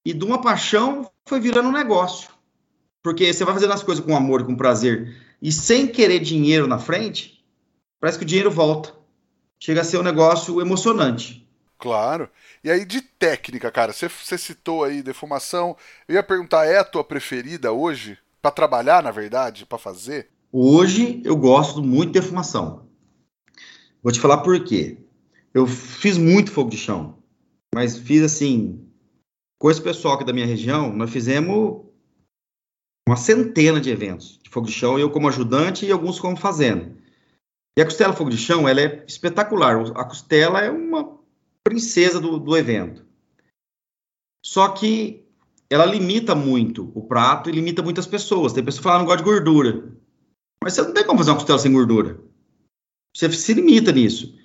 e 0.06 0.14
de 0.14 0.26
uma 0.26 0.42
paixão 0.42 1.10
foi 1.26 1.40
virando 1.40 1.70
um 1.70 1.74
negócio. 1.74 2.31
Porque 3.04 3.34
você 3.34 3.44
vai 3.44 3.54
fazendo 3.54 3.74
as 3.74 3.84
coisas 3.84 4.04
com 4.04 4.16
amor, 4.16 4.46
com 4.46 4.56
prazer, 4.56 5.16
e 5.42 5.52
sem 5.52 5.88
querer 5.88 6.20
dinheiro 6.20 6.68
na 6.68 6.78
frente, 6.78 7.44
parece 8.00 8.18
que 8.18 8.24
o 8.24 8.28
dinheiro 8.28 8.52
volta. 8.52 8.94
Chega 9.60 9.82
a 9.82 9.84
ser 9.84 9.98
um 9.98 10.04
negócio 10.04 10.60
emocionante. 10.62 11.48
Claro. 11.78 12.30
E 12.64 12.70
aí, 12.70 12.86
de 12.86 13.02
técnica, 13.02 13.72
cara, 13.72 13.94
você, 13.94 14.08
você 14.08 14.38
citou 14.38 14.84
aí 14.84 15.02
defumação. 15.02 15.76
Eu 16.08 16.16
ia 16.16 16.24
perguntar, 16.24 16.66
é 16.66 16.78
a 16.78 16.84
tua 16.84 17.04
preferida 17.04 17.72
hoje? 17.72 18.18
para 18.42 18.52
trabalhar, 18.52 19.04
na 19.04 19.12
verdade, 19.12 19.66
para 19.66 19.78
fazer? 19.78 20.30
Hoje 20.52 21.22
eu 21.24 21.36
gosto 21.38 21.82
muito 21.82 22.12
de 22.12 22.20
defumação. 22.20 22.88
Vou 24.02 24.12
te 24.12 24.20
falar 24.20 24.40
por 24.40 24.62
quê. 24.64 24.98
Eu 25.54 25.68
fiz 25.68 26.18
muito 26.18 26.52
fogo 26.52 26.70
de 26.70 26.78
chão, 26.78 27.18
mas 27.74 27.98
fiz 27.98 28.24
assim, 28.24 28.84
com 29.60 29.70
esse 29.70 29.82
pessoal 29.82 30.16
aqui 30.16 30.26
da 30.26 30.34
minha 30.34 30.46
região, 30.46 30.92
nós 30.92 31.12
fizemos 31.12 31.84
uma 33.08 33.18
centena 33.18 33.80
de 33.82 33.90
eventos 33.90 34.40
de 34.42 34.50
fogo 34.50 34.68
de 34.68 34.74
chão, 34.74 35.00
eu 35.00 35.10
como 35.10 35.28
ajudante 35.28 35.86
e 35.86 35.92
alguns 35.92 36.20
como 36.20 36.36
fazendo. 36.36 36.98
E 37.78 37.82
a 37.82 37.86
costela 37.86 38.14
fogo 38.14 38.30
de 38.30 38.38
chão, 38.38 38.68
ela 38.68 38.82
é 38.82 39.06
espetacular. 39.08 39.80
A 39.96 40.04
costela 40.04 40.60
é 40.60 40.70
uma 40.70 41.18
princesa 41.64 42.20
do, 42.20 42.38
do 42.38 42.58
evento. 42.58 43.06
Só 44.46 44.68
que 44.70 45.26
ela 45.70 45.86
limita 45.86 46.36
muito 46.36 46.92
o 46.94 47.02
prato 47.02 47.50
e 47.50 47.54
limita 47.54 47.82
muitas 47.82 48.06
pessoas. 48.06 48.52
Tem 48.52 48.64
pessoas 48.64 48.80
que 48.80 48.84
falam, 48.84 49.00
não 49.00 49.06
gosta 49.06 49.24
de 49.24 49.30
gordura. 49.30 49.96
Mas 50.62 50.74
você 50.74 50.82
não 50.82 50.94
tem 50.94 51.06
como 51.06 51.20
fazer 51.20 51.32
uma 51.32 51.38
costela 51.38 51.60
sem 51.60 51.72
gordura. 51.72 52.20
Você 53.16 53.32
se 53.32 53.54
limita 53.54 53.92
nisso. 53.92 54.38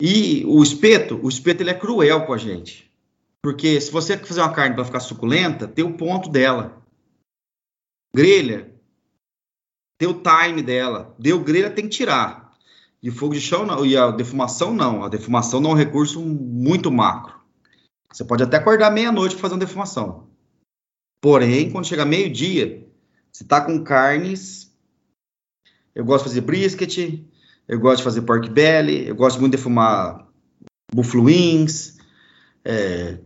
E 0.00 0.44
o 0.44 0.62
espeto, 0.62 1.18
o 1.22 1.28
espeto 1.28 1.62
ele 1.62 1.70
é 1.70 1.74
cruel 1.74 2.26
com 2.26 2.34
a 2.34 2.38
gente. 2.38 2.92
Porque 3.42 3.80
se 3.80 3.90
você 3.90 4.18
fazer 4.18 4.40
uma 4.40 4.52
carne 4.52 4.74
para 4.74 4.84
ficar 4.84 5.00
suculenta, 5.00 5.66
tem 5.66 5.84
o 5.84 5.96
ponto 5.96 6.28
dela 6.28 6.81
grelha, 8.14 8.72
o 10.06 10.14
time 10.14 10.62
dela. 10.62 11.14
Deu 11.18 11.42
grelha, 11.42 11.70
tem 11.70 11.84
que 11.84 11.96
tirar. 11.96 12.52
E 13.02 13.10
fogo 13.10 13.34
de 13.34 13.40
chão 13.40 13.66
não, 13.66 13.84
e 13.84 13.96
a 13.96 14.10
defumação 14.10 14.72
não. 14.72 15.04
A 15.04 15.08
defumação 15.08 15.60
não 15.60 15.70
é 15.70 15.74
um 15.74 15.76
recurso 15.76 16.20
muito 16.20 16.90
macro. 16.90 17.40
Você 18.12 18.24
pode 18.24 18.42
até 18.42 18.58
acordar 18.58 18.90
meia-noite 18.90 19.34
para 19.34 19.42
fazer 19.42 19.54
uma 19.54 19.60
defumação. 19.60 20.28
Porém, 21.20 21.70
quando 21.70 21.86
chega 21.86 22.04
meio-dia, 22.04 22.86
você 23.32 23.42
está 23.42 23.60
com 23.60 23.82
carnes. 23.82 24.70
Eu 25.94 26.04
gosto 26.04 26.24
de 26.24 26.30
fazer 26.30 26.40
brisket, 26.42 27.24
eu 27.68 27.78
gosto 27.78 27.98
de 27.98 28.04
fazer 28.04 28.22
pork 28.22 28.48
belly, 28.48 29.08
eu 29.08 29.14
gosto 29.14 29.40
muito 29.40 29.52
de 29.52 29.58
defumar 29.58 30.26
buffalo 30.92 31.24
wings, 31.24 31.98
é, 32.64 33.18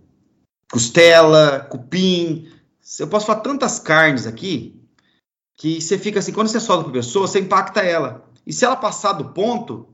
costela, 0.71 1.61
cupim. 1.61 2.51
Eu 3.01 3.09
posso 3.09 3.27
falar 3.27 3.41
tantas 3.41 3.79
carnes 3.79 4.27
aqui 4.27 4.81
que 5.57 5.81
você 5.81 5.99
fica 5.99 6.19
assim, 6.19 6.33
quando 6.33 6.49
você 6.49 6.61
solta 6.61 6.85
para 6.85 6.91
a 6.91 7.03
pessoa, 7.03 7.27
você 7.27 7.41
impacta 7.41 7.81
ela. 7.81 8.29
E 8.47 8.53
se 8.53 8.65
ela 8.65 8.77
passar 8.77 9.15
do 9.15 9.33
ponto, 9.33 9.89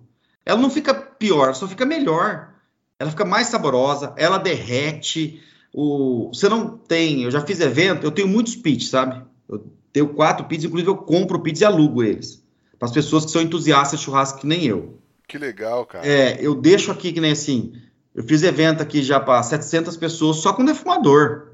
ela 0.44 0.61
não 0.61 0.68
fica 0.68 0.92
pior, 0.92 1.55
só 1.55 1.66
fica 1.66 1.87
melhor. 1.87 2.52
Ela 2.98 3.11
fica 3.11 3.24
mais 3.24 3.46
saborosa, 3.46 4.12
ela 4.16 4.38
derrete. 4.38 5.42
O... 5.72 6.31
Você 6.33 6.48
não 6.48 6.76
tem, 6.76 7.22
eu 7.22 7.31
já 7.31 7.40
fiz 7.40 7.61
evento, 7.61 8.05
eu 8.05 8.11
tenho 8.11 8.28
muitos 8.28 8.57
pits, 8.57 8.90
sabe? 8.90 9.24
Eu 9.48 9.64
tenho 9.92 10.09
quatro 10.09 10.46
pits, 10.46 10.64
inclusive 10.64 10.90
eu 10.90 10.96
compro 10.96 11.40
pits 11.40 11.62
e 11.62 11.64
alugo 11.64 12.02
eles. 12.02 12.42
Para 12.78 12.88
as 12.88 12.92
pessoas 12.92 13.24
que 13.24 13.31
são 13.31 13.40
entusiastas 13.40 14.00
de 14.00 14.05
churrasco 14.05 14.40
que 14.40 14.46
nem 14.46 14.64
eu. 14.64 14.98
Que 15.26 15.38
legal, 15.38 15.87
cara. 15.87 16.07
É, 16.07 16.37
eu 16.40 16.55
deixo 16.55 16.90
aqui 16.90 17.12
que 17.12 17.20
nem 17.20 17.33
assim, 17.33 17.72
eu 18.14 18.22
fiz 18.24 18.42
evento 18.42 18.83
aqui 18.83 19.02
já 19.02 19.18
para 19.18 19.42
700 19.42 19.96
pessoas 19.96 20.38
só 20.38 20.52
com 20.52 20.64
defumador. 20.64 21.52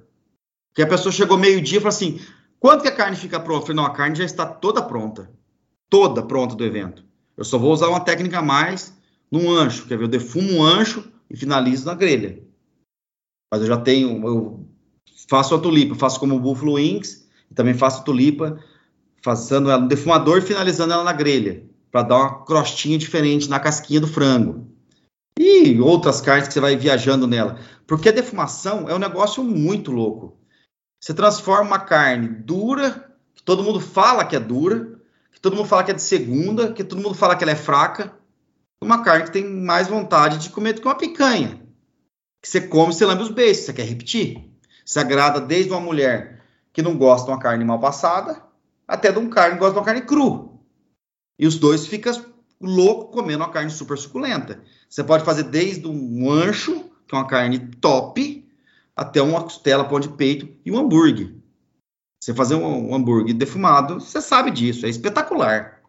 Que 0.79 0.83
a 0.83 0.87
pessoa 0.87 1.11
chegou 1.11 1.37
meio-dia 1.37 1.79
e 1.79 1.81
falou 1.81 1.89
assim: 1.89 2.21
quando 2.61 2.83
que 2.83 2.87
a 2.87 2.95
carne 2.95 3.17
fica 3.17 3.41
pronta? 3.41 3.63
Eu 3.63 3.67
falei, 3.67 3.77
não, 3.79 3.85
a 3.85 3.93
carne 3.93 4.15
já 4.15 4.25
está 4.25 4.47
toda 4.47 4.81
pronta. 4.81 5.29
Toda 5.91 6.23
pronta 6.23 6.55
do 6.55 6.65
evento. 6.65 7.03
Eu 7.37 7.43
só 7.43 7.59
vou 7.59 7.73
usar 7.73 7.89
uma 7.89 7.99
técnica 7.99 8.39
a 8.39 8.43
mais 8.43 8.97
num 9.29 9.51
ancho. 9.51 9.89
Quer 9.89 9.99
ver? 9.99 10.05
Eu 10.05 10.09
defumo 10.09 10.53
um 10.53 10.63
ancho 10.63 11.03
e 11.29 11.37
finalizo 11.37 11.85
na 11.85 11.95
grelha. 11.95 12.41
Mas 13.53 13.63
eu 13.63 13.67
já 13.67 13.77
tenho, 13.77 14.25
eu 14.25 14.69
faço 15.29 15.53
a 15.57 15.59
tulipa, 15.59 15.97
faço 15.97 16.21
como 16.21 16.37
o 16.37 16.41
Buffalo 16.41 16.75
Wings, 16.75 17.27
e 17.51 17.55
também 17.55 17.75
faço 17.75 18.05
tulipa, 18.05 18.63
fazendo 19.21 19.73
ela 19.73 19.83
no 19.83 19.89
defumador 19.89 20.39
e 20.39 20.43
finalizando 20.43 20.93
ela 20.93 21.03
na 21.03 21.13
grelha, 21.13 21.65
para 21.91 22.03
dar 22.03 22.19
uma 22.19 22.45
crostinha 22.45 22.97
diferente 22.97 23.51
na 23.51 23.59
casquinha 23.59 24.01
do 24.01 24.07
frango. 24.07 24.69
E 25.37 25.81
outras 25.81 26.21
carnes 26.21 26.47
que 26.47 26.55
você 26.55 26.61
vai 26.61 26.77
viajando 26.77 27.27
nela. 27.27 27.59
Porque 27.85 28.11
a 28.11 28.13
defumação 28.13 28.89
é 28.89 28.95
um 28.95 29.01
negócio 29.01 29.43
muito 29.43 29.91
louco. 29.91 30.38
Você 31.01 31.15
transforma 31.15 31.63
uma 31.63 31.79
carne 31.79 32.29
dura, 32.29 33.13
que 33.35 33.43
todo 33.43 33.63
mundo 33.63 33.81
fala 33.81 34.25
que 34.25 34.35
é 34.35 34.41
dura, 34.41 35.01
que 35.33 35.41
todo 35.41 35.57
mundo 35.57 35.69
fala 35.69 35.85
que 35.85 35.91
é 35.93 35.95
de 35.95 36.03
segunda, 36.03 36.73
que 36.73 36.83
todo 36.83 37.01
mundo 37.01 37.15
fala 37.15 37.37
que 37.37 37.45
ela 37.45 37.53
é 37.53 37.57
fraca, 37.57 38.13
uma 38.81 39.03
carne 39.03 39.25
que 39.25 39.33
tem 39.33 39.45
mais 39.45 39.89
vontade 39.89 40.39
de 40.39 40.51
comer 40.51 40.73
do 40.73 40.81
que 40.81 40.87
uma 40.87 40.97
picanha. 40.97 41.61
Que 42.41 42.49
você 42.49 42.61
come, 42.61 42.93
você 42.93 43.05
lambe 43.05 43.23
os 43.23 43.31
beijos, 43.31 43.65
você 43.65 43.73
quer 43.73 43.85
repetir. 43.85 44.51
Se 44.85 44.99
agrada 44.99 45.41
desde 45.41 45.71
uma 45.71 45.81
mulher 45.81 46.43
que 46.73 46.83
não 46.83 46.97
gosta 46.97 47.27
de 47.27 47.33
uma 47.33 47.39
carne 47.39 47.65
mal 47.65 47.81
passada, 47.81 48.43
até 48.87 49.13
de 49.13 49.19
um 49.19 49.29
cara 49.29 49.53
que 49.53 49.59
gosta 49.59 49.75
de 49.75 49.79
uma 49.79 49.85
carne 49.85 50.03
cru. 50.03 50.61
E 51.39 51.47
os 51.47 51.57
dois 51.57 51.87
ficam 51.87 52.25
louco 52.61 53.13
comendo 53.13 53.45
uma 53.45 53.51
carne 53.51 53.71
super 53.71 53.97
suculenta. 53.99 54.63
Você 54.89 55.05
pode 55.05 55.25
fazer 55.25 55.45
desde 55.45 55.87
um 55.87 56.31
ancho, 56.31 56.91
que 57.07 57.15
é 57.15 57.19
uma 57.19 57.27
carne 57.27 57.59
top, 57.81 58.48
até 58.99 59.23
uma 59.23 59.45
costela, 59.45 59.85
pão 59.85 60.01
de 60.01 60.09
peito 60.09 60.49
e 60.67 60.73
um 60.73 60.77
hambúrguer. 60.77 61.33
Você 62.21 62.35
fazer 62.35 62.57
um, 62.57 62.91
um 62.91 62.95
hambúrguer 62.97 63.33
defumado, 63.33 64.01
você 64.01 64.21
sabe 64.21 64.51
disso, 64.51 64.85
é 64.85 64.89
espetacular. 64.89 65.81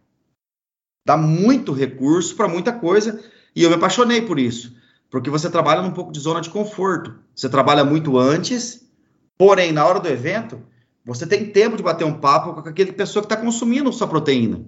Dá 1.07 1.17
muito 1.17 1.73
recurso 1.73 2.35
para 2.35 2.47
muita 2.47 2.71
coisa 2.71 3.19
e 3.55 3.63
eu 3.63 3.69
me 3.71 3.77
apaixonei 3.77 4.21
por 4.21 4.37
isso, 4.37 4.75
porque 5.09 5.27
você 5.27 5.49
trabalha 5.49 5.81
num 5.81 5.89
pouco 5.89 6.11
de 6.11 6.19
zona 6.19 6.39
de 6.39 6.51
conforto. 6.51 7.15
Você 7.35 7.49
trabalha 7.49 7.83
muito 7.83 8.15
antes, 8.15 8.87
porém, 9.35 9.71
na 9.71 9.87
hora 9.87 9.99
do 9.99 10.07
evento, 10.07 10.61
você 11.03 11.25
tem 11.25 11.49
tempo 11.49 11.77
de 11.77 11.81
bater 11.81 12.05
um 12.05 12.19
papo 12.19 12.61
com 12.61 12.69
aquele 12.69 12.91
pessoa 12.91 13.23
que 13.23 13.33
está 13.33 13.43
consumindo 13.43 13.91
sua 13.91 14.07
proteína. 14.07 14.63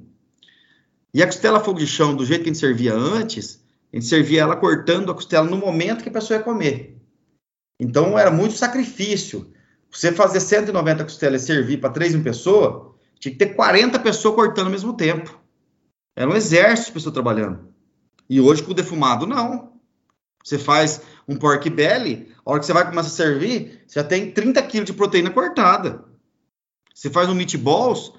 E 1.14 1.22
a 1.22 1.28
costela 1.28 1.60
fogo 1.60 1.78
de 1.78 1.86
chão, 1.86 2.16
do 2.16 2.26
jeito 2.26 2.42
que 2.42 2.50
a 2.50 2.54
gente 2.54 2.60
servia 2.60 2.96
antes, 2.96 3.64
a 3.94 3.98
gente 3.98 4.08
servia 4.08 4.42
ela 4.42 4.56
cortando 4.56 5.12
a 5.12 5.14
costela 5.14 5.46
no 5.46 5.58
momento 5.58 6.02
que 6.02 6.10
a 6.10 6.14
pessoa 6.14 6.40
ia 6.40 6.44
comer. 6.44 7.01
Então 7.82 8.18
era 8.18 8.30
muito 8.30 8.54
sacrifício. 8.54 9.52
Você 9.90 10.12
fazer 10.12 10.40
190 10.40 11.04
costelas 11.04 11.42
e 11.42 11.46
servir 11.48 11.78
para 11.82 11.90
3 11.90 12.14
mil 12.14 12.24
pessoas, 12.24 12.94
tinha 13.20 13.32
que 13.32 13.40
ter 13.40 13.56
40 13.56 13.98
pessoas 14.00 14.36
cortando 14.36 14.68
ao 14.68 14.72
mesmo 14.72 14.94
tempo. 14.94 15.42
Era 16.16 16.30
um 16.30 16.36
exército 16.36 16.90
de 16.90 16.94
pessoas 16.94 17.14
trabalhando. 17.14 17.74
E 18.30 18.40
hoje 18.40 18.62
com 18.62 18.70
o 18.70 18.76
defumado, 18.76 19.26
não. 19.26 19.74
Você 20.44 20.60
faz 20.60 21.02
um 21.28 21.36
pork 21.36 21.68
belly, 21.72 22.32
a 22.46 22.52
hora 22.52 22.60
que 22.60 22.68
você 22.68 22.74
vai 22.74 22.86
começar 22.88 23.08
a 23.08 23.12
servir, 23.12 23.84
você 23.88 24.00
já 24.00 24.04
tem 24.04 24.32
30 24.32 24.62
quilos 24.64 24.86
de 24.86 24.94
proteína 24.94 25.32
cortada. 25.32 26.06
Você 26.94 27.10
faz 27.10 27.30
um 27.30 27.34
meatballs, 27.34 28.14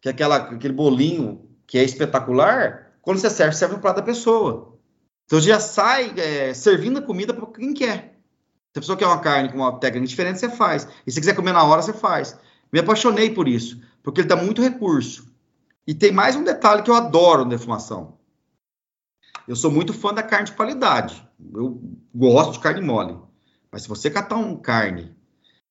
que 0.00 0.08
é 0.08 0.12
aquela, 0.12 0.36
aquele 0.36 0.74
bolinho 0.74 1.44
que 1.66 1.76
é 1.76 1.82
espetacular, 1.82 2.92
quando 3.02 3.18
você 3.18 3.30
serve, 3.30 3.56
serve 3.56 3.74
no 3.74 3.80
prato 3.80 3.96
da 3.96 4.02
pessoa. 4.02 4.78
Então 5.24 5.40
já 5.40 5.58
sai 5.58 6.14
é, 6.16 6.54
servindo 6.54 7.00
a 7.00 7.02
comida 7.02 7.34
para 7.34 7.46
quem 7.46 7.74
quer. 7.74 8.15
Se 8.76 8.78
a 8.78 8.82
pessoa 8.82 8.98
quer 8.98 9.06
uma 9.06 9.20
carne 9.20 9.48
com 9.48 9.56
uma 9.56 9.80
técnica 9.80 10.06
diferente, 10.06 10.38
você 10.38 10.50
faz. 10.50 10.86
E 11.06 11.10
se 11.10 11.18
quiser 11.18 11.34
comer 11.34 11.52
na 11.52 11.64
hora, 11.64 11.80
você 11.80 11.94
faz. 11.94 12.38
Me 12.70 12.78
apaixonei 12.78 13.30
por 13.30 13.48
isso, 13.48 13.80
porque 14.02 14.20
ele 14.20 14.28
dá 14.28 14.36
muito 14.36 14.60
recurso. 14.60 15.32
E 15.86 15.94
tem 15.94 16.12
mais 16.12 16.36
um 16.36 16.44
detalhe 16.44 16.82
que 16.82 16.90
eu 16.90 16.94
adoro 16.94 17.44
na 17.44 17.48
defumação. 17.48 18.18
Eu 19.48 19.56
sou 19.56 19.70
muito 19.70 19.94
fã 19.94 20.12
da 20.12 20.22
carne 20.22 20.48
de 20.48 20.52
qualidade. 20.52 21.26
Eu 21.54 21.80
gosto 22.14 22.52
de 22.52 22.58
carne 22.58 22.82
mole. 22.82 23.16
Mas 23.72 23.84
se 23.84 23.88
você 23.88 24.10
catar 24.10 24.36
um 24.36 24.54
carne, 24.54 25.16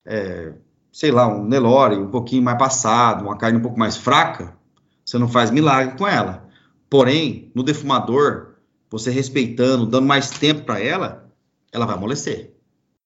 é, 0.04 0.54
sei 0.92 1.12
lá, 1.12 1.28
um 1.28 1.46
Nelore 1.46 1.98
um 1.98 2.10
pouquinho 2.10 2.42
mais 2.42 2.58
passado, 2.58 3.24
uma 3.24 3.38
carne 3.38 3.60
um 3.60 3.62
pouco 3.62 3.78
mais 3.78 3.96
fraca, 3.96 4.58
você 5.06 5.20
não 5.20 5.28
faz 5.28 5.52
milagre 5.52 5.96
com 5.96 6.08
ela. 6.08 6.50
Porém, 6.90 7.52
no 7.54 7.62
defumador, 7.62 8.56
você 8.90 9.12
respeitando, 9.12 9.86
dando 9.86 10.08
mais 10.08 10.32
tempo 10.32 10.64
para 10.64 10.80
ela, 10.80 11.32
ela 11.72 11.86
vai 11.86 11.94
amolecer. 11.94 12.55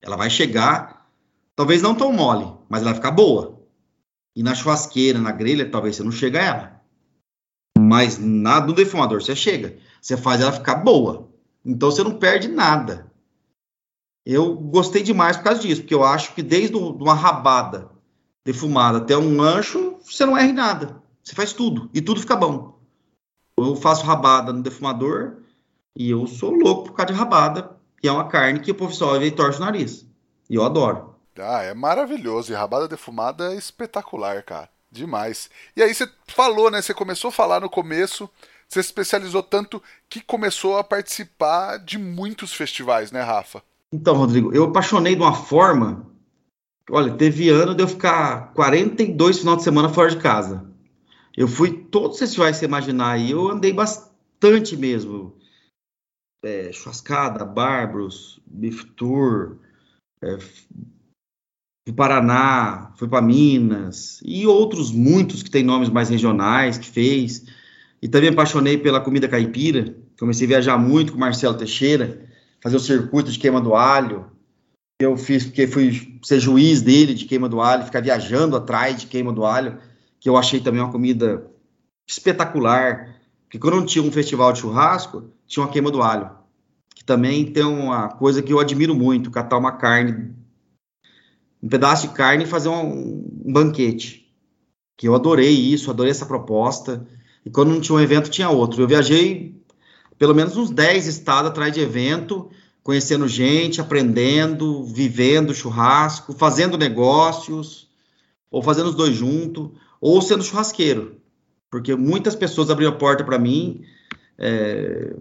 Ela 0.01 0.15
vai 0.15 0.29
chegar, 0.29 1.09
talvez 1.55 1.81
não 1.81 1.95
tão 1.95 2.11
mole, 2.13 2.51
mas 2.69 2.81
ela 2.81 2.91
vai 2.91 2.95
ficar 2.95 3.11
boa. 3.11 3.59
E 4.35 4.43
na 4.43 4.55
churrasqueira, 4.55 5.19
na 5.19 5.31
grelha, 5.31 5.69
talvez 5.69 5.95
você 5.95 6.03
não 6.03 6.11
chega 6.11 6.39
a 6.39 6.43
ela. 6.43 6.81
Mas 7.77 8.17
na, 8.17 8.61
no 8.61 8.73
defumador 8.73 9.21
você 9.21 9.35
chega. 9.35 9.77
Você 10.01 10.15
faz 10.15 10.41
ela 10.41 10.51
ficar 10.51 10.75
boa. 10.75 11.29
Então 11.65 11.91
você 11.91 12.03
não 12.03 12.17
perde 12.17 12.47
nada. 12.47 13.11
Eu 14.25 14.55
gostei 14.55 15.01
demais 15.01 15.37
por 15.37 15.43
causa 15.43 15.61
disso, 15.61 15.81
porque 15.81 15.93
eu 15.93 16.03
acho 16.03 16.35
que 16.35 16.43
desde 16.43 16.75
uma 16.75 17.13
rabada 17.13 17.89
defumada 18.45 18.99
até 18.99 19.17
um 19.17 19.41
ancho, 19.41 19.97
você 20.03 20.25
não 20.25 20.37
erra 20.37 20.49
em 20.49 20.53
nada. 20.53 21.01
Você 21.23 21.35
faz 21.35 21.53
tudo 21.53 21.89
e 21.93 22.01
tudo 22.01 22.21
fica 22.21 22.35
bom. 22.35 22.79
Eu 23.57 23.75
faço 23.75 24.05
rabada 24.05 24.53
no 24.53 24.61
defumador 24.61 25.43
e 25.95 26.09
eu 26.09 26.25
sou 26.27 26.51
louco 26.51 26.85
por 26.85 26.93
causa 26.93 27.11
de 27.11 27.19
rabada, 27.19 27.78
que 27.99 28.07
é 28.07 28.11
uma 28.11 28.27
carne 28.27 28.59
que 28.59 28.71
o 28.71 28.75
pessoal 28.75 29.19
vê 29.19 29.27
e 29.27 29.31
torce 29.31 29.59
o 29.59 29.65
nariz. 29.65 30.05
E 30.49 30.55
eu 30.55 30.63
adoro. 30.63 31.15
Ah, 31.37 31.63
é 31.63 31.73
maravilhoso. 31.73 32.51
E 32.51 32.55
rabada 32.55 32.87
defumada 32.87 33.53
é 33.53 33.57
espetacular, 33.57 34.43
cara. 34.43 34.69
Demais. 34.91 35.49
E 35.75 35.83
aí 35.83 35.93
você 35.93 36.09
falou, 36.27 36.71
né? 36.71 36.81
Você 36.81 36.93
começou 36.93 37.29
a 37.29 37.31
falar 37.31 37.59
no 37.59 37.69
começo, 37.69 38.29
você 38.67 38.81
se 38.81 38.89
especializou 38.89 39.43
tanto 39.43 39.81
que 40.09 40.21
começou 40.21 40.77
a 40.77 40.83
participar 40.83 41.77
de 41.77 41.97
muitos 41.97 42.53
festivais, 42.53 43.11
né, 43.11 43.21
Rafa? 43.21 43.61
Então, 43.91 44.15
Rodrigo, 44.15 44.53
eu 44.53 44.65
apaixonei 44.65 45.15
de 45.15 45.21
uma 45.21 45.33
forma. 45.33 46.07
Olha, 46.89 47.13
teve 47.13 47.49
ano 47.49 47.75
de 47.75 47.83
eu 47.83 47.87
ficar 47.87 48.51
42 48.53 49.39
final 49.39 49.55
de 49.55 49.63
semana 49.63 49.89
fora 49.89 50.09
de 50.09 50.17
casa. 50.17 50.65
Eu 51.37 51.47
fui 51.47 51.71
todos 51.71 52.13
os 52.13 52.19
festivais 52.19 52.55
que 52.55 52.59
você 52.59 52.65
imaginar 52.65 53.11
aí, 53.11 53.31
eu 53.31 53.47
andei 53.47 53.71
bastante 53.71 54.75
mesmo. 54.75 55.35
É, 56.43 56.71
Churrascada, 56.71 57.43
Bárbaros, 57.43 58.39
Beef 58.45 58.85
é, 60.21 60.37
fui 60.39 61.95
Paraná, 61.95 62.93
fui 62.97 63.07
para 63.07 63.21
Minas, 63.21 64.21
e 64.23 64.47
outros 64.47 64.91
muitos 64.91 65.43
que 65.43 65.51
têm 65.51 65.63
nomes 65.63 65.89
mais 65.89 66.09
regionais 66.09 66.77
que 66.77 66.89
fez. 66.89 67.45
E 68.01 68.07
também 68.07 68.29
apaixonei 68.29 68.77
pela 68.77 69.01
comida 69.01 69.27
caipira. 69.27 69.95
Comecei 70.17 70.45
a 70.45 70.49
viajar 70.49 70.77
muito 70.77 71.11
com 71.11 71.19
Marcelo 71.19 71.57
Teixeira, 71.57 72.25
fazer 72.61 72.77
o 72.77 72.79
circuito 72.79 73.31
de 73.31 73.39
queima 73.39 73.59
do 73.59 73.75
alho. 73.75 74.31
Eu 75.01 75.17
fiz 75.17 75.45
porque 75.45 75.67
fui 75.67 76.19
ser 76.23 76.39
juiz 76.39 76.81
dele 76.81 77.13
de 77.13 77.25
queima 77.25 77.49
do 77.49 77.61
alho, 77.61 77.85
ficar 77.85 78.01
viajando 78.01 78.55
atrás 78.55 79.01
de 79.01 79.07
queima 79.07 79.33
do 79.33 79.45
alho 79.45 79.77
que 80.19 80.27
eu 80.27 80.37
achei 80.37 80.59
também 80.59 80.81
uma 80.81 80.91
comida 80.91 81.49
espetacular. 82.07 83.18
Porque 83.49 83.57
quando 83.57 83.83
tinha 83.83 84.03
um 84.03 84.11
festival 84.11 84.53
de 84.53 84.59
churrasco, 84.59 85.31
tinha 85.47 85.65
uma 85.65 85.71
queima 85.71 85.89
do 85.89 86.03
alho. 86.03 86.29
Que 86.95 87.03
também 87.03 87.51
tem 87.51 87.63
uma 87.63 88.07
coisa 88.07 88.43
que 88.43 88.53
eu 88.53 88.59
admiro 88.59 88.93
muito, 88.93 89.31
catar 89.31 89.57
uma 89.57 89.71
carne, 89.71 90.31
um 91.61 91.67
pedaço 91.67 92.07
de 92.07 92.13
carne 92.13 92.43
e 92.43 92.47
fazer 92.47 92.69
um, 92.69 93.25
um 93.43 93.51
banquete. 93.51 94.31
Que 94.95 95.07
eu 95.07 95.15
adorei 95.15 95.49
isso, 95.49 95.89
adorei 95.89 96.11
essa 96.11 96.27
proposta. 96.27 97.07
E 97.43 97.49
quando 97.49 97.71
não 97.71 97.81
tinha 97.81 97.95
um 97.95 97.99
evento, 97.99 98.29
tinha 98.29 98.51
outro. 98.51 98.83
Eu 98.83 98.87
viajei 98.87 99.59
pelo 100.19 100.35
menos 100.35 100.55
uns 100.55 100.69
10 100.69 101.07
estados 101.07 101.49
atrás 101.49 101.73
de 101.73 101.79
evento, 101.79 102.51
conhecendo 102.83 103.27
gente, 103.27 103.81
aprendendo, 103.81 104.83
vivendo 104.83 105.55
churrasco, 105.55 106.33
fazendo 106.33 106.77
negócios, 106.77 107.89
ou 108.51 108.61
fazendo 108.61 108.89
os 108.89 108.95
dois 108.95 109.15
juntos 109.15 109.71
ou 110.01 110.21
sendo 110.21 110.43
churrasqueiro, 110.43 111.17
porque 111.69 111.95
muitas 111.95 112.35
pessoas 112.35 112.69
abriram 112.69 112.91
a 112.91 112.95
porta 112.95 113.23
para 113.23 113.39
mim 113.39 113.83
é, 114.37 115.13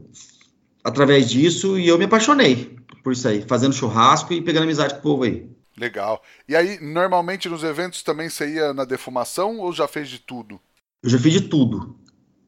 através 0.83 1.31
disso 1.31 1.79
e 1.79 1.89
eu 1.89 1.99
me 1.99 2.05
apaixonei 2.05 2.79
por 3.09 3.13
isso 3.13 3.27
aí, 3.27 3.41
fazendo 3.41 3.75
churrasco 3.75 4.35
e 4.35 4.43
pegando 4.43 4.65
amizade 4.65 4.93
com 4.93 5.01
o 5.01 5.03
povo 5.03 5.23
aí. 5.23 5.49
Legal. 5.79 6.23
E 6.47 6.55
aí, 6.55 6.79
normalmente 6.79 7.49
nos 7.49 7.65
eventos 7.65 8.03
também 8.03 8.29
você 8.29 8.53
ia 8.53 8.75
na 8.75 8.85
defumação 8.85 9.61
ou 9.61 9.73
já 9.73 9.89
fez 9.89 10.11
de 10.11 10.19
tudo? 10.19 10.61
Eu 11.03 11.09
já 11.09 11.19
fiz 11.19 11.33
de 11.33 11.41
tudo. 11.43 11.97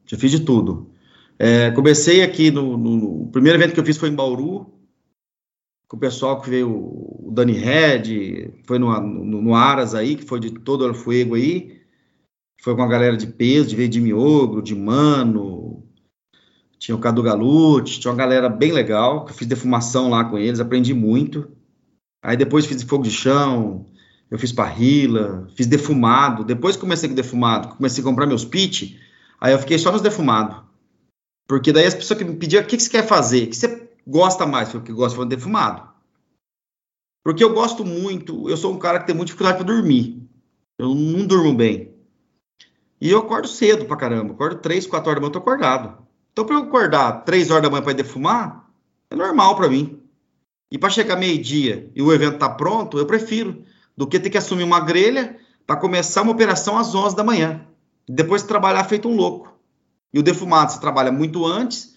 Já 0.05 0.17
fiz 0.17 0.29
de 0.29 0.41
tudo. 0.41 0.91
É, 1.39 1.71
comecei 1.71 2.21
aqui 2.21 2.51
no, 2.51 2.77
no, 2.77 3.23
O 3.23 3.31
primeiro 3.31 3.57
evento 3.57 3.73
que 3.73 3.79
eu 3.79 3.85
fiz 3.85 3.97
foi 3.97 4.09
em 4.09 4.15
Bauru, 4.15 4.71
com 5.87 5.97
o 5.97 5.99
pessoal 5.99 6.39
que 6.39 6.47
veio 6.47 6.69
o 6.69 7.31
Dani 7.33 7.53
Red, 7.53 8.51
foi 8.65 8.77
no, 8.77 9.01
no, 9.01 9.41
no 9.41 9.55
Aras 9.55 9.95
aí, 9.95 10.15
que 10.15 10.25
foi 10.25 10.39
de 10.39 10.51
todo 10.51 10.87
o 10.87 10.93
Fuego 10.93 11.33
aí 11.33 11.80
foi 12.61 12.75
com 12.75 12.83
a 12.83 12.87
galera 12.87 13.17
de 13.17 13.25
peso, 13.25 13.69
de 13.69 13.75
veio 13.75 13.89
de 13.89 13.99
Miogro, 13.99 14.61
de 14.61 14.75
Mano, 14.75 15.83
tinha 16.77 16.95
o 16.95 16.99
Cadu 16.99 17.23
Galute, 17.23 17.99
tinha 17.99 18.11
uma 18.11 18.17
galera 18.17 18.47
bem 18.47 18.71
legal, 18.71 19.25
que 19.25 19.31
eu 19.31 19.35
fiz 19.35 19.47
defumação 19.47 20.09
lá 20.09 20.23
com 20.25 20.37
eles, 20.37 20.59
aprendi 20.59 20.93
muito. 20.93 21.51
Aí 22.23 22.37
depois 22.37 22.67
fiz 22.67 22.83
fogo 22.83 23.03
de 23.03 23.11
chão, 23.11 23.87
eu 24.29 24.37
fiz 24.37 24.51
parrila, 24.51 25.47
fiz 25.55 25.65
defumado. 25.65 26.43
Depois 26.43 26.77
comecei 26.77 27.09
com 27.09 27.15
defumado, 27.15 27.69
comecei 27.69 28.03
a 28.03 28.05
comprar 28.05 28.27
meus 28.27 28.45
pit, 28.45 28.99
aí 29.39 29.53
eu 29.53 29.59
fiquei 29.59 29.79
só 29.79 29.91
nos 29.91 30.01
defumados. 30.01 30.63
Porque 31.47 31.73
daí 31.73 31.85
as 31.85 31.95
pessoas 31.95 32.19
que 32.19 32.25
me 32.25 32.35
pediam, 32.35 32.61
o 32.61 32.65
que, 32.65 32.77
que 32.77 32.83
você 32.83 32.89
quer 32.89 33.07
fazer? 33.07 33.45
O 33.45 33.49
que 33.49 33.55
você 33.55 33.89
gosta 34.05 34.45
mais? 34.45 34.71
Eu 34.71 34.83
que 34.83 34.93
gosto 34.93 35.19
de 35.23 35.35
defumado. 35.35 35.89
Porque 37.23 37.43
eu 37.43 37.53
gosto 37.53 37.83
muito, 37.83 38.47
eu 38.47 38.55
sou 38.55 38.71
um 38.71 38.79
cara 38.79 38.99
que 38.99 39.07
tem 39.07 39.15
muita 39.15 39.27
dificuldade 39.27 39.57
para 39.57 39.67
dormir. 39.73 40.21
Eu 40.79 40.93
não 40.93 41.25
durmo 41.25 41.53
bem. 41.53 41.90
E 43.01 43.09
eu 43.09 43.17
acordo 43.17 43.47
cedo 43.47 43.85
pra 43.85 43.97
caramba. 43.97 44.33
Acordo 44.33 44.57
3, 44.59 44.85
4 44.85 45.09
horas 45.09 45.19
da 45.19 45.21
manhã, 45.21 45.29
eu 45.29 45.33
tô 45.33 45.39
acordado. 45.39 45.97
Então, 46.31 46.45
pra 46.45 46.55
eu 46.55 46.61
acordar 46.61 47.23
3 47.25 47.49
horas 47.49 47.63
da 47.63 47.69
manhã 47.69 47.81
pra 47.81 47.93
defumar, 47.93 48.69
é 49.09 49.15
normal 49.15 49.55
para 49.55 49.67
mim. 49.67 49.99
E 50.71 50.77
para 50.77 50.91
chegar 50.91 51.17
meio-dia 51.17 51.89
e 51.95 52.01
o 52.01 52.13
evento 52.13 52.37
tá 52.37 52.47
pronto, 52.47 52.97
eu 52.97 53.05
prefiro 53.05 53.65
do 53.97 54.07
que 54.07 54.19
ter 54.19 54.29
que 54.29 54.37
assumir 54.37 54.63
uma 54.63 54.79
grelha 54.79 55.35
para 55.65 55.75
começar 55.75 56.21
uma 56.21 56.31
operação 56.31 56.77
às 56.77 56.93
11 56.93 57.15
da 57.15 57.23
manhã. 57.23 57.65
Depois 58.07 58.43
trabalhar 58.43 58.83
feito 58.83 59.09
um 59.09 59.15
louco. 59.15 59.51
E 60.13 60.19
o 60.19 60.23
defumado 60.23 60.71
você 60.71 60.79
trabalha 60.79 61.11
muito 61.11 61.45
antes. 61.45 61.95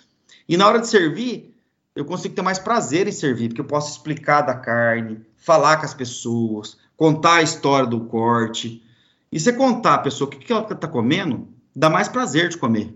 E 0.49 0.57
na 0.57 0.67
hora 0.67 0.81
de 0.81 0.89
servir, 0.89 1.55
eu 1.95 2.05
consigo 2.05 2.35
ter 2.35 2.43
mais 2.43 2.59
prazer 2.59 3.07
em 3.07 3.13
servir, 3.13 3.49
porque 3.49 3.61
eu 3.61 3.67
posso 3.67 3.93
explicar 3.93 4.43
da 4.43 4.55
carne, 4.55 5.21
falar 5.37 5.77
com 5.77 5.85
as 5.85 5.95
pessoas, 5.95 6.77
contar 6.97 7.37
a 7.37 7.43
história 7.43 7.87
do 7.87 8.01
corte, 8.07 8.83
e 9.35 9.41
você 9.41 9.53
contar 9.53 9.95
a 9.95 9.99
pessoa 9.99 10.31
o 10.31 10.31
que, 10.31 10.53
ela 10.53 10.63
está 10.63 10.87
comendo, 10.87 11.53
dá 11.75 11.91
mais 11.91 12.07
prazer 12.07 12.49
de 12.51 12.57
comer. 12.57 12.95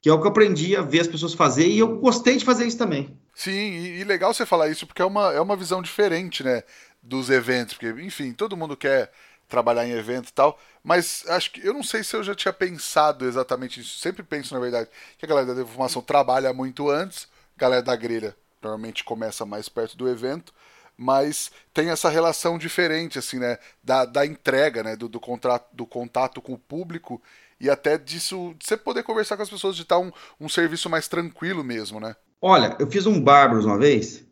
que 0.00 0.08
é 0.08 0.12
o 0.12 0.20
que 0.20 0.26
eu 0.26 0.30
aprendi 0.30 0.76
a 0.76 0.82
ver 0.82 1.00
as 1.00 1.08
pessoas 1.08 1.34
fazer 1.34 1.66
e 1.66 1.80
eu 1.80 1.98
gostei 1.98 2.36
de 2.36 2.44
fazer 2.44 2.64
isso 2.64 2.78
também. 2.78 3.18
Sim, 3.34 3.50
e, 3.50 3.98
e 3.98 4.04
legal 4.04 4.32
você 4.32 4.46
falar 4.46 4.68
isso 4.68 4.86
porque 4.86 5.02
é 5.02 5.04
uma, 5.04 5.32
é 5.32 5.40
uma 5.40 5.56
visão 5.56 5.82
diferente, 5.82 6.44
né, 6.44 6.62
dos 7.02 7.28
eventos, 7.28 7.74
porque, 7.74 7.88
enfim, 8.04 8.32
todo 8.32 8.56
mundo 8.56 8.76
quer 8.76 9.10
trabalhar 9.48 9.84
em 9.84 9.90
evento 9.90 10.28
e 10.28 10.32
tal, 10.32 10.56
mas 10.80 11.24
acho 11.26 11.50
que 11.50 11.66
eu 11.66 11.74
não 11.74 11.82
sei 11.82 12.04
se 12.04 12.14
eu 12.14 12.22
já 12.22 12.36
tinha 12.36 12.52
pensado 12.52 13.26
exatamente 13.26 13.80
isso. 13.80 13.98
Sempre 13.98 14.22
penso, 14.22 14.54
na 14.54 14.60
verdade, 14.60 14.88
que 15.18 15.24
a 15.24 15.28
galera 15.28 15.48
da 15.48 15.54
defumação 15.54 16.00
trabalha 16.02 16.52
muito 16.52 16.88
antes, 16.88 17.26
a 17.56 17.60
galera 17.60 17.82
da 17.82 17.96
grelha 17.96 18.36
normalmente 18.62 19.02
começa 19.02 19.44
mais 19.44 19.68
perto 19.68 19.96
do 19.96 20.08
evento, 20.08 20.54
mas 20.96 21.50
tem 21.72 21.90
essa 21.90 22.08
relação 22.08 22.58
diferente, 22.58 23.18
assim, 23.18 23.38
né, 23.38 23.58
da, 23.82 24.04
da 24.04 24.26
entrega, 24.26 24.82
né, 24.82 24.96
do, 24.96 25.08
do, 25.08 25.20
contrato, 25.20 25.66
do 25.72 25.86
contato 25.86 26.40
com 26.40 26.54
o 26.54 26.58
público 26.58 27.20
e 27.60 27.70
até 27.70 27.96
disso, 27.96 28.54
de 28.58 28.66
você 28.66 28.76
poder 28.76 29.02
conversar 29.02 29.36
com 29.36 29.42
as 29.42 29.50
pessoas, 29.50 29.76
de 29.76 29.82
estar 29.82 29.98
um, 29.98 30.10
um 30.40 30.48
serviço 30.48 30.90
mais 30.90 31.06
tranquilo 31.08 31.62
mesmo, 31.62 32.00
né? 32.00 32.16
Olha, 32.40 32.76
eu 32.80 32.90
fiz 32.90 33.06
um 33.06 33.20
Bárbaros 33.20 33.64
uma 33.64 33.78
vez, 33.78 34.24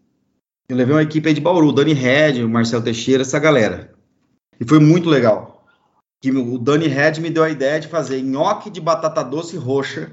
eu 0.69 0.77
levei 0.77 0.95
uma 0.95 1.03
equipe 1.03 1.29
aí 1.29 1.35
de 1.35 1.41
Bauru, 1.41 1.73
Dani 1.73 1.93
Red, 1.93 2.43
o 2.45 2.49
Marcel 2.49 2.83
Teixeira, 2.83 3.23
essa 3.23 3.39
galera. 3.39 3.93
E 4.61 4.65
foi 4.65 4.79
muito 4.79 5.09
legal. 5.09 5.67
Que 6.21 6.31
o 6.31 6.59
Dani 6.59 6.87
Red 6.87 7.21
me 7.21 7.31
deu 7.31 7.43
a 7.43 7.51
ideia 7.51 7.81
de 7.81 7.89
fazer 7.89 8.21
nhoque 8.23 8.71
de 8.71 8.81
batata 8.81 9.25
doce 9.25 9.57
roxa 9.57 10.13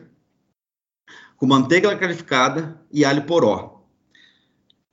com 1.37 1.45
manteiga 1.45 1.95
clarificada 1.95 2.81
e 2.91 3.05
alho 3.05 3.23
poró. 3.25 3.76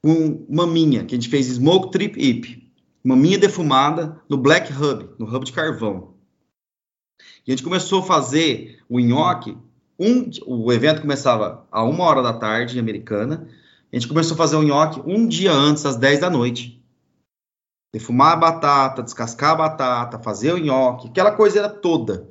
Com 0.05 0.45
maminha, 0.51 1.03
que 1.03 1.15
a 1.15 1.19
gente 1.19 1.31
fez 1.31 1.47
smoke 1.47 1.91
trip 1.91 2.23
hip. 2.23 2.71
Maminha 3.03 3.39
defumada 3.39 4.21
no 4.29 4.37
Black 4.37 4.71
Hub, 4.71 5.09
no 5.19 5.25
hub 5.25 5.47
de 5.47 5.53
carvão. 5.55 6.13
E 7.47 7.51
a 7.51 7.51
gente 7.53 7.63
começou 7.63 8.01
a 8.01 8.07
fazer 8.07 8.85
o 8.87 9.01
nhoque. 9.01 9.57
Um, 9.99 10.29
o 10.47 10.71
evento 10.71 11.01
começava 11.01 11.67
a 11.73 11.83
uma 11.83 12.05
hora 12.05 12.23
da 12.23 12.35
tarde, 12.35 12.79
americana. 12.79 13.49
A 13.91 13.97
gente 13.97 14.07
começou 14.07 14.35
a 14.35 14.37
fazer 14.37 14.57
o 14.57 14.63
nhoque 14.63 15.01
um 15.07 15.27
dia 15.27 15.53
antes, 15.53 15.87
às 15.87 15.97
10 15.97 16.21
da 16.21 16.29
noite. 16.29 16.85
Defumar 17.91 18.35
a 18.35 18.37
batata, 18.37 19.03
descascar 19.03 19.53
a 19.53 19.57
batata, 19.57 20.19
fazer 20.19 20.53
o 20.53 20.59
nhoque, 20.59 21.09
aquela 21.09 21.33
coisa 21.33 21.61
era 21.61 21.71
toda. 21.71 22.29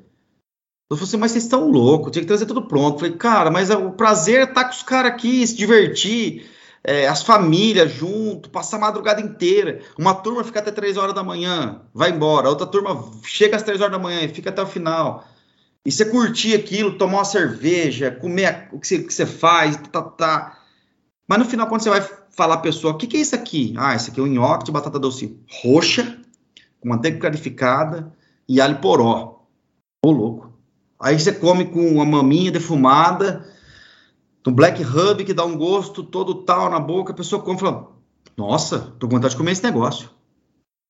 Eu 0.91 0.95
falei 0.95 1.07
assim, 1.07 1.17
mas 1.17 1.31
vocês 1.31 1.45
estão 1.45 1.71
loucos, 1.71 2.11
tinha 2.11 2.21
que 2.21 2.27
trazer 2.27 2.45
tudo 2.45 2.67
pronto. 2.67 2.97
Eu 2.97 2.99
falei, 2.99 3.17
cara, 3.17 3.49
mas 3.49 3.71
o 3.71 3.93
prazer 3.93 4.41
é 4.41 4.43
estar 4.43 4.65
com 4.65 4.75
os 4.75 4.83
caras 4.83 5.11
aqui, 5.11 5.47
se 5.47 5.55
divertir, 5.55 6.53
é, 6.83 7.07
as 7.07 7.23
famílias 7.23 7.91
junto, 7.91 8.49
passar 8.49 8.77
a 8.77 8.81
madrugada 8.81 9.21
inteira. 9.21 9.79
Uma 9.97 10.13
turma 10.13 10.43
fica 10.43 10.59
até 10.59 10.71
3 10.71 10.97
horas 10.97 11.15
da 11.15 11.23
manhã, 11.23 11.81
vai 11.93 12.11
embora. 12.11 12.49
Outra 12.49 12.67
turma 12.67 13.11
chega 13.23 13.55
às 13.55 13.63
3 13.63 13.79
horas 13.79 13.93
da 13.93 13.99
manhã 13.99 14.21
e 14.21 14.29
fica 14.29 14.49
até 14.49 14.61
o 14.61 14.67
final. 14.67 15.25
E 15.85 15.91
você 15.91 16.05
curtir 16.05 16.55
aquilo, 16.55 16.97
tomar 16.97 17.19
uma 17.19 17.25
cerveja, 17.25 18.11
comer 18.11 18.69
o 18.71 18.79
que 18.79 18.87
você, 18.87 18.99
que 18.99 19.13
você 19.13 19.25
faz, 19.25 19.77
tá, 19.91 20.01
tá. 20.01 20.59
Mas 21.27 21.39
no 21.39 21.45
final, 21.45 21.67
quando 21.67 21.81
você 21.81 21.89
vai 21.89 22.01
falar 22.29 22.55
a 22.55 22.59
pessoa, 22.59 22.93
o 22.93 22.97
que, 22.97 23.07
que 23.07 23.17
é 23.17 23.21
isso 23.21 23.35
aqui? 23.35 23.73
Ah, 23.77 23.95
isso 23.95 24.11
aqui 24.11 24.19
é 24.19 24.23
um 24.23 24.27
nhoque 24.27 24.65
de 24.65 24.71
batata 24.71 24.99
doce 24.99 25.39
roxa, 25.61 26.19
com 26.79 26.89
manteiga 26.89 27.19
clarificada 27.19 28.13
e 28.47 28.59
alho 28.59 28.79
poró. 28.79 29.45
Ô, 30.05 30.11
louco. 30.11 30.53
Aí 30.99 31.19
você 31.19 31.33
come 31.33 31.65
com 31.65 31.85
uma 31.85 32.05
maminha 32.05 32.51
defumada, 32.51 33.45
um 34.51 34.53
black 34.53 34.83
hub 34.83 35.23
que 35.23 35.33
dá 35.33 35.45
um 35.45 35.57
gosto 35.57 36.03
todo 36.03 36.43
tal 36.43 36.69
na 36.69 36.79
boca, 36.79 37.13
a 37.13 37.15
pessoa 37.15 37.41
come 37.41 37.57
e 37.57 37.61
fala, 37.61 37.91
nossa, 38.35 38.93
tô 38.99 39.07
com 39.07 39.15
vontade 39.15 39.33
de 39.33 39.37
comer 39.37 39.51
esse 39.51 39.63
negócio. 39.63 40.09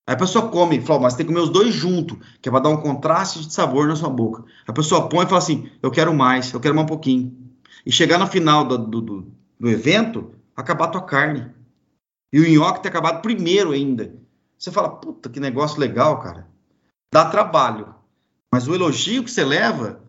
Aí 0.07 0.15
a 0.15 0.17
pessoa 0.17 0.49
come 0.49 0.77
e 0.77 0.81
fala, 0.81 1.01
mas 1.01 1.15
tem 1.15 1.25
que 1.25 1.31
comer 1.31 1.43
os 1.43 1.49
dois 1.49 1.73
juntos, 1.73 2.17
que 2.41 2.49
é 2.49 2.51
dar 2.51 2.69
um 2.69 2.81
contraste 2.81 3.45
de 3.45 3.53
sabor 3.53 3.87
na 3.87 3.95
sua 3.95 4.09
boca. 4.09 4.43
A 4.67 4.73
pessoa 4.73 5.07
põe 5.07 5.25
e 5.25 5.27
fala 5.27 5.37
assim, 5.37 5.69
eu 5.81 5.91
quero 5.91 6.13
mais, 6.13 6.51
eu 6.51 6.59
quero 6.59 6.75
mais 6.75 6.85
um 6.85 6.89
pouquinho. 6.89 7.37
E 7.85 7.91
chegar 7.91 8.17
no 8.17 8.27
final 8.27 8.65
do, 8.65 8.77
do, 8.77 9.31
do 9.59 9.69
evento, 9.69 10.33
acabar 10.55 10.85
a 10.85 10.89
tua 10.89 11.01
carne. 11.01 11.51
E 12.33 12.39
o 12.39 12.49
nhoque 12.49 12.81
ter 12.81 12.89
acabado 12.89 13.21
primeiro 13.21 13.71
ainda. 13.71 14.13
Você 14.57 14.71
fala, 14.71 14.89
puta, 14.89 15.29
que 15.29 15.39
negócio 15.39 15.79
legal, 15.79 16.19
cara. 16.19 16.47
Dá 17.13 17.25
trabalho. 17.25 17.93
Mas 18.51 18.67
o 18.67 18.73
elogio 18.73 19.23
que 19.23 19.31
você 19.31 19.43
leva 19.43 20.01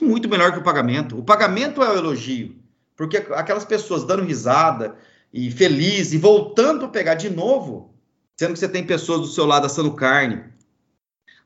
é 0.00 0.04
muito 0.04 0.28
melhor 0.28 0.52
que 0.52 0.58
o 0.58 0.64
pagamento. 0.64 1.18
O 1.18 1.24
pagamento 1.24 1.82
é 1.82 1.90
o 1.90 1.96
elogio. 1.96 2.56
Porque 2.96 3.16
aquelas 3.16 3.64
pessoas 3.64 4.04
dando 4.04 4.24
risada 4.24 4.96
e 5.32 5.50
feliz 5.50 6.12
e 6.12 6.18
voltando 6.18 6.84
a 6.84 6.88
pegar 6.88 7.14
de 7.14 7.28
novo, 7.28 7.94
sendo 8.38 8.52
que 8.52 8.58
você 8.58 8.68
tem 8.68 8.86
pessoas 8.86 9.20
do 9.20 9.26
seu 9.26 9.44
lado 9.44 9.66
assando 9.66 9.94
carne. 9.94 10.44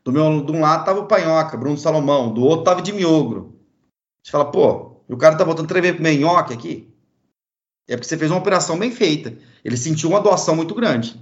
Do 0.04 0.12
meu, 0.12 0.44
de 0.44 0.52
um 0.52 0.60
lado 0.60 0.84
tava 0.84 1.00
o 1.00 1.06
Panhoca, 1.06 1.56
Bruno 1.56 1.78
Salomão, 1.78 2.32
do 2.32 2.42
outro 2.42 2.64
tava 2.64 2.82
de 2.82 2.92
Miogro. 2.92 3.58
Você 4.22 4.30
fala, 4.30 4.50
pô, 4.50 5.02
o 5.08 5.16
cara 5.16 5.36
tá 5.36 5.44
voltando 5.44 5.68
três 5.68 5.82
vezes 5.82 6.00
pro 6.00 6.12
nhoque 6.12 6.52
aqui? 6.52 6.94
É 7.88 7.96
porque 7.96 8.06
você 8.06 8.18
fez 8.18 8.30
uma 8.30 8.40
operação 8.40 8.78
bem 8.78 8.90
feita. 8.90 9.36
Ele 9.64 9.76
sentiu 9.76 10.10
uma 10.10 10.20
doação 10.20 10.54
muito 10.54 10.74
grande. 10.74 11.18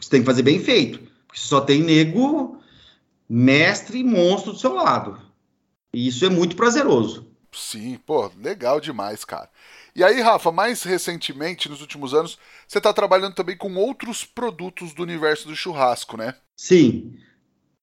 Você 0.00 0.10
tem 0.10 0.20
que 0.20 0.26
fazer 0.26 0.42
bem 0.42 0.60
feito. 0.60 1.00
Porque 1.26 1.40
só 1.40 1.60
tem 1.60 1.82
nego, 1.82 2.58
mestre 3.28 3.98
e 3.98 4.04
monstro 4.04 4.52
do 4.52 4.58
seu 4.58 4.72
lado. 4.74 5.20
E 5.92 6.06
isso 6.06 6.24
é 6.24 6.30
muito 6.30 6.54
prazeroso. 6.54 7.27
Sim, 7.52 7.98
pô, 8.06 8.30
legal 8.36 8.80
demais, 8.80 9.24
cara. 9.24 9.48
E 9.94 10.04
aí, 10.04 10.20
Rafa, 10.20 10.52
mais 10.52 10.82
recentemente, 10.82 11.68
nos 11.68 11.80
últimos 11.80 12.14
anos, 12.14 12.38
você 12.66 12.78
está 12.78 12.92
trabalhando 12.92 13.34
também 13.34 13.56
com 13.56 13.74
outros 13.74 14.24
produtos 14.24 14.92
do 14.92 15.02
universo 15.02 15.48
do 15.48 15.56
churrasco, 15.56 16.16
né? 16.16 16.34
Sim. 16.56 17.16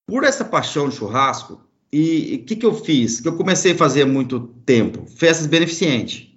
Por 0.08 0.24
essa 0.24 0.46
paixão 0.46 0.88
de 0.88 0.96
churrasco, 0.96 1.62
e 1.92 2.42
o 2.42 2.46
que, 2.46 2.56
que 2.56 2.66
eu 2.66 2.74
fiz? 2.74 3.22
Que 3.22 3.28
eu 3.28 3.38
comecei 3.38 3.72
a 3.72 3.78
fazer 3.78 4.04
há 4.04 4.06
muito 4.06 4.40
tempo? 4.66 5.06
Festas 5.08 5.48
beneficentes. 5.48 6.28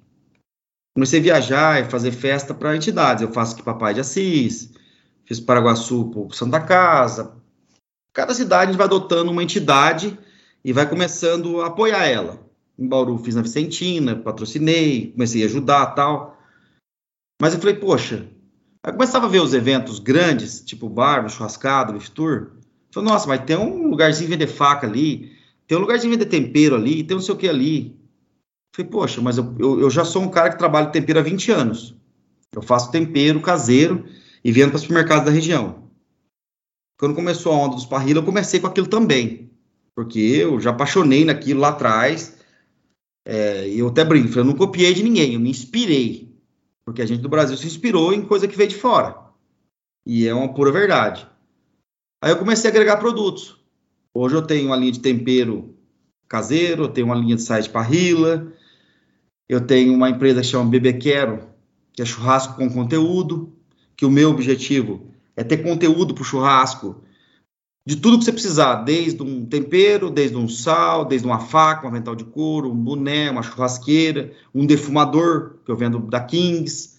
Comecei 0.95 1.21
a 1.21 1.23
viajar 1.23 1.81
e 1.81 1.91
fazer 1.91 2.13
festa 2.13 2.55
para 2.55 2.75
entidades. 2.77 3.23
Eu 3.23 3.33
faço 3.33 3.55
aqui 3.55 3.63
Papai 3.63 3.95
de 3.95 4.01
Assis, 4.01 4.73
fiz 5.25 5.39
Paraguaçu 5.39 6.11
para 6.11 6.37
Santa 6.37 6.61
Casa. 6.61 7.37
Cada 8.13 8.35
cidade 8.35 8.65
a 8.65 8.67
gente 8.67 8.79
vai 8.79 8.87
adotando 8.87 9.31
uma 9.31 9.43
entidade 9.43 10.19
e 10.65 10.73
vai 10.73 10.89
começando 10.89 11.61
a 11.61 11.67
apoiar 11.67 12.05
ela. 12.07 12.48
Em 12.79 12.87
Bauru 12.87 13.19
fiz 13.19 13.35
na 13.35 13.43
Vicentina, 13.43 14.15
patrocinei, 14.15 15.11
comecei 15.11 15.43
a 15.43 15.47
ajudar 15.47 15.87
tal. 15.95 16.39
Mas 17.43 17.53
eu 17.53 17.61
falei, 17.61 17.75
poxa, 17.75 18.29
aí 18.85 18.93
começava 18.93 19.27
a 19.27 19.29
ver 19.29 19.43
os 19.43 19.53
eventos 19.53 19.99
grandes, 19.99 20.61
tipo 20.61 20.89
Barba, 20.89 21.29
Churrascado, 21.29 21.93
Beef 21.93 22.09
Tour. 22.11 22.53
Falei, 22.93 23.09
nossa, 23.09 23.27
mas 23.27 23.45
tem 23.45 23.57
um 23.57 23.89
lugarzinho 23.89 24.31
vender 24.31 24.47
faca 24.47 24.87
ali, 24.87 25.33
tem 25.67 25.77
um 25.77 25.81
lugarzinho 25.81 26.13
vender 26.13 26.27
tempero 26.27 26.77
ali, 26.77 27.03
tem 27.03 27.17
não 27.17 27.23
sei 27.23 27.35
o 27.35 27.39
que 27.39 27.49
ali. 27.49 27.99
Falei, 28.75 28.91
poxa, 28.91 29.21
mas 29.21 29.39
eu, 29.39 29.57
eu, 29.59 29.81
eu 29.81 29.91
já 29.91 30.05
sou 30.05 30.23
um 30.23 30.31
cara 30.31 30.51
que 30.51 30.59
trabalha 30.59 30.87
tempero 30.87 31.19
há 31.19 31.23
20 31.23 31.51
anos. 31.51 31.97
Eu 32.55 32.63
faço 32.63 32.93
tempero 32.93 33.41
caseiro 33.41 34.05
e 34.45 34.53
vendo 34.53 34.71
para 34.71 34.79
supermercados 34.79 35.25
da 35.25 35.33
região. 35.33 35.89
Quando 36.99 37.15
começou 37.15 37.53
a 37.53 37.57
onda 37.57 37.75
dos 37.75 37.87
parrilha, 37.87 38.19
eu 38.19 38.25
comecei 38.25 38.61
com 38.61 38.67
aquilo 38.69 38.87
também. 38.87 39.51
Porque 39.95 40.19
eu 40.19 40.61
já 40.61 40.71
apaixonei 40.71 41.25
naquilo 41.25 41.61
lá 41.61 41.69
atrás 41.69 42.38
é, 43.31 43.69
eu 43.69 43.89
até 43.89 44.03
brinco, 44.07 44.39
eu 44.39 44.45
não 44.45 44.55
copiei 44.55 44.95
de 44.95 45.03
ninguém, 45.03 45.35
eu 45.35 45.41
me 45.41 45.51
inspirei. 45.51 46.35
Porque 46.83 47.03
a 47.03 47.07
gente 47.07 47.21
do 47.21 47.29
Brasil 47.29 47.59
se 47.59 47.67
inspirou 47.67 48.15
em 48.15 48.23
coisa 48.23 48.49
que 48.49 48.57
veio 48.57 48.71
de 48.71 48.77
fora. 48.77 49.19
E 50.07 50.27
é 50.27 50.33
uma 50.33 50.55
pura 50.55 50.73
verdade. 50.73 51.29
Aí 52.25 52.31
eu 52.31 52.39
comecei 52.39 52.71
a 52.71 52.73
agregar 52.73 52.97
produtos. 52.97 53.63
Hoje 54.15 54.35
eu 54.35 54.41
tenho 54.41 54.69
uma 54.69 54.77
linha 54.77 54.93
de 54.93 55.01
tempero 55.01 55.77
caseiro, 56.27 56.85
eu 56.85 56.89
tenho 56.89 57.07
uma 57.07 57.17
linha 57.17 57.37
de 57.37 57.43
site 57.43 57.69
parrila, 57.69 58.51
eu 59.47 59.61
tenho 59.61 59.93
uma 59.93 60.09
empresa 60.09 60.41
que 60.41 60.47
chama 60.47 60.71
Bebê 60.71 60.95
Quero, 60.95 61.51
que 61.93 62.01
é 62.01 62.07
churrasco 62.07 62.57
com 62.57 62.71
conteúdo, 62.71 63.53
que 63.95 64.07
o 64.07 64.11
meu 64.11 64.31
objetivo 64.31 65.13
é 65.37 65.45
ter 65.45 65.59
conteúdo 65.59 66.15
para 66.15 66.23
o 66.23 66.25
churrasco 66.25 67.05
de 67.89 67.97
tudo 67.97 68.19
que 68.19 68.25
você 68.27 68.33
precisar, 68.33 68.83
desde 68.83 69.23
um 69.23 69.47
tempero, 69.47 70.11
desde 70.11 70.37
um 70.37 70.47
sal, 70.47 71.07
desde 71.07 71.27
uma 71.27 71.41
faca, 71.41 71.87
um 71.87 71.89
avental 71.89 72.15
de 72.15 72.23
couro, 72.23 72.71
um 72.71 72.77
boné, 72.77 73.31
uma 73.31 73.43
churrasqueira, 73.43 74.31
um 74.55 74.67
defumador, 74.67 75.55
que 75.65 75.71
eu 75.71 75.77
vendo 75.77 75.99
da 76.01 76.21
Kings, 76.21 76.99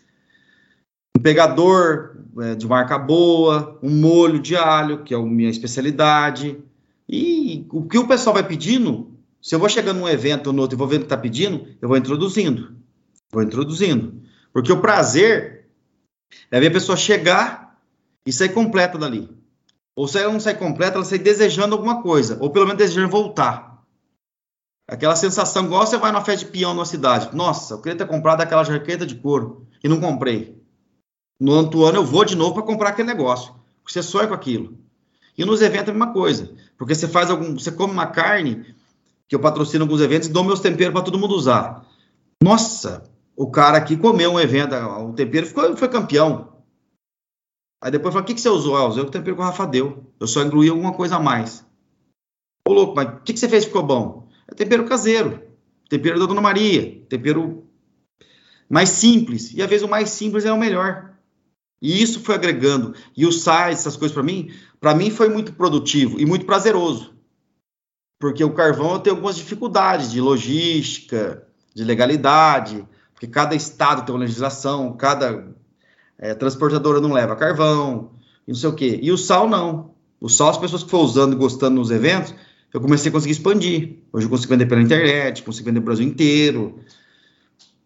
um 1.16 1.22
pegador 1.22 2.18
é, 2.40 2.56
de 2.56 2.68
marca 2.68 2.98
boa, 2.98 3.78
um 3.84 3.92
molho 3.92 4.40
de 4.40 4.56
alho, 4.56 5.04
que 5.04 5.14
é 5.14 5.18
a 5.18 5.22
minha 5.22 5.52
especialidade. 5.52 6.58
E 7.08 7.68
o 7.70 7.84
que 7.84 8.00
o 8.00 8.08
pessoal 8.08 8.34
vai 8.34 8.48
pedindo, 8.48 9.12
se 9.40 9.54
eu 9.54 9.60
vou 9.60 9.70
chegando 9.70 10.00
num 10.00 10.10
evento 10.10 10.48
ou 10.48 10.54
no 10.54 10.64
outro 10.64 10.76
e 10.76 10.80
vou 10.80 10.88
vendo 10.88 11.02
o 11.02 11.06
que 11.06 11.14
está 11.14 11.18
pedindo, 11.18 11.68
eu 11.80 11.88
vou 11.88 11.98
introduzindo. 11.98 12.76
Vou 13.32 13.44
introduzindo. 13.44 14.24
Porque 14.52 14.74
o 14.74 14.82
prazer 14.82 15.68
é 16.50 16.60
ver 16.60 16.70
a 16.70 16.72
pessoa 16.72 16.98
chegar 16.98 17.80
e 18.26 18.34
sair 18.34 18.50
completa 18.50 18.98
dali. 18.98 19.38
Ou 20.00 20.08
se 20.08 20.18
ela 20.18 20.32
não 20.32 20.40
sai 20.40 20.56
completa, 20.56 20.96
ela 20.96 21.04
sai 21.04 21.20
desejando 21.20 21.76
alguma 21.76 22.02
coisa, 22.02 22.38
ou 22.40 22.50
pelo 22.50 22.66
menos 22.66 22.78
desejando 22.78 23.10
voltar. 23.10 23.84
Aquela 24.88 25.14
sensação, 25.14 25.66
igual 25.66 25.86
você 25.86 25.98
vai 25.98 26.10
numa 26.10 26.24
festa 26.24 26.46
de 26.46 26.52
peão 26.54 26.74
numa 26.74 26.86
cidade. 26.86 27.36
Nossa, 27.36 27.74
eu 27.74 27.82
queria 27.82 27.98
ter 27.98 28.08
comprado 28.08 28.40
aquela 28.40 28.64
jaqueta 28.64 29.06
de 29.06 29.16
couro 29.16 29.68
e 29.84 29.90
não 29.90 30.00
comprei. 30.00 30.58
No 31.38 31.52
outro 31.52 31.84
ano 31.84 31.98
eu 31.98 32.06
vou 32.06 32.24
de 32.24 32.34
novo 32.34 32.54
para 32.54 32.64
comprar 32.64 32.92
aquele 32.92 33.10
negócio. 33.10 33.54
Porque 33.84 33.92
você 33.92 34.02
sonha 34.02 34.26
com 34.26 34.34
aquilo. 34.34 34.80
E 35.38 35.44
nos 35.44 35.62
eventos 35.62 35.90
é 35.90 35.92
a 35.92 35.94
mesma 35.94 36.14
coisa. 36.14 36.50
Porque 36.78 36.96
você 36.96 37.06
faz 37.06 37.30
algum. 37.30 37.60
Você 37.60 37.70
come 37.70 37.92
uma 37.92 38.08
carne 38.08 38.74
que 39.28 39.36
eu 39.36 39.40
patrocino 39.42 39.84
alguns 39.84 40.00
eventos 40.00 40.30
e 40.30 40.32
dou 40.32 40.46
meus 40.46 40.62
temperos 40.62 40.94
para 40.94 41.04
todo 41.04 41.20
mundo 41.20 41.36
usar. 41.36 41.86
Nossa, 42.42 43.04
o 43.36 43.52
cara 43.52 43.78
aqui 43.78 43.98
comeu 43.98 44.32
um 44.32 44.40
evento, 44.40 44.74
o 44.76 45.12
tempero 45.12 45.46
ficou, 45.46 45.76
foi 45.76 45.90
campeão. 45.90 46.59
Aí 47.82 47.92
depois 47.92 48.14
falou, 48.14 48.24
o 48.24 48.28
que, 48.28 48.34
que 48.34 48.42
você 48.42 48.50
usou? 48.50 48.76
Ah, 48.76 48.88
usei 48.88 49.02
o 49.02 49.10
tempero 49.10 49.36
que 49.36 49.42
o 49.42 49.46
Rafa 49.46 49.66
deu. 49.66 50.12
Eu 50.20 50.28
só 50.28 50.44
incluí 50.44 50.70
alguma 50.70 50.94
coisa 50.94 51.16
a 51.16 51.20
mais. 51.20 51.66
Ô, 52.68 52.74
louco, 52.74 52.96
mas 52.96 53.08
o 53.08 53.22
que, 53.22 53.34
que 53.34 53.40
você 53.40 53.48
fez 53.48 53.64
que 53.64 53.70
ficou 53.70 53.84
bom? 53.84 54.28
É 54.48 54.54
tempero 54.54 54.86
caseiro. 54.86 55.42
Tempero 55.90 56.20
da 56.20 56.26
Dona 56.26 56.42
Maria. 56.42 57.02
Tempero 57.08 57.64
mais 58.70 58.90
simples. 58.90 59.54
E 59.54 59.62
às 59.62 59.70
vezes 59.70 59.86
o 59.86 59.90
mais 59.90 60.10
simples 60.10 60.46
é 60.46 60.52
o 60.52 60.58
melhor. 60.58 61.14
E 61.82 62.02
isso 62.02 62.20
foi 62.20 62.36
agregando. 62.36 62.94
E 63.16 63.26
o 63.26 63.32
sites, 63.32 63.80
essas 63.80 63.96
coisas 63.96 64.14
para 64.14 64.24
mim, 64.24 64.52
para 64.80 64.94
mim 64.94 65.10
foi 65.10 65.30
muito 65.30 65.54
produtivo 65.54 66.20
e 66.20 66.26
muito 66.26 66.46
prazeroso. 66.46 67.14
Porque 68.20 68.44
o 68.44 68.54
carvão 68.54 68.94
eu 68.94 69.00
tenho 69.00 69.16
algumas 69.16 69.38
dificuldades 69.38 70.12
de 70.12 70.20
logística, 70.20 71.48
de 71.74 71.86
legalidade, 71.86 72.86
porque 73.14 73.28
cada 73.28 73.56
estado 73.56 74.06
tem 74.06 74.14
uma 74.14 74.22
legislação, 74.22 74.96
cada 74.98 75.56
é, 76.20 76.36
transportadora 76.36 77.00
não 77.00 77.14
leva 77.14 77.36
carvão, 77.36 78.12
e 78.46 78.52
não 78.52 78.58
sei 78.58 78.70
o 78.70 78.74
quê. 78.74 79.00
E 79.02 79.12
o 79.12 79.18
sal 79.18 79.48
não. 79.48 79.96
O 80.20 80.28
sal, 80.28 80.50
as 80.50 80.58
pessoas 80.58 80.84
que 80.84 80.90
foram 80.90 81.06
usando 81.06 81.34
e 81.34 81.38
gostando 81.38 81.76
nos 81.76 81.90
eventos, 81.90 82.36
eu 82.74 82.82
comecei 82.82 83.10
a 83.10 83.12
conseguir 83.12 83.32
expandir. 83.32 84.00
Hoje 84.12 84.26
eu 84.26 84.30
consigo 84.30 84.52
vender 84.52 84.66
pela 84.66 84.82
internet, 84.82 85.42
consigo 85.44 85.66
vender 85.66 85.80
no 85.80 85.86
Brasil 85.86 86.06
inteiro. 86.06 86.80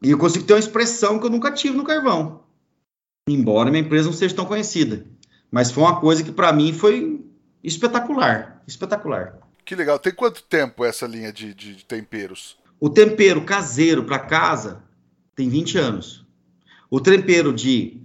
E 0.02 0.10
eu 0.10 0.18
consigo 0.18 0.46
ter 0.46 0.54
uma 0.54 0.60
expressão 0.60 1.20
que 1.20 1.26
eu 1.26 1.30
nunca 1.30 1.52
tive 1.52 1.78
no 1.78 1.84
carvão. 1.84 2.42
Embora 3.30 3.70
minha 3.70 3.84
empresa 3.84 4.08
não 4.08 4.14
seja 4.14 4.36
tão 4.36 4.46
conhecida. 4.46 5.06
Mas 5.52 5.72
foi 5.72 5.84
uma 5.84 6.00
coisa 6.00 6.24
que 6.24 6.32
para 6.32 6.52
mim 6.52 6.74
foi 6.74 7.24
espetacular. 7.64 8.62
Espetacular. 8.68 9.38
Que 9.64 9.76
legal. 9.76 10.00
Tem 10.00 10.14
quanto 10.14 10.44
tempo 10.44 10.84
essa 10.84 11.06
linha 11.06 11.32
de, 11.32 11.54
de 11.54 11.86
temperos? 11.86 12.58
O 12.80 12.90
tempero 12.90 13.46
caseiro 13.46 14.04
para 14.04 14.20
casa 14.20 14.84
tem 15.36 15.48
20 15.48 15.78
anos. 15.78 16.26
O 16.90 17.00
tempero 17.00 17.54
de 17.54 18.03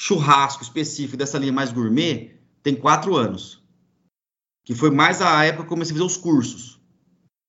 churrasco 0.00 0.62
específico 0.62 1.18
dessa 1.18 1.36
linha 1.36 1.52
mais 1.52 1.70
gourmet 1.70 2.30
tem 2.62 2.74
4 2.74 3.14
anos. 3.14 3.62
Que 4.64 4.74
foi 4.74 4.90
mais 4.90 5.20
a 5.20 5.44
época 5.44 5.64
que 5.64 5.66
eu 5.66 5.76
comecei 5.76 5.94
a 5.94 5.98
fazer 5.98 6.06
os 6.06 6.16
cursos. 6.16 6.80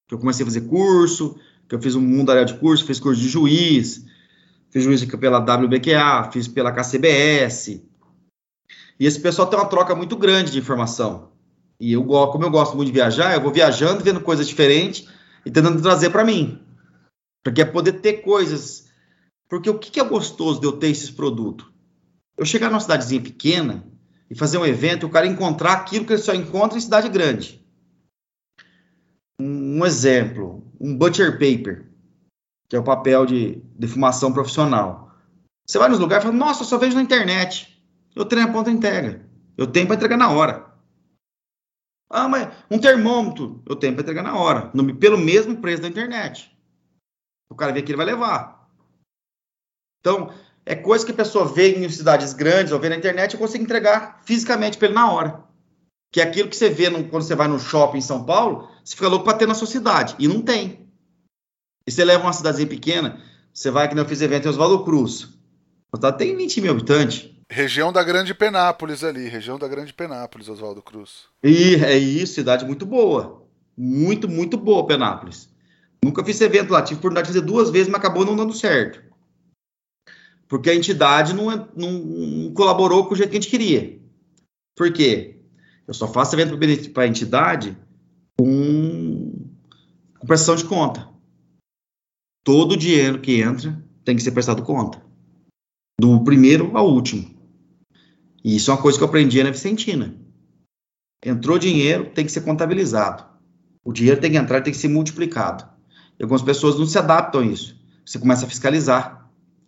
Que 0.06 0.14
eu 0.14 0.20
comecei 0.20 0.44
a 0.44 0.48
fazer 0.48 0.62
curso, 0.68 1.40
que 1.70 1.74
eu 1.74 1.82
fiz 1.82 1.96
um 1.96 2.02
mundo 2.02 2.34
de 2.44 2.54
curso, 2.56 2.86
fiz 2.86 3.00
curso 3.00 3.22
de 3.22 3.30
juiz, 3.30 4.06
fiz 4.70 4.84
juiz 4.84 5.06
pela 5.06 5.40
WBQA, 5.40 6.30
fiz 6.30 6.50
pela 6.50 6.74
KCBS. 6.74 7.82
E 9.00 9.06
esse 9.06 9.22
pessoal 9.22 9.48
tem 9.48 9.58
uma 9.58 9.70
troca 9.70 9.96
muito 9.96 10.18
grande 10.18 10.52
de 10.52 10.60
informação. 10.60 11.32
E 11.80 11.94
eu, 11.94 12.04
como 12.04 12.44
eu 12.44 12.52
gosto 12.52 12.76
muito 12.76 12.88
de 12.88 12.94
viajar, 12.94 13.34
eu 13.34 13.42
vou 13.42 13.54
viajando, 13.54 14.04
vendo 14.04 14.20
coisas 14.20 14.46
diferentes 14.46 15.08
e 15.46 15.50
tentando 15.50 15.82
trazer 15.82 16.10
para 16.10 16.26
mim. 16.26 16.60
Porque 17.42 17.62
é 17.62 17.66
poder 17.66 18.02
ter 18.02 18.22
coisas. 18.24 18.90
Porque 19.48 19.70
o 19.70 19.80
que, 19.80 20.02
é 20.02 20.04
gostoso 20.04 20.60
de 20.60 20.68
eu 20.68 20.74
ter 20.74 20.90
esses 20.90 21.10
produtos? 21.10 21.71
Eu 22.38 22.46
chegar 22.46 22.70
numa 22.70 22.80
cidadezinha 22.80 23.22
pequena 23.22 23.86
e 24.30 24.36
fazer 24.36 24.58
um 24.58 24.66
evento 24.66 25.06
o 25.06 25.10
cara 25.10 25.28
encontrar 25.28 25.74
aquilo 25.74 26.06
que 26.06 26.14
ele 26.14 26.22
só 26.22 26.34
encontra 26.34 26.78
em 26.78 26.82
cidade 26.82 27.10
grande. 27.10 27.66
Um, 29.40 29.80
um 29.80 29.86
exemplo, 29.86 30.66
um 30.80 30.96
butcher 30.96 31.34
paper, 31.34 31.92
que 32.70 32.76
é 32.76 32.80
o 32.80 32.84
papel 32.84 33.26
de 33.26 33.62
defumação 33.78 34.32
profissional. 34.32 35.12
Você 35.68 35.78
vai 35.78 35.90
nos 35.90 36.00
lugares 36.00 36.24
e 36.24 36.28
fala, 36.28 36.38
nossa, 36.38 36.64
eu 36.64 36.68
só 36.68 36.78
vejo 36.78 36.96
na 36.96 37.02
internet. 37.02 37.82
Eu 38.16 38.26
tenho 38.26 38.44
a 38.44 38.52
ponta 38.52 38.72
entrega. 38.72 39.26
Eu 39.58 39.68
tenho 39.68 39.88
para 39.88 39.96
entregar 39.96 40.18
na 40.18 40.30
hora. 40.30 40.72
Ah, 42.10 42.28
mas 42.28 42.54
um 42.70 42.78
termômetro, 42.78 43.64
eu 43.66 43.76
tenho 43.76 43.94
para 43.94 44.04
entregar 44.04 44.24
na 44.24 44.38
hora, 44.38 44.70
no, 44.74 44.96
pelo 44.96 45.18
mesmo 45.18 45.62
preço 45.62 45.82
da 45.82 45.88
internet. 45.88 46.54
O 47.50 47.56
cara 47.56 47.72
vê 47.72 47.82
que 47.82 47.92
ele 47.92 47.98
vai 47.98 48.06
levar. 48.06 48.70
Então, 50.00 50.34
é 50.66 50.76
coisa 50.76 51.06
que 51.06 51.12
a 51.12 51.16
pessoa 51.16 51.46
vê 51.46 51.76
em 51.76 51.90
cidades 51.90 52.34
grandes 52.34 52.72
ou 52.72 52.80
vê 52.80 52.90
na 52.90 52.96
internet, 52.96 53.34
eu 53.34 53.40
consigo 53.40 53.64
entregar 53.64 54.22
fisicamente 54.26 54.78
para 54.78 54.88
ele 54.88 54.96
na 54.96 55.12
hora. 55.12 55.44
Que 56.12 56.22
é 56.22 56.24
aquilo 56.24 56.50
que 56.50 56.56
você 56.56 56.70
vê 56.70 56.90
no, 56.90 57.04
quando 57.06 57.24
você 57.24 57.36
vai 57.36 57.48
no 57.48 57.60
shopping 57.60 57.98
em 57.98 58.02
São 58.02 58.24
Paulo, 58.24 58.70
você 58.84 58.96
fica 58.96 59.08
louco 59.08 59.26
para 59.26 59.38
ter 59.38 59.48
na 59.48 59.56
sua 59.56 59.68
cidade. 59.68 60.16
E 60.20 60.28
não 60.28 60.42
tem. 60.42 60.88
E 61.88 61.92
você 61.92 62.04
leva 62.06 62.24
uma 62.24 62.34
cidadezinha 62.34 62.68
pequena, 62.68 63.22
você 63.54 63.72
vai, 63.72 63.88
que 63.88 63.98
eu 63.98 64.06
fiz 64.06 64.22
evento 64.22 64.46
em 64.46 64.50
Oswaldo 64.50 64.84
Cruz. 64.84 65.30
Tem 66.18 66.36
20 66.36 66.62
mil 66.62 66.72
habitantes. 66.72 67.30
Região 67.50 67.92
da 67.92 68.04
Grande 68.04 68.34
Penápolis 68.34 69.04
ali, 69.04 69.28
região 69.28 69.60
da 69.60 69.68
Grande 69.68 69.94
Penápolis, 69.94 70.48
Oswaldo 70.48 70.82
Cruz. 70.82 71.26
E 71.44 71.76
é 71.76 71.98
isso, 71.98 72.36
cidade 72.36 72.64
muito 72.64 72.86
boa. 72.86 73.46
Muito, 73.78 74.30
muito 74.30 74.58
boa, 74.58 74.88
Penápolis. 74.88 75.50
Nunca 76.04 76.24
fiz 76.24 76.40
evento 76.40 76.72
lá, 76.72 76.82
tive 76.82 77.00
oportunidade 77.00 77.28
de 77.28 77.34
fazer 77.34 77.46
duas 77.46 77.70
vezes, 77.70 77.90
mas 77.90 78.00
acabou 78.00 78.26
não 78.26 78.38
dando 78.38 78.54
certo. 78.54 79.11
Porque 80.52 80.70
a 80.70 80.76
entidade 80.76 81.34
não, 81.34 81.50
é, 81.50 81.66
não, 81.74 81.94
não 81.94 82.54
colaborou 82.54 83.06
com 83.06 83.14
o 83.14 83.16
jeito 83.16 83.30
que 83.30 83.38
a 83.38 83.40
gente 83.40 83.50
queria. 83.50 83.98
Por 84.76 84.92
quê? 84.92 85.40
Eu 85.88 85.94
só 85.94 86.10
faço 86.10 86.36
evento 86.36 86.60
para 86.92 87.04
a 87.04 87.08
entidade 87.08 87.78
com, 88.38 89.48
com 90.20 90.28
prestação 90.28 90.58
de 90.58 90.66
conta. 90.66 91.08
Todo 92.44 92.74
o 92.74 92.78
dinheiro 92.78 93.22
que 93.22 93.40
entra 93.40 93.82
tem 94.04 94.14
que 94.14 94.22
ser 94.22 94.34
prestado 94.34 94.62
conta. 94.62 95.02
Do 95.98 96.22
primeiro 96.26 96.76
ao 96.76 96.90
último. 96.92 97.34
E 98.44 98.58
isso 98.58 98.72
é 98.72 98.74
uma 98.74 98.82
coisa 98.82 98.98
que 98.98 99.06
eu 99.06 99.08
aprendi 99.08 99.42
na 99.42 99.52
Vicentina. 99.52 100.14
Entrou 101.26 101.58
dinheiro, 101.58 102.12
tem 102.14 102.26
que 102.26 102.32
ser 102.32 102.42
contabilizado. 102.42 103.24
O 103.86 103.94
dinheiro 103.94 104.20
tem 104.20 104.32
que 104.32 104.38
entrar, 104.38 104.60
tem 104.60 104.74
que 104.74 104.80
ser 104.80 104.90
multiplicado. 104.90 105.64
E 106.20 106.24
algumas 106.24 106.42
pessoas 106.42 106.78
não 106.78 106.86
se 106.86 106.98
adaptam 106.98 107.40
a 107.40 107.46
isso. 107.46 107.80
Você 108.06 108.20
começa 108.20 108.46
a 108.46 108.50
fiscalizar. 108.50 109.21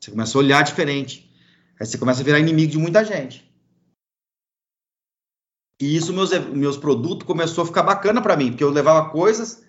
Você 0.03 0.11
começa 0.11 0.37
a 0.37 0.39
olhar 0.39 0.61
diferente. 0.63 1.31
Aí 1.79 1.85
você 1.85 1.97
começa 1.97 2.19
a 2.19 2.25
virar 2.25 2.39
inimigo 2.39 2.73
de 2.73 2.77
muita 2.77 3.05
gente. 3.05 3.49
E 5.81 5.95
isso, 5.95 6.11
meus, 6.11 6.31
meus 6.49 6.75
produtos, 6.75 7.25
começou 7.25 7.63
a 7.63 7.67
ficar 7.67 7.83
bacana 7.83 8.21
para 8.21 8.35
mim, 8.35 8.49
porque 8.49 8.63
eu 8.65 8.69
levava 8.69 9.09
coisas 9.09 9.63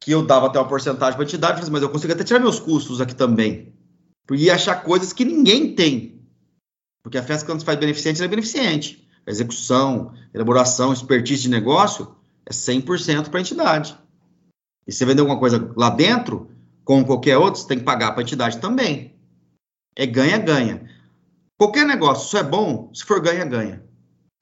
que 0.00 0.12
eu 0.12 0.24
dava 0.24 0.46
até 0.46 0.60
uma 0.60 0.68
porcentagem 0.68 1.14
para 1.14 1.24
a 1.24 1.26
entidade, 1.26 1.70
mas 1.72 1.82
eu 1.82 1.90
consigo 1.90 2.12
até 2.12 2.22
tirar 2.22 2.38
meus 2.38 2.60
custos 2.60 3.00
aqui 3.00 3.16
também. 3.16 3.74
E 4.30 4.48
achar 4.48 4.76
coisas 4.84 5.12
que 5.12 5.24
ninguém 5.24 5.74
tem. 5.74 6.24
Porque 7.02 7.18
a 7.18 7.22
festa, 7.22 7.44
quando 7.44 7.58
se 7.60 7.66
faz 7.66 7.78
beneficente, 7.78 8.22
é 8.22 8.28
beneficente. 8.28 9.08
A 9.26 9.30
execução, 9.30 10.14
elaboração, 10.32 10.92
expertise 10.92 11.42
de 11.42 11.50
negócio 11.50 12.14
é 12.46 12.52
100% 12.52 13.28
para 13.28 13.38
a 13.38 13.40
entidade. 13.40 13.98
E 14.86 14.92
se 14.92 15.04
vender 15.04 15.20
alguma 15.20 15.40
coisa 15.40 15.72
lá 15.76 15.90
dentro, 15.90 16.48
como 16.84 17.04
qualquer 17.04 17.38
outro, 17.38 17.60
você 17.60 17.66
tem 17.66 17.78
que 17.78 17.84
pagar 17.84 18.12
para 18.12 18.20
a 18.20 18.22
entidade 18.22 18.58
também. 18.58 19.11
É 19.94 20.06
ganha-ganha. 20.06 20.88
Qualquer 21.58 21.86
negócio, 21.86 22.28
só 22.28 22.38
é 22.38 22.42
bom 22.42 22.90
se 22.92 23.04
for 23.04 23.20
ganha-ganha. 23.20 23.82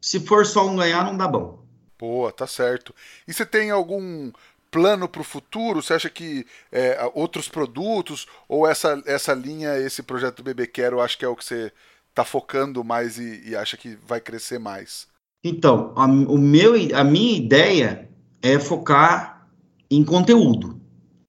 Se 0.01 0.21
for 0.21 0.47
só 0.47 0.67
um 0.67 0.77
ganhar, 0.77 1.05
não 1.05 1.17
dá 1.17 1.29
bom. 1.29 1.65
Boa, 1.99 2.33
tá 2.33 2.47
certo. 2.47 2.95
E 3.29 3.33
você 3.33 3.45
tem 3.45 3.71
algum 3.71 4.33
plano 4.71 5.09
para 5.09 5.21
o 5.21 5.25
futuro? 5.25 5.83
Você 5.83 5.93
acha 5.93 6.09
que 6.09 6.47
é, 6.73 6.99
outros 7.15 7.49
produtos 7.49 8.27
ou 8.49 8.67
essa, 8.67 9.03
essa 9.05 9.35
linha, 9.35 9.77
esse 9.77 10.03
projeto 10.03 10.39
do 10.39 10.45
Bebê 10.45 10.67
Quero, 10.67 11.01
acho 11.01 11.19
que 11.19 11.25
é 11.25 11.29
o 11.29 11.37
que 11.37 11.45
você 11.45 11.71
está 12.09 12.25
focando 12.25 12.83
mais 12.83 13.19
e, 13.19 13.51
e, 13.51 13.57
acha 13.57 13.77
que 13.77 13.99
vai 14.07 14.21
crescer 14.21 14.59
mais? 14.59 15.07
Então, 15.45 15.93
a, 15.97 16.07
o 16.07 16.39
meu, 16.39 16.75
a 16.95 17.05
minha 17.05 17.37
ideia 17.37 18.09
é 18.43 18.59
focar 18.59 19.47
em 19.91 20.05
conteúdo, 20.05 20.81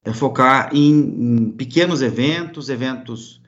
é 0.05 0.13
focar 0.13 0.73
em, 0.73 0.91
em 0.91 1.51
pequenos 1.51 2.01
eventos, 2.01 2.69
eventos 2.69 3.40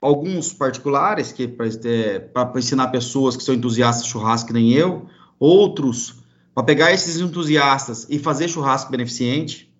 alguns 0.00 0.52
particulares 0.52 1.32
que 1.32 1.48
para 1.48 1.66
é, 1.66 2.58
ensinar 2.58 2.88
pessoas 2.88 3.36
que 3.36 3.42
são 3.42 3.54
entusiastas 3.54 4.04
de 4.04 4.10
churrasco 4.10 4.48
que 4.48 4.52
nem 4.52 4.72
eu, 4.72 5.08
outros 5.38 6.22
para 6.54 6.64
pegar 6.64 6.92
esses 6.92 7.18
entusiastas 7.18 8.06
e 8.08 8.18
fazer 8.18 8.48
churrasco 8.48 8.90
beneficente, 8.90 9.70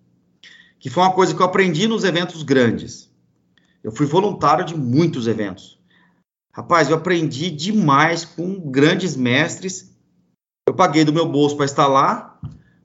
que 0.79 0.91
foi 0.91 1.01
uma 1.01 1.13
coisa 1.13 1.33
que 1.33 1.41
eu 1.41 1.45
aprendi 1.45 1.87
nos 1.87 2.03
eventos 2.03 2.43
grandes. 2.43 3.09
Eu 3.83 3.91
fui 3.91 4.05
voluntário 4.05 4.63
de 4.63 4.77
muitos 4.77 5.27
eventos. 5.27 5.79
Rapaz, 6.53 6.89
eu 6.89 6.95
aprendi 6.95 7.49
demais 7.49 8.25
com 8.25 8.59
grandes 8.59 9.15
mestres. 9.15 9.95
Eu 10.67 10.73
paguei 10.75 11.03
do 11.03 11.13
meu 11.13 11.27
bolso 11.27 11.55
para 11.55 11.65
estar 11.65 11.87
lá, 11.87 12.39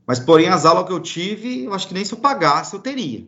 mas 0.07 0.19
porém 0.19 0.49
as 0.49 0.65
aulas 0.65 0.87
que 0.87 0.93
eu 0.93 1.01
tive, 1.01 1.65
eu 1.65 1.75
acho 1.75 1.89
que 1.89 1.95
nem 1.95 2.05
se 2.05 2.15
eu 2.15 2.19
pagasse 2.19 2.75
eu 2.75 2.81
teria. 2.81 3.27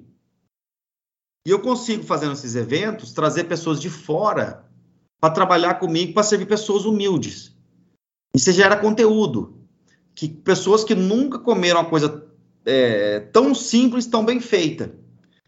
E 1.47 1.51
eu 1.51 1.59
consigo, 1.59 2.03
fazendo 2.05 2.33
esses 2.33 2.55
eventos, 2.55 3.13
trazer 3.13 3.45
pessoas 3.45 3.79
de 3.81 3.91
fora 3.91 4.65
para 5.21 5.35
trabalhar 5.35 5.75
comigo, 5.75 6.15
para 6.15 6.23
servir 6.23 6.47
pessoas 6.47 6.85
humildes. 6.85 7.55
E 8.35 8.41
você 8.41 8.53
gera 8.53 8.77
conteúdo 8.77 9.59
que 10.15 10.29
pessoas 10.29 10.85
que 10.85 10.95
nunca 10.95 11.39
comeram 11.39 11.81
uma 11.81 11.89
coisa 11.89 12.25
é, 12.65 13.21
tão 13.21 13.55
simples, 13.55 14.07
tão 14.07 14.25
bem 14.25 14.41
feita. 14.41 14.95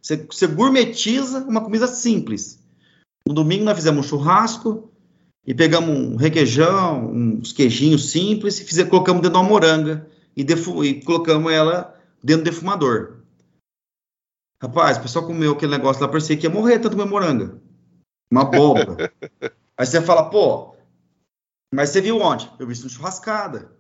Você, 0.03 0.16
você 0.16 0.47
gourmetiza 0.47 1.38
uma 1.40 1.62
comida 1.62 1.86
simples. 1.86 2.62
No 3.26 3.34
domingo 3.34 3.64
nós 3.64 3.76
fizemos 3.76 4.05
um 4.05 4.09
churrasco 4.09 4.90
e 5.47 5.55
pegamos 5.55 5.90
um 5.90 6.16
requeijão, 6.16 7.11
uns 7.11 7.53
queijinhos 7.53 8.11
simples 8.11 8.61
e 8.61 8.64
fizemos, 8.64 8.90
colocamos 8.90 9.22
dentro 9.22 9.38
de 9.38 9.44
uma 9.44 9.49
moranga 9.49 10.07
e, 10.36 10.44
defu, 10.44 10.84
e 10.84 11.03
colocamos 11.03 11.51
ela 11.53 11.94
dentro 12.22 12.44
do 12.44 12.51
defumador. 12.51 13.16
Rapaz, 14.61 14.97
o 14.97 15.03
pessoal 15.03 15.27
comeu 15.27 15.53
aquele 15.53 15.73
negócio 15.73 16.03
lá, 16.03 16.09
parecia 16.09 16.37
que 16.37 16.47
ia 16.47 16.51
morrer 16.51 16.79
tanto 16.79 16.97
comer 16.97 17.09
moranga. 17.09 17.61
Uma 18.31 18.43
abóbora. 18.43 19.13
Aí 19.77 19.87
você 19.87 20.01
fala, 20.01 20.31
pô, 20.31 20.75
mas 21.73 21.91
você 21.91 22.01
viu 22.01 22.19
onde? 22.21 22.51
Eu 22.59 22.67
vi 22.67 22.73
isso 22.73 22.85
no 22.85 22.91
churrascada. 22.91 23.73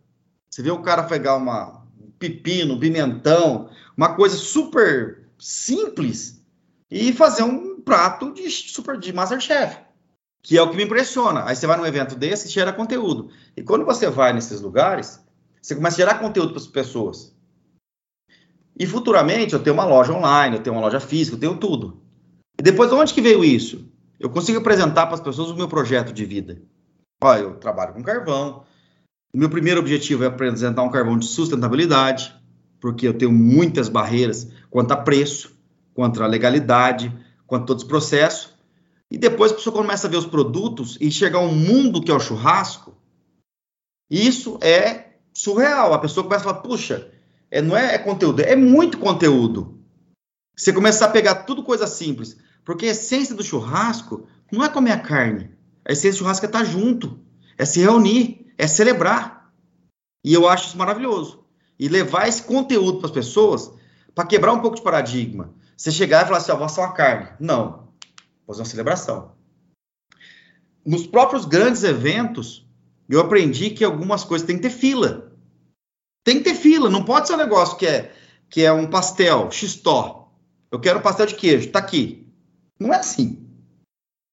Você 0.50 0.62
viu 0.62 0.74
o 0.74 0.82
cara 0.82 1.02
pegar 1.04 1.36
uma, 1.36 1.82
um 1.98 2.10
pepino, 2.18 2.74
um 2.74 2.78
pimentão, 2.78 3.70
uma 3.96 4.14
coisa 4.14 4.36
super 4.36 5.28
simples 5.38 6.42
e 6.90 7.12
fazer 7.12 7.42
um 7.42 7.80
prato 7.80 8.32
de 8.32 8.50
super 8.50 8.98
de 8.98 9.12
Masterchef, 9.12 9.78
que 10.42 10.56
é 10.56 10.62
o 10.62 10.70
que 10.70 10.76
me 10.76 10.84
impressiona. 10.84 11.44
Aí 11.46 11.54
você 11.54 11.66
vai 11.66 11.76
num 11.76 11.86
evento 11.86 12.14
desse 12.14 12.48
e 12.48 12.50
gera 12.50 12.72
conteúdo. 12.72 13.30
E 13.56 13.62
quando 13.62 13.84
você 13.84 14.08
vai 14.08 14.32
nesses 14.32 14.60
lugares, 14.60 15.20
você 15.60 15.74
começa 15.74 15.96
a 15.96 15.98
gerar 15.98 16.18
conteúdo 16.18 16.50
para 16.50 16.60
as 16.60 16.66
pessoas. 16.66 17.35
E 18.78 18.86
futuramente 18.86 19.54
eu 19.54 19.62
tenho 19.62 19.74
uma 19.74 19.84
loja 19.84 20.12
online, 20.12 20.56
eu 20.56 20.62
tenho 20.62 20.76
uma 20.76 20.82
loja 20.82 21.00
física, 21.00 21.36
eu 21.36 21.40
tenho 21.40 21.56
tudo. 21.56 22.02
E 22.58 22.62
depois, 22.62 22.92
onde 22.92 23.14
que 23.14 23.22
veio 23.22 23.44
isso? 23.44 23.88
Eu 24.20 24.30
consigo 24.30 24.58
apresentar 24.58 25.06
para 25.06 25.14
as 25.14 25.20
pessoas 25.20 25.50
o 25.50 25.56
meu 25.56 25.68
projeto 25.68 26.12
de 26.12 26.24
vida. 26.24 26.62
Olha, 27.22 27.40
eu 27.40 27.54
trabalho 27.56 27.94
com 27.94 28.02
carvão. 28.02 28.64
O 29.32 29.38
meu 29.38 29.48
primeiro 29.48 29.80
objetivo 29.80 30.24
é 30.24 30.26
apresentar 30.26 30.82
um 30.82 30.90
carvão 30.90 31.18
de 31.18 31.26
sustentabilidade, 31.26 32.34
porque 32.80 33.08
eu 33.08 33.14
tenho 33.14 33.32
muitas 33.32 33.88
barreiras 33.88 34.50
quanto 34.70 34.92
a 34.92 34.96
preço, 34.96 35.56
quanto 35.94 36.22
a 36.22 36.26
legalidade, 36.26 37.12
quanto 37.46 37.64
a 37.64 37.66
todos 37.66 37.82
os 37.82 37.88
processos. 37.88 38.54
E 39.10 39.16
depois 39.16 39.52
a 39.52 39.54
pessoa 39.54 39.74
começa 39.74 40.06
a 40.06 40.10
ver 40.10 40.16
os 40.16 40.26
produtos 40.26 40.98
e 41.00 41.10
chegar 41.10 41.40
um 41.40 41.54
mundo 41.54 42.02
que 42.02 42.10
é 42.10 42.14
o 42.14 42.20
churrasco. 42.20 42.94
Isso 44.10 44.58
é 44.62 45.16
surreal. 45.32 45.92
A 45.92 45.98
pessoa 45.98 46.24
começa 46.24 46.42
a 46.42 46.48
falar, 46.48 46.60
puxa, 46.62 47.10
é, 47.50 47.62
não 47.62 47.76
é, 47.76 47.94
é 47.94 47.98
conteúdo, 47.98 48.40
é 48.40 48.56
muito 48.56 48.98
conteúdo. 48.98 49.78
Você 50.56 50.72
começa 50.72 51.04
a 51.04 51.08
pegar 51.08 51.34
tudo 51.44 51.62
coisa 51.62 51.86
simples. 51.86 52.36
Porque 52.66 52.86
a 52.86 52.90
essência 52.90 53.34
do 53.34 53.44
churrasco 53.44 54.26
não 54.50 54.64
é 54.64 54.68
comer 54.68 54.90
a 54.90 54.98
carne. 54.98 55.50
A 55.84 55.92
essência 55.92 56.12
do 56.12 56.18
churrasco 56.18 56.44
é 56.44 56.48
estar 56.48 56.64
junto, 56.64 57.20
é 57.56 57.64
se 57.64 57.80
reunir, 57.80 58.52
é 58.58 58.66
celebrar. 58.66 59.52
E 60.24 60.34
eu 60.34 60.48
acho 60.48 60.66
isso 60.68 60.76
maravilhoso. 60.76 61.44
E 61.78 61.88
levar 61.88 62.26
esse 62.26 62.42
conteúdo 62.42 62.98
para 62.98 63.06
as 63.06 63.12
pessoas 63.12 63.70
para 64.12 64.26
quebrar 64.26 64.52
um 64.52 64.60
pouco 64.60 64.76
de 64.76 64.82
paradigma. 64.82 65.54
Você 65.76 65.92
chegar 65.92 66.24
e 66.24 66.26
falar 66.26 66.38
assim, 66.38 66.50
ó, 66.50 66.56
vou 66.56 66.64
assar 66.64 66.86
uma 66.86 66.94
carne. 66.94 67.28
Não. 67.38 67.92
Vou 68.44 68.48
fazer 68.48 68.62
uma 68.62 68.68
celebração. 68.68 69.32
Nos 70.84 71.06
próprios 71.06 71.44
grandes 71.44 71.84
eventos, 71.84 72.66
eu 73.08 73.20
aprendi 73.20 73.70
que 73.70 73.84
algumas 73.84 74.24
coisas 74.24 74.46
tem 74.46 74.56
que 74.56 74.62
ter 74.62 74.70
fila. 74.70 75.25
Tem 76.26 76.38
que 76.38 76.42
ter 76.50 76.56
fila, 76.56 76.90
não 76.90 77.04
pode 77.04 77.28
ser 77.28 77.34
um 77.34 77.36
negócio 77.36 77.78
que 77.78 77.86
é, 77.86 78.12
que 78.50 78.64
é 78.64 78.72
um 78.72 78.90
pastel, 78.90 79.48
xistó. 79.48 80.28
Eu 80.72 80.80
quero 80.80 80.98
um 80.98 81.02
pastel 81.02 81.26
de 81.26 81.36
queijo, 81.36 81.70
tá 81.70 81.78
aqui. 81.78 82.26
Não 82.80 82.92
é 82.92 82.96
assim. 82.96 83.48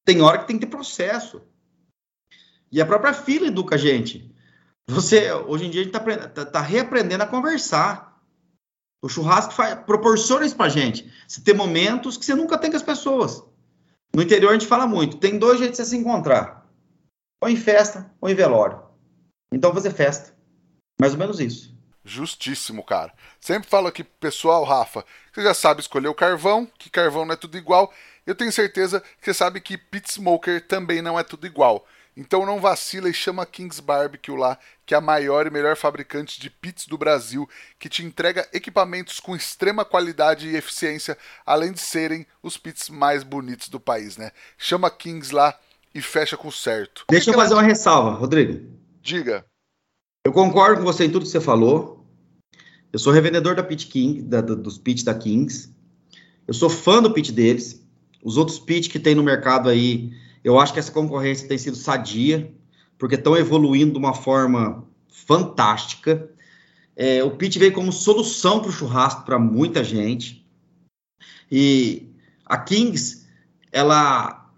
Tem 0.03 0.19
hora 0.19 0.39
que 0.39 0.47
tem 0.47 0.57
que 0.57 0.65
ter 0.65 0.71
processo. 0.71 1.43
E 2.71 2.81
a 2.81 2.85
própria 2.87 3.13
fila 3.13 3.45
educa 3.45 3.75
a 3.75 3.77
gente. 3.77 4.33
Você, 4.89 5.31
hoje 5.31 5.67
em 5.67 5.69
dia, 5.69 5.81
a 5.81 5.83
gente 5.83 5.95
está 5.95 6.29
tá, 6.29 6.45
tá 6.45 6.61
reaprendendo 6.61 7.21
a 7.21 7.27
conversar. 7.27 8.19
O 8.99 9.07
churrasco 9.07 9.53
faz, 9.53 9.75
proporciona 9.85 10.47
isso 10.47 10.55
pra 10.55 10.69
gente. 10.69 11.13
Você 11.27 11.41
tem 11.41 11.53
momentos 11.53 12.17
que 12.17 12.25
você 12.25 12.33
nunca 12.33 12.57
tem 12.57 12.71
com 12.71 12.77
as 12.77 12.81
pessoas. 12.81 13.43
No 14.15 14.23
interior 14.23 14.49
a 14.49 14.53
gente 14.53 14.65
fala 14.65 14.87
muito. 14.87 15.17
Tem 15.17 15.37
dois 15.37 15.59
jeitos 15.59 15.77
de 15.77 15.83
você 15.83 15.91
se 15.91 15.97
encontrar. 15.97 16.67
Ou 17.39 17.47
em 17.47 17.55
festa, 17.55 18.11
ou 18.19 18.29
em 18.29 18.33
velório. 18.33 18.81
Então 19.53 19.71
fazer 19.71 19.91
festa. 19.91 20.35
Mais 20.99 21.13
ou 21.13 21.19
menos 21.19 21.39
isso. 21.39 21.72
Justíssimo, 22.05 22.83
cara. 22.83 23.13
Sempre 23.39 23.69
falo 23.69 23.87
aqui 23.87 24.03
pro 24.03 24.13
pessoal, 24.19 24.63
Rafa, 24.63 25.05
você 25.31 25.41
já 25.41 25.53
sabe 25.53 25.81
escolher 25.81 26.09
o 26.09 26.13
carvão, 26.13 26.67
que 26.77 26.89
carvão 26.89 27.25
não 27.25 27.33
é 27.33 27.37
tudo 27.37 27.57
igual. 27.57 27.93
Eu 28.25 28.35
tenho 28.35 28.51
certeza 28.51 29.01
que 29.01 29.25
você 29.25 29.33
sabe 29.33 29.61
que 29.61 29.77
pit 29.77 30.11
smoker 30.11 30.65
também 30.67 31.01
não 31.01 31.19
é 31.19 31.23
tudo 31.23 31.47
igual. 31.47 31.85
Então 32.15 32.45
não 32.45 32.59
vacila 32.59 33.09
e 33.09 33.13
chama 33.13 33.43
a 33.43 33.45
Kings 33.45 33.81
Barbecue 33.81 34.37
lá, 34.37 34.57
que 34.85 34.93
é 34.93 34.97
a 34.97 35.01
maior 35.01 35.47
e 35.47 35.49
melhor 35.49 35.75
fabricante 35.75 36.39
de 36.39 36.49
pits 36.49 36.85
do 36.85 36.97
Brasil, 36.97 37.49
que 37.79 37.89
te 37.89 38.03
entrega 38.03 38.47
equipamentos 38.53 39.19
com 39.19 39.35
extrema 39.35 39.83
qualidade 39.83 40.47
e 40.47 40.55
eficiência, 40.55 41.17
além 41.45 41.71
de 41.71 41.79
serem 41.79 42.25
os 42.41 42.57
pits 42.57 42.89
mais 42.89 43.23
bonitos 43.23 43.67
do 43.67 43.79
país, 43.79 44.15
né? 44.15 44.31
Chama 44.57 44.89
a 44.89 44.91
Kings 44.91 45.33
lá 45.33 45.57
e 45.93 46.01
fecha 46.01 46.37
com 46.37 46.51
certo. 46.51 47.05
Deixa 47.09 47.31
eu 47.31 47.35
fazer 47.35 47.55
uma 47.55 47.63
ressalva, 47.63 48.11
Rodrigo. 48.11 48.71
Diga. 49.01 49.45
Eu 50.25 50.31
concordo 50.31 50.77
com 50.77 50.85
você 50.85 51.03
em 51.03 51.11
tudo 51.11 51.25
que 51.25 51.31
você 51.31 51.41
falou. 51.41 52.07
Eu 52.93 52.97
sou 52.97 53.11
revendedor 53.11 53.55
da 53.55 53.63
Pit 53.63 53.87
King, 53.87 54.21
da, 54.21 54.39
dos 54.39 54.77
pits 54.77 55.03
da 55.03 55.13
Kings. 55.13 55.69
Eu 56.47 56.53
sou 56.53 56.69
fã 56.69 57.01
do 57.01 57.13
pit 57.13 57.29
deles. 57.29 57.85
Os 58.23 58.37
outros 58.37 58.57
pits 58.57 58.87
que 58.87 58.99
tem 58.99 59.15
no 59.15 59.21
mercado 59.21 59.67
aí, 59.67 60.13
eu 60.41 60.57
acho 60.57 60.71
que 60.71 60.79
essa 60.79 60.93
concorrência 60.93 61.45
tem 61.45 61.57
sido 61.57 61.75
sadia, 61.75 62.53
porque 62.97 63.15
estão 63.15 63.35
evoluindo 63.35 63.91
de 63.91 63.97
uma 63.97 64.13
forma 64.13 64.87
fantástica. 65.09 66.31
É, 66.95 67.21
o 67.21 67.31
pit 67.31 67.59
veio 67.59 67.73
como 67.73 67.91
solução 67.91 68.61
para 68.61 68.69
o 68.69 68.73
churrasco 68.73 69.25
para 69.25 69.37
muita 69.37 69.83
gente. 69.83 70.47
E 71.51 72.07
a 72.45 72.57
Kings, 72.57 73.27
ela. 73.73 74.49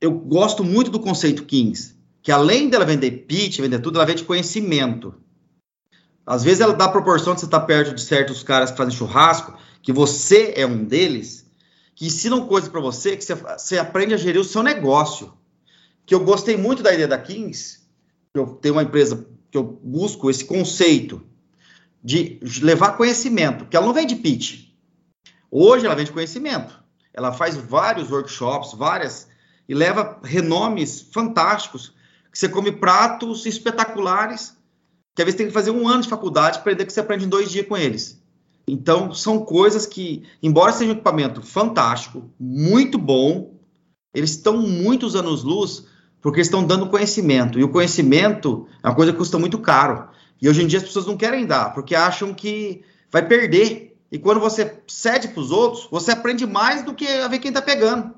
Eu 0.00 0.12
gosto 0.12 0.62
muito 0.62 0.92
do 0.92 1.00
conceito 1.00 1.44
Kings 1.44 1.99
que 2.22 2.30
além 2.30 2.68
dela 2.68 2.84
vender 2.84 3.10
pitch, 3.26 3.60
vender 3.60 3.80
tudo, 3.80 3.96
ela 3.96 4.06
vende 4.06 4.24
conhecimento. 4.24 5.14
Às 6.26 6.44
vezes 6.44 6.60
ela 6.60 6.74
dá 6.74 6.84
a 6.84 6.90
proporção 6.90 7.34
de 7.34 7.40
você 7.40 7.46
estar 7.46 7.60
perto 7.60 7.94
de 7.94 8.02
certos 8.02 8.42
caras 8.42 8.70
que 8.70 8.76
fazem 8.76 8.96
churrasco, 8.96 9.56
que 9.82 9.92
você 9.92 10.52
é 10.56 10.66
um 10.66 10.84
deles, 10.84 11.50
que 11.94 12.06
ensinam 12.06 12.46
coisas 12.46 12.70
para 12.70 12.80
você, 12.80 13.16
que 13.16 13.24
você, 13.24 13.34
você, 13.34 13.78
aprende 13.78 14.14
a 14.14 14.18
gerir 14.18 14.40
o 14.40 14.44
seu 14.44 14.62
negócio. 14.62 15.32
Que 16.04 16.14
eu 16.14 16.20
gostei 16.20 16.56
muito 16.56 16.82
da 16.82 16.92
ideia 16.92 17.08
da 17.08 17.18
Kings, 17.18 17.80
que 18.32 18.38
eu 18.38 18.46
tenho 18.46 18.74
uma 18.74 18.82
empresa 18.82 19.26
que 19.50 19.58
eu 19.58 19.62
busco 19.64 20.30
esse 20.30 20.44
conceito 20.44 21.22
de 22.02 22.38
levar 22.62 22.96
conhecimento, 22.96 23.66
que 23.66 23.76
ela 23.76 23.86
não 23.86 23.92
vende 23.92 24.16
pitch. 24.16 24.70
Hoje 25.50 25.84
ela 25.84 25.94
vende 25.94 26.12
conhecimento. 26.12 26.80
Ela 27.12 27.32
faz 27.32 27.56
vários 27.56 28.10
workshops, 28.10 28.72
várias, 28.72 29.28
e 29.68 29.74
leva 29.74 30.20
renomes 30.22 31.08
fantásticos 31.12 31.92
que 32.30 32.38
você 32.38 32.48
come 32.48 32.72
pratos 32.72 33.46
espetaculares, 33.46 34.56
que 35.14 35.22
às 35.22 35.26
vezes 35.26 35.38
tem 35.38 35.46
que 35.46 35.52
fazer 35.52 35.70
um 35.70 35.88
ano 35.88 36.02
de 36.02 36.08
faculdade 36.08 36.58
para 36.58 36.60
aprender 36.60 36.86
que 36.86 36.92
você 36.92 37.00
aprende 37.00 37.24
em 37.24 37.28
dois 37.28 37.50
dias 37.50 37.66
com 37.66 37.76
eles. 37.76 38.20
Então, 38.66 39.12
são 39.12 39.44
coisas 39.44 39.84
que, 39.84 40.22
embora 40.42 40.72
seja 40.72 40.90
um 40.90 40.94
equipamento 40.94 41.42
fantástico, 41.42 42.30
muito 42.38 42.98
bom, 42.98 43.54
eles 44.14 44.30
estão 44.30 44.58
muitos 44.58 45.16
anos-luz 45.16 45.86
porque 46.20 46.40
estão 46.40 46.64
dando 46.64 46.88
conhecimento. 46.88 47.58
E 47.58 47.64
o 47.64 47.68
conhecimento 47.68 48.68
é 48.82 48.88
uma 48.88 48.94
coisa 48.94 49.12
que 49.12 49.18
custa 49.18 49.38
muito 49.38 49.58
caro. 49.58 50.08
E 50.40 50.48
hoje 50.48 50.62
em 50.62 50.66
dia 50.66 50.78
as 50.78 50.84
pessoas 50.84 51.06
não 51.06 51.16
querem 51.16 51.46
dar, 51.46 51.74
porque 51.74 51.94
acham 51.94 52.32
que 52.32 52.82
vai 53.10 53.26
perder. 53.26 53.96
E 54.12 54.18
quando 54.18 54.40
você 54.40 54.80
cede 54.86 55.28
para 55.28 55.40
os 55.40 55.50
outros, 55.50 55.88
você 55.90 56.12
aprende 56.12 56.46
mais 56.46 56.82
do 56.82 56.94
que 56.94 57.06
a 57.06 57.28
ver 57.28 57.38
quem 57.38 57.50
está 57.50 57.62
pegando. 57.62 58.14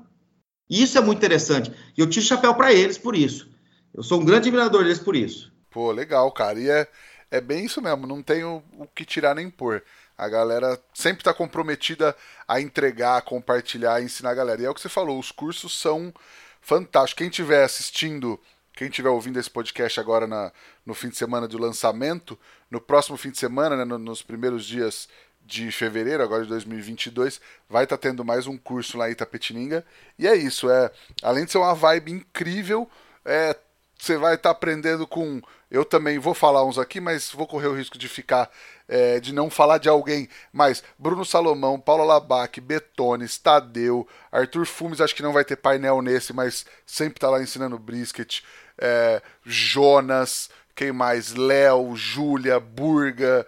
Isso 0.69 0.97
é 0.97 1.01
muito 1.01 1.19
interessante. 1.19 1.71
E 1.97 2.01
eu 2.01 2.09
tiro 2.09 2.25
chapéu 2.25 2.53
para 2.55 2.73
eles 2.73 2.97
por 2.97 3.15
isso. 3.15 3.49
Eu 3.93 4.01
sou 4.01 4.19
um 4.19 4.25
grande 4.25 4.47
admirador 4.47 4.83
deles 4.83 4.99
por 4.99 5.15
isso. 5.15 5.51
Pô, 5.69 5.91
legal, 5.91 6.31
cara. 6.31 6.59
E 6.59 6.69
é, 6.69 6.87
é 7.29 7.39
bem 7.39 7.65
isso 7.65 7.81
mesmo, 7.81 8.07
não 8.07 8.23
tem 8.23 8.43
o, 8.43 8.63
o 8.77 8.87
que 8.87 9.05
tirar 9.05 9.35
nem 9.35 9.49
pôr. 9.49 9.83
A 10.17 10.27
galera 10.27 10.79
sempre 10.93 11.21
está 11.21 11.33
comprometida 11.33 12.15
a 12.47 12.61
entregar, 12.61 13.17
a 13.17 13.21
compartilhar, 13.21 13.95
a 13.95 14.01
ensinar 14.01 14.31
a 14.31 14.35
galera. 14.35 14.61
E 14.61 14.65
é 14.65 14.69
o 14.69 14.73
que 14.73 14.81
você 14.81 14.89
falou, 14.89 15.19
os 15.19 15.31
cursos 15.31 15.79
são 15.79 16.13
fantásticos. 16.61 17.17
Quem 17.19 17.27
estiver 17.27 17.63
assistindo, 17.63 18.39
quem 18.73 18.87
estiver 18.87 19.09
ouvindo 19.09 19.39
esse 19.39 19.49
podcast 19.49 19.99
agora 19.99 20.25
na, 20.25 20.51
no 20.85 20.93
fim 20.93 21.09
de 21.09 21.17
semana 21.17 21.47
do 21.47 21.57
lançamento, 21.57 22.37
no 22.69 22.81
próximo 22.81 23.17
fim 23.17 23.31
de 23.31 23.37
semana, 23.37 23.75
né, 23.75 23.85
no, 23.85 23.97
nos 23.97 24.21
primeiros 24.21 24.65
dias 24.65 25.07
de 25.45 25.71
fevereiro, 25.71 26.23
agora 26.23 26.43
de 26.43 26.49
2022, 26.49 27.41
vai 27.69 27.83
estar 27.83 27.97
tá 27.97 28.01
tendo 28.01 28.23
mais 28.23 28.47
um 28.47 28.57
curso 28.57 28.97
lá 28.97 29.09
em 29.09 29.11
Itapetininga. 29.11 29.85
E 30.17 30.27
é 30.27 30.35
isso, 30.35 30.69
é 30.69 30.91
além 31.21 31.45
de 31.45 31.51
ser 31.51 31.57
uma 31.57 31.75
vibe 31.75 32.11
incrível, 32.11 32.89
é 33.25 33.55
você 34.03 34.17
vai 34.17 34.35
estar 34.35 34.49
tá 34.49 34.51
aprendendo 34.51 35.07
com. 35.07 35.41
Eu 35.71 35.85
também 35.85 36.19
vou 36.19 36.33
falar 36.33 36.65
uns 36.65 36.77
aqui, 36.77 36.99
mas 36.99 37.31
vou 37.31 37.47
correr 37.47 37.67
o 37.67 37.75
risco 37.75 37.97
de 37.97 38.09
ficar. 38.09 38.49
É, 38.85 39.17
de 39.21 39.33
não 39.33 39.49
falar 39.49 39.77
de 39.77 39.87
alguém, 39.87 40.27
mas 40.51 40.83
Bruno 40.99 41.23
Salomão, 41.23 41.79
Paulo 41.79 42.03
Labac, 42.03 42.59
Betones, 42.59 43.37
Tadeu, 43.37 44.05
Arthur 44.29 44.65
Fumes, 44.65 44.99
acho 44.99 45.15
que 45.15 45.23
não 45.23 45.31
vai 45.31 45.45
ter 45.45 45.55
painel 45.55 46.01
nesse, 46.01 46.33
mas 46.33 46.65
sempre 46.85 47.17
tá 47.17 47.29
lá 47.29 47.41
ensinando 47.41 47.79
brisket. 47.79 48.43
É, 48.77 49.21
Jonas, 49.45 50.49
quem 50.75 50.91
mais? 50.91 51.33
Léo, 51.33 51.95
Júlia, 51.95 52.59
Burga, 52.59 53.47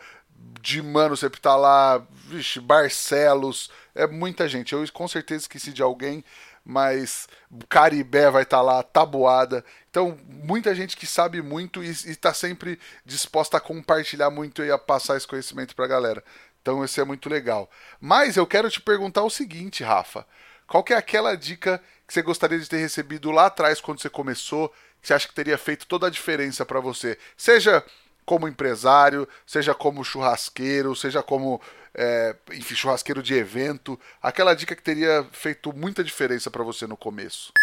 de 0.62 0.82
Mano 0.82 1.18
sempre 1.18 1.42
tá 1.42 1.58
lá, 1.58 2.02
vixe, 2.28 2.62
Barcelos, 2.62 3.70
é 3.94 4.08
muita 4.08 4.48
gente. 4.48 4.74
Eu 4.74 4.84
com 4.94 5.08
certeza 5.08 5.44
esqueci 5.44 5.74
de 5.74 5.84
alguém, 5.84 6.24
mas 6.64 7.28
Caribé 7.70 8.32
vai 8.32 8.44
estar 8.44 8.58
tá 8.58 8.64
lá, 8.64 8.82
Tabuada. 8.82 9.64
Então, 9.96 10.20
muita 10.28 10.76
gente 10.76 10.98
que 10.98 11.08
sabe 11.08 11.42
muito 11.42 11.82
e 11.82 11.90
está 11.90 12.34
sempre 12.34 12.78
disposta 13.06 13.56
a 13.56 13.62
compartilhar 13.62 14.30
muito 14.30 14.62
e 14.62 14.70
a 14.70 14.78
passar 14.78 15.16
esse 15.16 15.26
conhecimento 15.26 15.74
para 15.74 15.86
a 15.86 15.88
galera. 15.88 16.22
Então 16.62 16.84
isso 16.84 17.00
é 17.00 17.06
muito 17.06 17.30
legal. 17.30 17.72
Mas 18.02 18.36
eu 18.36 18.46
quero 18.46 18.70
te 18.70 18.82
perguntar 18.82 19.24
o 19.24 19.30
seguinte, 19.30 19.86
Rafa. 19.86 20.28
Qual 20.68 20.84
que 20.84 20.94
é 20.94 20.98
aquela 20.98 21.34
dica 21.38 21.82
que 22.06 22.14
você 22.14 22.22
gostaria 22.22 22.60
de 22.60 22.68
ter 22.68 22.76
recebido 22.76 23.32
lá 23.32 23.46
atrás 23.46 23.80
quando 23.80 24.02
você 24.02 24.10
começou, 24.10 24.68
que 25.02 25.08
você 25.08 25.14
acha 25.14 25.30
que 25.30 25.34
teria 25.34 25.58
feito 25.58 25.88
toda 25.88 26.08
a 26.08 26.12
diferença 26.12 26.66
para 26.66 26.82
você? 26.82 27.18
Seja 27.38 27.82
como 28.26 28.50
empresário, 28.50 29.26
seja 29.48 29.74
como 29.74 30.04
churrasqueiro, 30.04 30.94
seja 30.94 31.24
como 31.24 31.62
é, 31.94 32.36
enfim, 32.52 32.76
churrasqueiro 32.76 33.24
de 33.24 33.34
evento, 33.34 33.98
aquela 34.22 34.54
dica 34.54 34.76
que 34.76 34.84
teria 34.84 35.26
feito 35.32 35.72
muita 35.72 36.04
diferença 36.04 36.52
para 36.52 36.66
você 36.66 36.86
no 36.86 36.98
começo. 36.98 37.54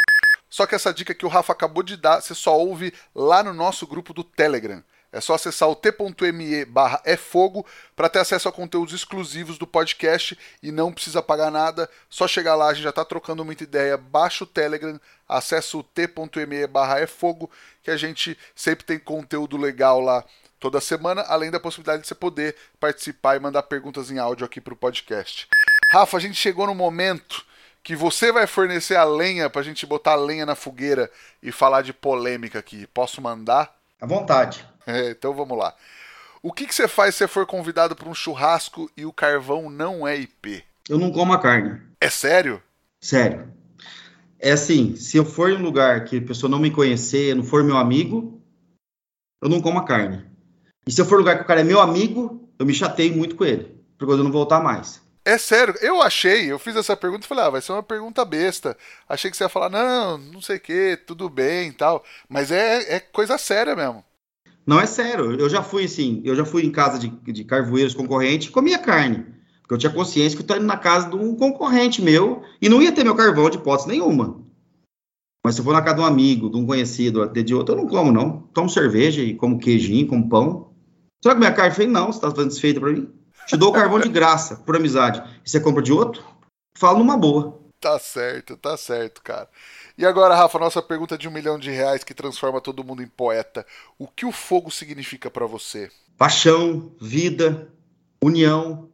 Só 0.52 0.66
que 0.66 0.74
essa 0.74 0.92
dica 0.92 1.14
que 1.14 1.24
o 1.24 1.30
Rafa 1.30 1.50
acabou 1.50 1.82
de 1.82 1.96
dar, 1.96 2.20
você 2.20 2.34
só 2.34 2.54
ouve 2.58 2.92
lá 3.14 3.42
no 3.42 3.54
nosso 3.54 3.86
grupo 3.86 4.12
do 4.12 4.22
Telegram. 4.22 4.84
É 5.10 5.18
só 5.18 5.32
acessar 5.32 5.66
o 5.66 5.74
t.me 5.74 6.66
barra 6.66 7.00
é 7.06 7.16
fogo 7.16 7.64
para 7.96 8.10
ter 8.10 8.18
acesso 8.18 8.50
a 8.50 8.52
conteúdos 8.52 8.92
exclusivos 8.92 9.56
do 9.56 9.66
podcast 9.66 10.38
e 10.62 10.70
não 10.70 10.92
precisa 10.92 11.22
pagar 11.22 11.50
nada. 11.50 11.88
Só 12.10 12.28
chegar 12.28 12.54
lá, 12.54 12.68
a 12.68 12.74
gente 12.74 12.82
já 12.82 12.90
está 12.90 13.02
trocando 13.02 13.42
muita 13.46 13.64
ideia. 13.64 13.96
Baixa 13.96 14.44
o 14.44 14.46
Telegram, 14.46 15.00
acessa 15.26 15.78
o 15.78 15.82
t.me 15.82 16.66
barra 16.66 17.00
é 17.00 17.06
fogo, 17.06 17.50
que 17.82 17.90
a 17.90 17.96
gente 17.96 18.36
sempre 18.54 18.84
tem 18.84 18.98
conteúdo 18.98 19.56
legal 19.56 20.02
lá 20.02 20.22
toda 20.60 20.82
semana, 20.82 21.22
além 21.22 21.50
da 21.50 21.58
possibilidade 21.58 22.02
de 22.02 22.08
você 22.08 22.14
poder 22.14 22.54
participar 22.78 23.36
e 23.36 23.40
mandar 23.40 23.62
perguntas 23.62 24.10
em 24.10 24.18
áudio 24.18 24.44
aqui 24.44 24.60
para 24.60 24.74
o 24.74 24.76
podcast. 24.76 25.48
Rafa, 25.94 26.18
a 26.18 26.20
gente 26.20 26.34
chegou 26.34 26.66
no 26.66 26.74
momento 26.74 27.42
que 27.82 27.96
você 27.96 28.30
vai 28.30 28.46
fornecer 28.46 28.96
a 28.96 29.04
lenha 29.04 29.50
para 29.50 29.60
a 29.60 29.64
gente 29.64 29.84
botar 29.84 30.12
a 30.12 30.16
lenha 30.16 30.46
na 30.46 30.54
fogueira 30.54 31.10
e 31.42 31.50
falar 31.50 31.82
de 31.82 31.92
polêmica 31.92 32.58
aqui. 32.58 32.86
Posso 32.86 33.20
mandar? 33.20 33.74
À 34.00 34.06
vontade. 34.06 34.64
É, 34.86 35.10
então 35.10 35.34
vamos 35.34 35.58
lá. 35.58 35.74
O 36.42 36.52
que, 36.52 36.66
que 36.66 36.74
você 36.74 36.88
faz 36.88 37.14
se 37.14 37.18
você 37.18 37.28
for 37.28 37.46
convidado 37.46 37.94
para 37.94 38.08
um 38.08 38.14
churrasco 38.14 38.90
e 38.96 39.04
o 39.04 39.12
carvão 39.12 39.70
não 39.70 40.06
é 40.06 40.16
IP? 40.16 40.64
Eu 40.88 40.98
não 40.98 41.12
como 41.12 41.32
a 41.32 41.40
carne. 41.40 41.80
É 42.00 42.10
sério? 42.10 42.60
Sério. 43.00 43.52
É 44.38 44.50
assim, 44.50 44.96
se 44.96 45.16
eu 45.16 45.24
for 45.24 45.50
em 45.50 45.56
um 45.56 45.62
lugar 45.62 46.04
que 46.04 46.18
a 46.18 46.22
pessoa 46.22 46.50
não 46.50 46.58
me 46.58 46.70
conhecer, 46.70 47.34
não 47.34 47.44
for 47.44 47.62
meu 47.62 47.76
amigo, 47.76 48.40
eu 49.40 49.48
não 49.48 49.60
como 49.60 49.78
a 49.78 49.84
carne. 49.84 50.24
E 50.84 50.90
se 50.90 51.00
eu 51.00 51.04
for 51.04 51.16
um 51.16 51.18
lugar 51.18 51.36
que 51.36 51.44
o 51.44 51.46
cara 51.46 51.60
é 51.60 51.64
meu 51.64 51.80
amigo, 51.80 52.48
eu 52.58 52.66
me 52.66 52.74
chateio 52.74 53.16
muito 53.16 53.36
com 53.36 53.44
ele, 53.44 53.76
porque 53.96 54.12
eu 54.12 54.18
não 54.18 54.32
voltar 54.32 54.60
mais. 54.60 55.01
É 55.24 55.38
sério, 55.38 55.76
eu 55.80 56.02
achei, 56.02 56.50
eu 56.50 56.58
fiz 56.58 56.74
essa 56.74 56.96
pergunta 56.96 57.24
e 57.24 57.28
falei, 57.28 57.44
ah, 57.44 57.50
vai 57.50 57.62
ser 57.62 57.72
uma 57.72 57.82
pergunta 57.82 58.24
besta. 58.24 58.76
Achei 59.08 59.30
que 59.30 59.36
você 59.36 59.44
ia 59.44 59.48
falar, 59.48 59.68
não, 59.68 60.18
não 60.18 60.40
sei 60.40 60.56
o 60.56 60.60
que, 60.60 60.98
tudo 61.06 61.28
bem 61.30 61.68
e 61.68 61.72
tal. 61.72 62.02
Mas 62.28 62.50
é, 62.50 62.96
é 62.96 63.00
coisa 63.00 63.38
séria 63.38 63.76
mesmo. 63.76 64.04
Não 64.66 64.80
é 64.80 64.86
sério. 64.86 65.38
Eu 65.38 65.48
já 65.48 65.62
fui 65.62 65.84
assim, 65.84 66.20
eu 66.24 66.34
já 66.34 66.44
fui 66.44 66.64
em 66.64 66.72
casa 66.72 66.98
de, 66.98 67.08
de 67.08 67.44
carvoeiros 67.44 67.94
concorrentes 67.94 68.48
e 68.48 68.52
comia 68.52 68.78
carne. 68.78 69.24
Porque 69.60 69.74
eu 69.74 69.78
tinha 69.78 69.92
consciência 69.92 70.36
que 70.36 70.42
eu 70.42 70.44
estava 70.44 70.58
indo 70.58 70.66
na 70.66 70.76
casa 70.76 71.08
de 71.08 71.14
um 71.16 71.36
concorrente 71.36 72.02
meu 72.02 72.42
e 72.60 72.68
não 72.68 72.82
ia 72.82 72.90
ter 72.90 73.04
meu 73.04 73.14
carvão 73.14 73.48
de 73.48 73.58
hipótese 73.58 73.88
nenhuma. 73.88 74.42
Mas 75.44 75.54
se 75.54 75.60
eu 75.60 75.64
for 75.64 75.72
na 75.72 75.82
casa 75.82 75.96
de 75.96 76.00
um 76.02 76.06
amigo, 76.06 76.50
de 76.50 76.56
um 76.56 76.66
conhecido, 76.66 77.22
até 77.22 77.42
de 77.42 77.54
outro, 77.54 77.74
eu 77.74 77.78
não 77.78 77.86
como, 77.86 78.10
não. 78.10 78.40
Tomo 78.52 78.68
cerveja 78.68 79.22
e 79.22 79.34
como 79.34 79.58
queijinho, 79.58 80.06
como 80.08 80.28
pão. 80.28 80.72
Você 81.20 81.28
vai 81.28 81.34
comer 81.34 81.46
a 81.46 81.52
carne? 81.52 81.70
Eu 81.70 81.74
falei, 81.74 81.90
não, 81.90 82.06
você 82.06 82.18
está 82.18 82.30
fazendo 82.30 82.48
desfeita 82.48 82.80
para 82.80 82.92
mim. 82.92 83.08
Te 83.52 83.58
dou 83.58 83.68
o 83.68 83.72
carvão 83.74 84.00
de 84.00 84.08
graça, 84.08 84.56
por 84.56 84.74
amizade. 84.74 85.22
E 85.44 85.50
você 85.50 85.60
compra 85.60 85.82
de 85.82 85.92
outro? 85.92 86.24
Falo 86.74 87.00
numa 87.00 87.18
boa. 87.18 87.60
Tá 87.78 87.98
certo, 87.98 88.56
tá 88.56 88.78
certo, 88.78 89.20
cara. 89.22 89.46
E 89.98 90.06
agora, 90.06 90.34
Rafa, 90.34 90.58
nossa 90.58 90.80
pergunta 90.80 91.18
de 91.18 91.28
um 91.28 91.30
milhão 91.30 91.58
de 91.58 91.70
reais 91.70 92.02
que 92.02 92.14
transforma 92.14 92.62
todo 92.62 92.82
mundo 92.82 93.02
em 93.02 93.06
poeta. 93.06 93.66
O 93.98 94.08
que 94.08 94.24
o 94.24 94.32
fogo 94.32 94.70
significa 94.70 95.30
para 95.30 95.44
você? 95.44 95.90
Paixão, 96.16 96.92
vida, 96.98 97.68
união. 98.24 98.88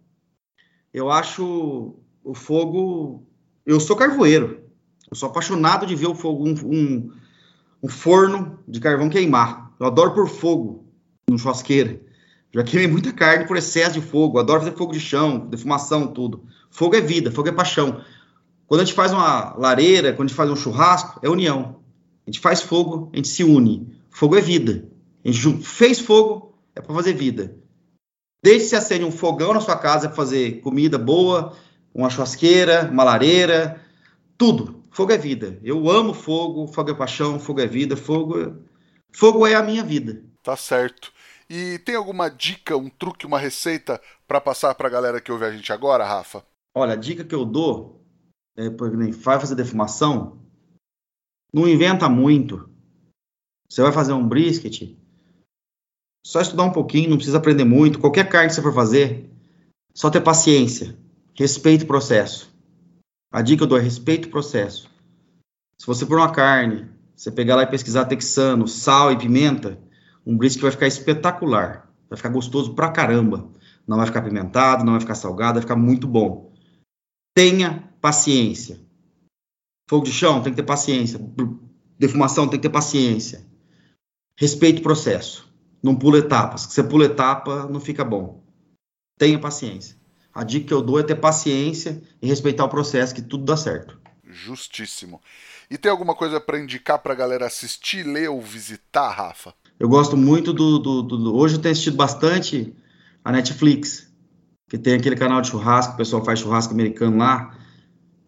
Eu 0.93 1.09
acho 1.09 1.95
o 2.25 2.35
fogo. 2.35 3.25
Eu 3.65 3.79
sou 3.79 3.95
carvoeiro. 3.95 4.65
Eu 5.09 5.17
sou 5.17 5.29
apaixonado 5.29 5.87
de 5.87 5.95
ver 5.95 6.09
o 6.09 6.17
fogo, 6.17 6.49
um, 6.49 6.55
um, 6.65 7.13
um 7.81 7.89
forno 7.89 8.59
de 8.67 8.81
carvão 8.81 9.09
queimar. 9.09 9.71
Eu 9.79 9.87
adoro 9.87 10.15
por 10.15 10.29
fogo 10.29 10.85
no 11.31 11.39
churrasqueira. 11.39 12.08
Já 12.59 12.65
queimei 12.65 12.89
muita 12.89 13.13
carne 13.13 13.47
por 13.47 13.57
excesso 13.57 13.93
de 13.93 14.01
fogo. 14.01 14.37
Adoro 14.37 14.59
fazer 14.59 14.77
fogo 14.77 14.93
de 14.93 14.99
chão, 14.99 15.39
defumação, 15.39 16.09
tudo. 16.09 16.45
Fogo 16.69 16.97
é 16.97 17.01
vida, 17.01 17.31
fogo 17.31 17.49
é 17.49 17.53
paixão. 17.53 18.03
Quando 18.67 18.81
a 18.81 18.85
gente 18.85 18.97
faz 18.97 19.13
uma 19.13 19.55
lareira, 19.55 20.13
quando 20.13 20.27
a 20.27 20.29
gente 20.29 20.37
faz 20.37 20.51
um 20.51 20.57
churrasco, 20.57 21.21
é 21.23 21.29
união. 21.29 21.81
A 22.27 22.31
gente 22.31 22.41
faz 22.41 22.61
fogo, 22.61 23.11
a 23.13 23.17
gente 23.17 23.29
se 23.29 23.45
une. 23.45 23.97
Fogo 24.11 24.37
é 24.37 24.41
vida. 24.41 24.89
A 25.25 25.31
gente 25.31 25.65
fez 25.65 26.01
fogo, 26.01 26.59
é 26.75 26.81
para 26.81 26.93
fazer 26.93 27.13
vida. 27.13 27.57
Desde 28.43 28.65
que 28.65 28.71
se 28.71 28.77
acende 28.77 29.05
um 29.05 29.13
fogão 29.13 29.55
na 29.55 29.61
sua 29.61 29.77
casa 29.77 30.09
para 30.09 30.17
fazer 30.17 30.61
comida 30.61 30.99
boa, 30.99 31.57
uma 31.95 32.11
churrasqueira, 32.11 32.89
uma 32.91 33.05
lareira, 33.05 33.81
tudo. 34.37 34.83
Fogo 34.91 35.13
é 35.13 35.17
vida. 35.17 35.61
Eu 35.63 35.89
amo 35.89 36.13
fogo, 36.13 36.67
fogo 36.67 36.91
é 36.91 36.95
paixão, 36.95 37.39
fogo 37.39 37.61
é 37.61 37.69
vida, 37.69 37.97
fogo 37.97 38.41
é... 38.41 38.53
Fogo 39.13 39.47
é 39.47 39.55
a 39.55 39.63
minha 39.63 39.85
vida. 39.85 40.25
Tá 40.43 40.57
certo. 40.57 41.13
E 41.51 41.79
tem 41.79 41.95
alguma 41.95 42.29
dica, 42.29 42.77
um 42.77 42.91
truque, 42.91 43.27
uma 43.27 43.39
receita 43.39 44.01
para 44.27 44.41
passar 44.41 44.75
para 44.75 44.89
a 44.89 44.91
galera 44.91 45.21
que 45.21 45.33
ouve 45.33 45.45
a 45.45 45.51
gente 45.51 45.73
agora, 45.73 46.05
Rafa? 46.05 46.45
Olha, 46.75 46.93
a 46.93 46.97
dica 46.97 47.25
que 47.25 47.35
eu 47.35 47.45
dou 47.45 48.05
é, 48.57 48.69
vai 48.69 49.41
fazer 49.41 49.55
defumação, 49.55 50.39
não 51.53 51.67
inventa 51.67 52.09
muito. 52.09 52.69
Você 53.71 53.83
vai 53.83 53.93
fazer 53.93 54.13
um 54.13 54.27
brisket, 54.27 54.95
só 56.27 56.43
estudar 56.43 56.65
um 56.65 56.73
pouquinho, 56.73 57.09
não 57.09 57.17
precisa 57.17 57.39
aprender 57.39 57.65
muito. 57.65 57.99
Qualquer 57.99 58.29
carne 58.29 58.49
que 58.49 58.55
você 58.55 58.63
for 58.63 58.75
fazer, 58.75 59.31
só 59.95 60.11
ter 60.11 60.21
paciência, 60.21 60.99
respeite 61.35 61.85
o 61.85 61.87
processo. 61.87 62.55
A 63.33 63.41
dica 63.41 63.59
que 63.59 63.63
eu 63.65 63.69
dou 63.69 63.79
é 63.79 63.83
respeite 63.83 64.29
o 64.29 64.31
processo. 64.31 64.91
Se 65.81 65.87
você 65.87 66.05
for 66.05 66.19
uma 66.19 66.33
carne, 66.33 66.91
você 67.17 67.31
pegar 67.31 67.57
lá 67.57 67.63
e 67.63 67.71
pesquisar 67.71 68.05
texano, 68.05 68.69
sal 68.69 69.13
e 69.13 69.19
pimenta, 69.19 69.79
um 70.27 70.37
brisket 70.37 70.63
vai 70.63 70.71
ficar 70.71 70.87
espetacular. 70.87 71.91
Vai 72.09 72.17
ficar 72.17 72.31
gostoso 72.31 72.75
pra 72.75 72.91
caramba. 72.91 73.51
Não 73.87 73.97
vai 73.97 74.07
ficar 74.07 74.23
pimentado, 74.23 74.85
não 74.85 74.93
vai 74.93 75.01
ficar 75.01 75.15
salgado, 75.15 75.55
vai 75.55 75.63
ficar 75.63 75.77
muito 75.77 76.07
bom. 76.07 76.53
Tenha 77.35 77.93
paciência. 78.01 78.81
Fogo 79.89 80.05
de 80.05 80.13
chão 80.13 80.43
tem 80.43 80.53
que 80.53 80.57
ter 80.57 80.67
paciência. 80.67 81.19
Defumação 81.99 82.47
tem 82.47 82.59
que 82.59 82.69
ter 82.69 82.73
paciência. 82.73 83.47
Respeite 84.37 84.81
o 84.81 84.83
processo. 84.83 85.49
Não 85.83 85.97
pula 85.97 86.19
etapas. 86.19 86.63
Se 86.63 86.73
você 86.73 86.83
pula 86.83 87.07
etapa, 87.07 87.67
não 87.67 87.81
fica 87.81 88.05
bom. 88.05 88.45
Tenha 89.19 89.39
paciência. 89.39 89.97
A 90.33 90.45
dica 90.45 90.67
que 90.67 90.75
eu 90.75 90.83
dou 90.83 91.01
é 91.01 91.03
ter 91.03 91.17
paciência 91.17 92.03
e 92.21 92.29
respeitar 92.29 92.65
o 92.65 92.69
processo, 92.69 93.15
que 93.15 93.23
tudo 93.23 93.45
dá 93.45 93.57
certo. 93.57 93.99
Justíssimo. 94.25 95.21
E 95.71 95.77
tem 95.77 95.91
alguma 95.91 96.15
coisa 96.15 96.41
para 96.41 96.61
indicar 96.61 96.99
para 96.99 97.13
a 97.13 97.17
galera 97.17 97.47
assistir, 97.47 98.05
ler 98.05 98.29
ou 98.29 98.41
visitar, 98.41 99.11
Rafa? 99.11 99.55
Eu 99.79 99.89
gosto 99.89 100.17
muito 100.17 100.53
do, 100.53 100.79
do, 100.79 101.03
do, 101.03 101.37
Hoje 101.37 101.57
eu 101.57 101.61
tenho 101.61 101.73
assistido 101.73 101.97
bastante 101.97 102.75
a 103.25 103.31
Netflix 103.31 104.09
que 104.69 104.77
tem 104.77 104.95
aquele 104.95 105.17
canal 105.17 105.41
de 105.41 105.49
churrasco, 105.49 105.95
o 105.95 105.97
pessoal 105.97 106.25
faz 106.25 106.41
churrasco 106.41 106.75
americano 106.75 107.17
lá, 107.17 107.57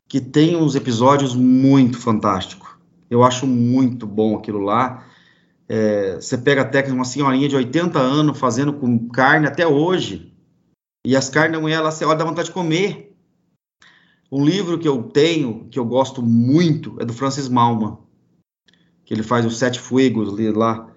que 0.08 0.20
tem 0.20 0.56
uns 0.56 0.74
episódios 0.74 1.34
muito 1.34 1.98
fantásticos. 1.98 2.68
Eu 3.10 3.22
acho 3.22 3.46
muito 3.46 4.06
bom 4.06 4.36
aquilo 4.36 4.60
lá. 4.60 5.04
É, 5.68 6.14
você 6.14 6.38
pega 6.38 6.62
até 6.62 6.82
uma 6.90 7.04
senhorinha 7.04 7.48
de 7.48 7.56
80 7.56 7.98
anos 7.98 8.38
fazendo 8.38 8.72
com 8.72 9.08
carne 9.08 9.46
até 9.46 9.66
hoje, 9.66 10.32
e 11.04 11.14
as 11.14 11.28
carnes 11.28 11.52
da 11.52 11.60
mulher, 11.60 11.76
ela, 11.76 11.90
você 11.90 12.04
olha, 12.04 12.16
dá 12.16 12.24
vontade 12.24 12.48
de 12.48 12.54
comer. 12.54 13.14
Um 14.32 14.44
livro 14.44 14.78
que 14.78 14.88
eu 14.88 15.02
tenho, 15.02 15.68
que 15.70 15.78
eu 15.78 15.84
gosto 15.84 16.22
muito, 16.22 16.96
é 17.00 17.04
do 17.04 17.12
Francis 17.12 17.48
Malman, 17.48 17.98
que 19.04 19.12
ele 19.12 19.22
faz 19.22 19.44
os 19.44 19.58
Sete 19.58 19.78
Fuegos 19.78 20.38
lá. 20.54 20.89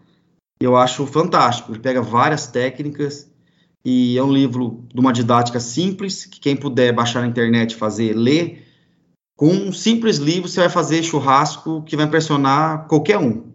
Eu 0.63 0.77
acho 0.77 1.05
fantástico. 1.05 1.73
Ele 1.73 1.79
pega 1.79 2.01
várias 2.01 2.47
técnicas 2.47 3.29
e 3.83 4.17
é 4.17 4.23
um 4.23 4.31
livro 4.31 4.87
de 4.93 4.97
uma 4.97 5.11
didática 5.11 5.59
simples, 5.59 6.25
que 6.25 6.39
quem 6.39 6.55
puder 6.55 6.93
baixar 6.93 7.19
na 7.19 7.27
internet, 7.27 7.75
fazer, 7.75 8.13
ler. 8.13 8.65
Com 9.35 9.49
um 9.49 9.73
simples 9.73 10.19
livro, 10.19 10.47
você 10.47 10.61
vai 10.61 10.69
fazer 10.69 11.03
churrasco 11.03 11.83
que 11.83 11.97
vai 11.97 12.05
impressionar 12.05 12.87
qualquer 12.87 13.17
um. 13.17 13.51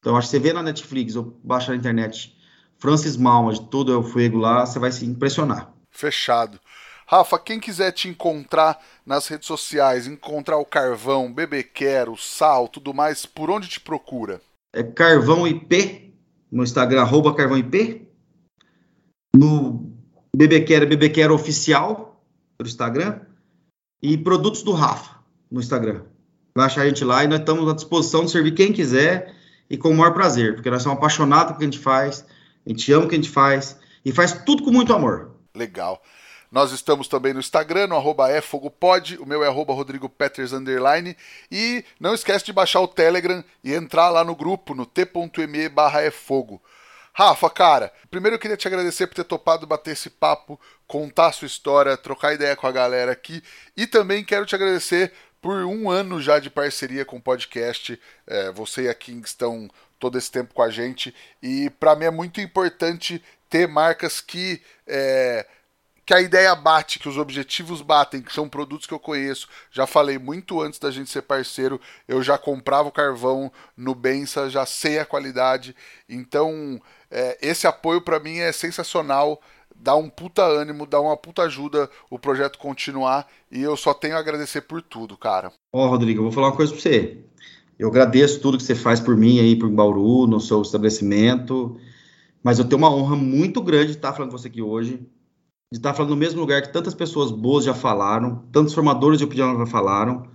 Então, 0.00 0.18
acho 0.18 0.26
que 0.26 0.32
você 0.32 0.38
vê 0.38 0.52
na 0.52 0.62
Netflix 0.62 1.16
ou 1.16 1.40
baixa 1.42 1.72
na 1.72 1.78
internet 1.78 2.36
Francis 2.76 3.16
Malma, 3.16 3.54
de 3.54 3.62
Tudo 3.62 3.90
é 3.90 3.96
o 3.96 4.02
Fuego 4.02 4.36
lá, 4.36 4.66
você 4.66 4.78
vai 4.78 4.92
se 4.92 5.06
impressionar. 5.06 5.72
Fechado. 5.90 6.60
Rafa, 7.06 7.38
quem 7.38 7.58
quiser 7.58 7.90
te 7.92 8.06
encontrar 8.06 8.78
nas 9.06 9.26
redes 9.28 9.46
sociais, 9.46 10.06
encontrar 10.06 10.58
o 10.58 10.66
Carvão, 10.66 11.32
Bebequero, 11.32 12.18
Sal, 12.18 12.68
tudo 12.68 12.92
mais, 12.92 13.24
por 13.24 13.50
onde 13.50 13.66
te 13.66 13.80
procura? 13.80 14.42
É 14.74 14.82
Carvão 14.82 15.46
IP, 15.46 16.07
no 16.50 16.62
Instagram, 16.62 17.02
arroba 17.02 17.34
Carvão 17.34 17.58
IP 17.58 18.08
no 19.36 19.92
Bebequera, 20.34 20.86
Bebequera 20.86 21.32
Oficial, 21.32 22.24
no 22.58 22.66
Instagram, 22.66 23.20
e 24.02 24.16
Produtos 24.16 24.62
do 24.62 24.72
Rafa, 24.72 25.18
no 25.50 25.60
Instagram. 25.60 26.02
Vai 26.54 26.66
achar 26.66 26.82
a 26.82 26.88
gente 26.88 27.04
lá 27.04 27.24
e 27.24 27.28
nós 27.28 27.40
estamos 27.40 27.68
à 27.68 27.74
disposição 27.74 28.24
de 28.24 28.30
servir 28.30 28.52
quem 28.52 28.72
quiser 28.72 29.34
e 29.70 29.76
com 29.76 29.90
o 29.90 29.94
maior 29.94 30.12
prazer, 30.12 30.54
porque 30.54 30.70
nós 30.70 30.82
somos 30.82 30.98
apaixonados 30.98 31.48
pelo 31.48 31.58
que 31.58 31.64
a 31.64 31.70
gente 31.70 31.78
faz, 31.78 32.24
a 32.66 32.68
gente 32.70 32.92
ama 32.92 33.04
o 33.04 33.08
que 33.08 33.14
a 33.14 33.18
gente 33.18 33.30
faz 33.30 33.78
e 34.04 34.12
faz 34.12 34.32
tudo 34.44 34.62
com 34.62 34.70
muito 34.70 34.92
amor. 34.92 35.36
Legal. 35.54 36.00
Nós 36.50 36.72
estamos 36.72 37.08
também 37.08 37.34
no 37.34 37.40
Instagram, 37.40 37.88
no 37.88 37.96
arroba 37.96 38.32
efogopod, 38.32 39.18
o 39.18 39.26
meu 39.26 39.44
é 39.44 39.48
arroba 39.48 39.74
Rodrigo 39.74 40.08
Peters, 40.08 40.52
underline, 40.52 41.16
e 41.50 41.84
não 42.00 42.14
esquece 42.14 42.44
de 42.44 42.52
baixar 42.52 42.80
o 42.80 42.88
Telegram 42.88 43.44
e 43.62 43.74
entrar 43.74 44.08
lá 44.08 44.24
no 44.24 44.34
grupo, 44.34 44.74
no 44.74 44.86
t.me 44.86 45.68
barra 45.68 46.04
efogo. 46.04 46.62
Rafa, 47.12 47.50
cara, 47.50 47.92
primeiro 48.10 48.36
eu 48.36 48.40
queria 48.40 48.56
te 48.56 48.66
agradecer 48.66 49.06
por 49.06 49.14
ter 49.14 49.24
topado 49.24 49.66
bater 49.66 49.90
esse 49.90 50.08
papo, 50.08 50.58
contar 50.86 51.26
a 51.26 51.32
sua 51.32 51.46
história, 51.46 51.96
trocar 51.96 52.32
ideia 52.32 52.56
com 52.56 52.66
a 52.66 52.72
galera 52.72 53.12
aqui, 53.12 53.42
e 53.76 53.86
também 53.86 54.24
quero 54.24 54.46
te 54.46 54.54
agradecer 54.54 55.12
por 55.42 55.64
um 55.64 55.90
ano 55.90 56.20
já 56.20 56.38
de 56.38 56.48
parceria 56.48 57.04
com 57.04 57.16
o 57.16 57.22
podcast. 57.22 58.00
É, 58.26 58.52
você 58.52 58.82
e 58.84 58.88
a 58.88 58.94
King 58.94 59.24
estão 59.26 59.68
todo 59.98 60.16
esse 60.16 60.30
tempo 60.30 60.54
com 60.54 60.62
a 60.62 60.70
gente, 60.70 61.14
e 61.42 61.68
para 61.70 61.94
mim 61.94 62.06
é 62.06 62.10
muito 62.10 62.40
importante 62.40 63.22
ter 63.50 63.66
marcas 63.66 64.20
que. 64.20 64.62
É, 64.86 65.44
que 66.08 66.14
a 66.14 66.22
ideia 66.22 66.54
bate, 66.54 66.98
que 66.98 67.06
os 67.06 67.18
objetivos 67.18 67.82
batem, 67.82 68.22
que 68.22 68.32
são 68.32 68.48
produtos 68.48 68.86
que 68.86 68.94
eu 68.94 68.98
conheço. 68.98 69.46
Já 69.70 69.86
falei 69.86 70.16
muito 70.16 70.58
antes 70.58 70.78
da 70.78 70.90
gente 70.90 71.10
ser 71.10 71.20
parceiro, 71.20 71.78
eu 72.08 72.22
já 72.22 72.38
comprava 72.38 72.88
o 72.88 72.92
carvão 72.92 73.52
no 73.76 73.94
Bença, 73.94 74.48
já 74.48 74.64
sei 74.64 74.98
a 74.98 75.04
qualidade. 75.04 75.76
Então, 76.08 76.80
é, 77.10 77.36
esse 77.42 77.66
apoio 77.66 78.00
para 78.00 78.18
mim 78.18 78.38
é 78.38 78.50
sensacional, 78.52 79.38
dá 79.76 79.96
um 79.96 80.08
puta 80.08 80.42
ânimo, 80.42 80.86
dá 80.86 80.98
uma 80.98 81.14
puta 81.14 81.42
ajuda 81.42 81.90
o 82.08 82.18
projeto 82.18 82.58
continuar 82.58 83.28
e 83.52 83.60
eu 83.60 83.76
só 83.76 83.92
tenho 83.92 84.16
a 84.16 84.18
agradecer 84.18 84.62
por 84.62 84.80
tudo, 84.80 85.14
cara. 85.14 85.52
Ó, 85.70 85.84
oh, 85.84 85.90
Rodrigo, 85.90 86.20
eu 86.20 86.24
vou 86.24 86.32
falar 86.32 86.46
uma 86.46 86.56
coisa 86.56 86.72
para 86.72 86.80
você. 86.80 87.18
Eu 87.78 87.88
agradeço 87.88 88.40
tudo 88.40 88.56
que 88.56 88.64
você 88.64 88.74
faz 88.74 88.98
por 88.98 89.14
mim 89.14 89.40
aí, 89.40 89.56
por 89.56 89.68
Bauru, 89.68 90.26
no 90.26 90.40
seu 90.40 90.62
estabelecimento, 90.62 91.78
mas 92.42 92.58
eu 92.58 92.64
tenho 92.64 92.78
uma 92.78 92.90
honra 92.90 93.14
muito 93.14 93.60
grande 93.60 93.88
de 93.88 93.98
estar 93.98 94.14
falando 94.14 94.30
com 94.30 94.38
você 94.38 94.48
aqui 94.48 94.62
hoje 94.62 95.06
de 95.70 95.78
estar 95.78 95.92
falando 95.92 96.10
no 96.10 96.16
mesmo 96.16 96.40
lugar 96.40 96.62
que 96.62 96.72
tantas 96.72 96.94
pessoas 96.94 97.30
boas 97.30 97.64
já 97.64 97.74
falaram, 97.74 98.44
tantos 98.50 98.72
formadores 98.72 99.18
de 99.18 99.24
opinião 99.24 99.58
já 99.58 99.66
falaram. 99.66 100.26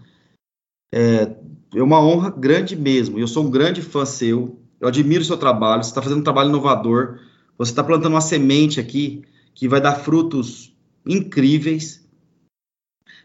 É, 0.94 1.36
é 1.76 1.82
uma 1.82 2.00
honra 2.00 2.30
grande 2.30 2.76
mesmo. 2.76 3.18
Eu 3.18 3.28
sou 3.28 3.44
um 3.44 3.50
grande 3.50 3.82
fã 3.82 4.06
seu. 4.06 4.60
Eu 4.80 4.88
admiro 4.88 5.22
o 5.22 5.26
seu 5.26 5.38
trabalho. 5.38 5.84
Você 5.84 5.90
está 5.90 6.02
fazendo 6.02 6.20
um 6.20 6.24
trabalho 6.24 6.50
inovador. 6.50 7.20
Você 7.58 7.72
está 7.72 7.84
plantando 7.84 8.14
uma 8.14 8.22
semente 8.22 8.80
aqui 8.80 9.24
que 9.56 9.68
vai 9.68 9.82
dar 9.82 9.96
frutos 9.96 10.76
incríveis. 11.06 12.08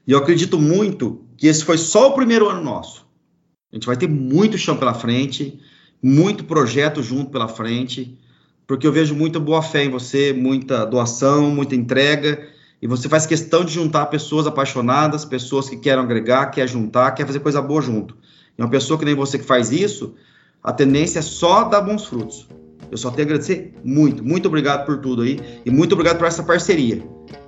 E 0.07 0.13
eu 0.13 0.19
acredito 0.19 0.59
muito 0.59 1.27
que 1.37 1.47
esse 1.47 1.63
foi 1.63 1.77
só 1.77 2.09
o 2.09 2.15
primeiro 2.15 2.49
ano 2.49 2.63
nosso. 2.63 3.07
A 3.71 3.77
gente 3.77 3.87
vai 3.87 3.99
ter 3.99 4.09
muito 4.09 4.57
chão 4.57 4.79
pela 4.79 4.95
frente, 4.95 5.61
muito 6.03 6.45
projeto 6.45 7.03
junto 7.03 7.31
pela 7.31 7.49
frente 7.49 8.19
porque 8.69 8.87
eu 8.87 8.93
vejo 8.93 9.14
muita 9.14 9.41
boa 9.41 9.62
fé 9.62 9.85
em 9.85 9.89
você, 9.89 10.31
muita 10.31 10.85
doação, 10.85 11.51
muita 11.51 11.75
entrega, 11.75 12.47
e 12.81 12.87
você 12.87 13.09
faz 13.09 13.25
questão 13.25 13.64
de 13.64 13.73
juntar 13.73 14.05
pessoas 14.07 14.47
apaixonadas, 14.47 15.25
pessoas 15.25 15.71
que 15.71 15.77
querem 15.79 16.05
agregar, 16.05 16.47
quer 16.51 16.69
juntar, 16.69 17.11
quer 17.12 17.27
fazer 17.27 17.41
coisa 17.41 17.62
boa 17.62 17.81
junto. 17.81 18.14
E 18.57 18.62
uma 18.62 18.69
pessoa 18.69 18.99
que 18.99 19.07
nem 19.07 19.14
você 19.14 19.39
que 19.39 19.45
faz 19.45 19.73
isso, 19.73 20.14
a 20.62 20.71
tendência 20.71 21.21
é 21.21 21.23
só 21.23 21.64
dar 21.64 21.81
bons 21.81 22.05
frutos. 22.05 22.47
Eu 22.91 22.99
só 22.99 23.11
tenho 23.11 23.27
a 23.27 23.29
agradecer 23.31 23.75
muito, 23.83 24.23
muito 24.23 24.47
obrigado 24.47 24.85
por 24.85 24.99
tudo 24.99 25.23
aí, 25.23 25.41
e 25.64 25.71
muito 25.71 25.95
obrigado 25.95 26.19
por 26.19 26.27
essa 26.27 26.43
parceria. 26.43 27.03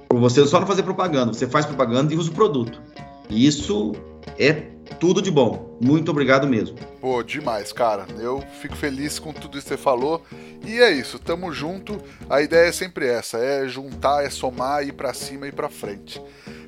Por 0.08 0.18
você 0.18 0.44
só 0.46 0.58
não 0.58 0.66
fazer 0.66 0.84
propaganda, 0.84 1.34
você 1.34 1.46
faz 1.46 1.66
propaganda 1.66 2.14
e 2.14 2.16
usa 2.16 2.30
o 2.30 2.34
produto. 2.34 2.80
E 3.28 3.46
isso 3.46 3.92
é 4.38 4.70
tudo 4.98 5.22
de 5.22 5.30
bom. 5.30 5.76
Muito 5.80 6.10
obrigado 6.10 6.46
mesmo. 6.46 6.76
Pô, 7.00 7.22
demais, 7.22 7.72
cara. 7.72 8.06
Eu 8.18 8.42
fico 8.60 8.76
feliz 8.76 9.18
com 9.18 9.32
tudo 9.32 9.58
isso 9.58 9.68
que 9.68 9.74
você 9.74 9.82
falou. 9.82 10.22
E 10.64 10.78
é 10.78 10.90
isso, 10.90 11.18
tamo 11.18 11.52
junto. 11.52 11.98
A 12.28 12.42
ideia 12.42 12.68
é 12.68 12.72
sempre 12.72 13.06
essa, 13.06 13.38
é 13.38 13.66
juntar, 13.66 14.24
é 14.24 14.30
somar, 14.30 14.86
ir 14.86 14.92
para 14.92 15.14
cima 15.14 15.48
e 15.48 15.52
para 15.52 15.68
frente. 15.68 16.20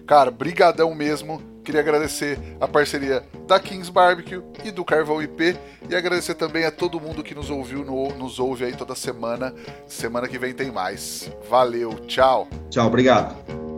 Cara, 0.07 0.31
brigadão 0.31 0.95
mesmo. 0.95 1.41
Queria 1.65 1.81
agradecer 1.81 2.41
a 2.61 2.67
parceria 2.67 3.23
da 3.47 3.61
Kings 3.61 3.91
Barbecue 3.91 4.43
e 4.65 4.73
do 4.73 4.85
Carvão 4.85 5.23
IP 5.23 5.57
e 5.89 5.95
agradecer 5.95 6.35
também 6.35 6.65
a 6.65 6.73
todo 6.73 7.01
mundo 7.01 7.23
que 7.23 7.37
nos 7.37 7.51
ouviu, 7.51 7.85
no, 7.85 8.09
nos 8.17 8.41
ouve 8.41 8.65
aí 8.65 8.75
toda 8.75 8.97
semana. 8.97 9.55
Semana 9.87 10.27
que 10.27 10.39
vem 10.39 10.53
tem 10.53 10.73
mais. 10.73 11.31
Valeu, 11.49 11.95
tchau. 12.07 12.49
Tchau, 12.69 12.89
obrigado. 12.89 13.72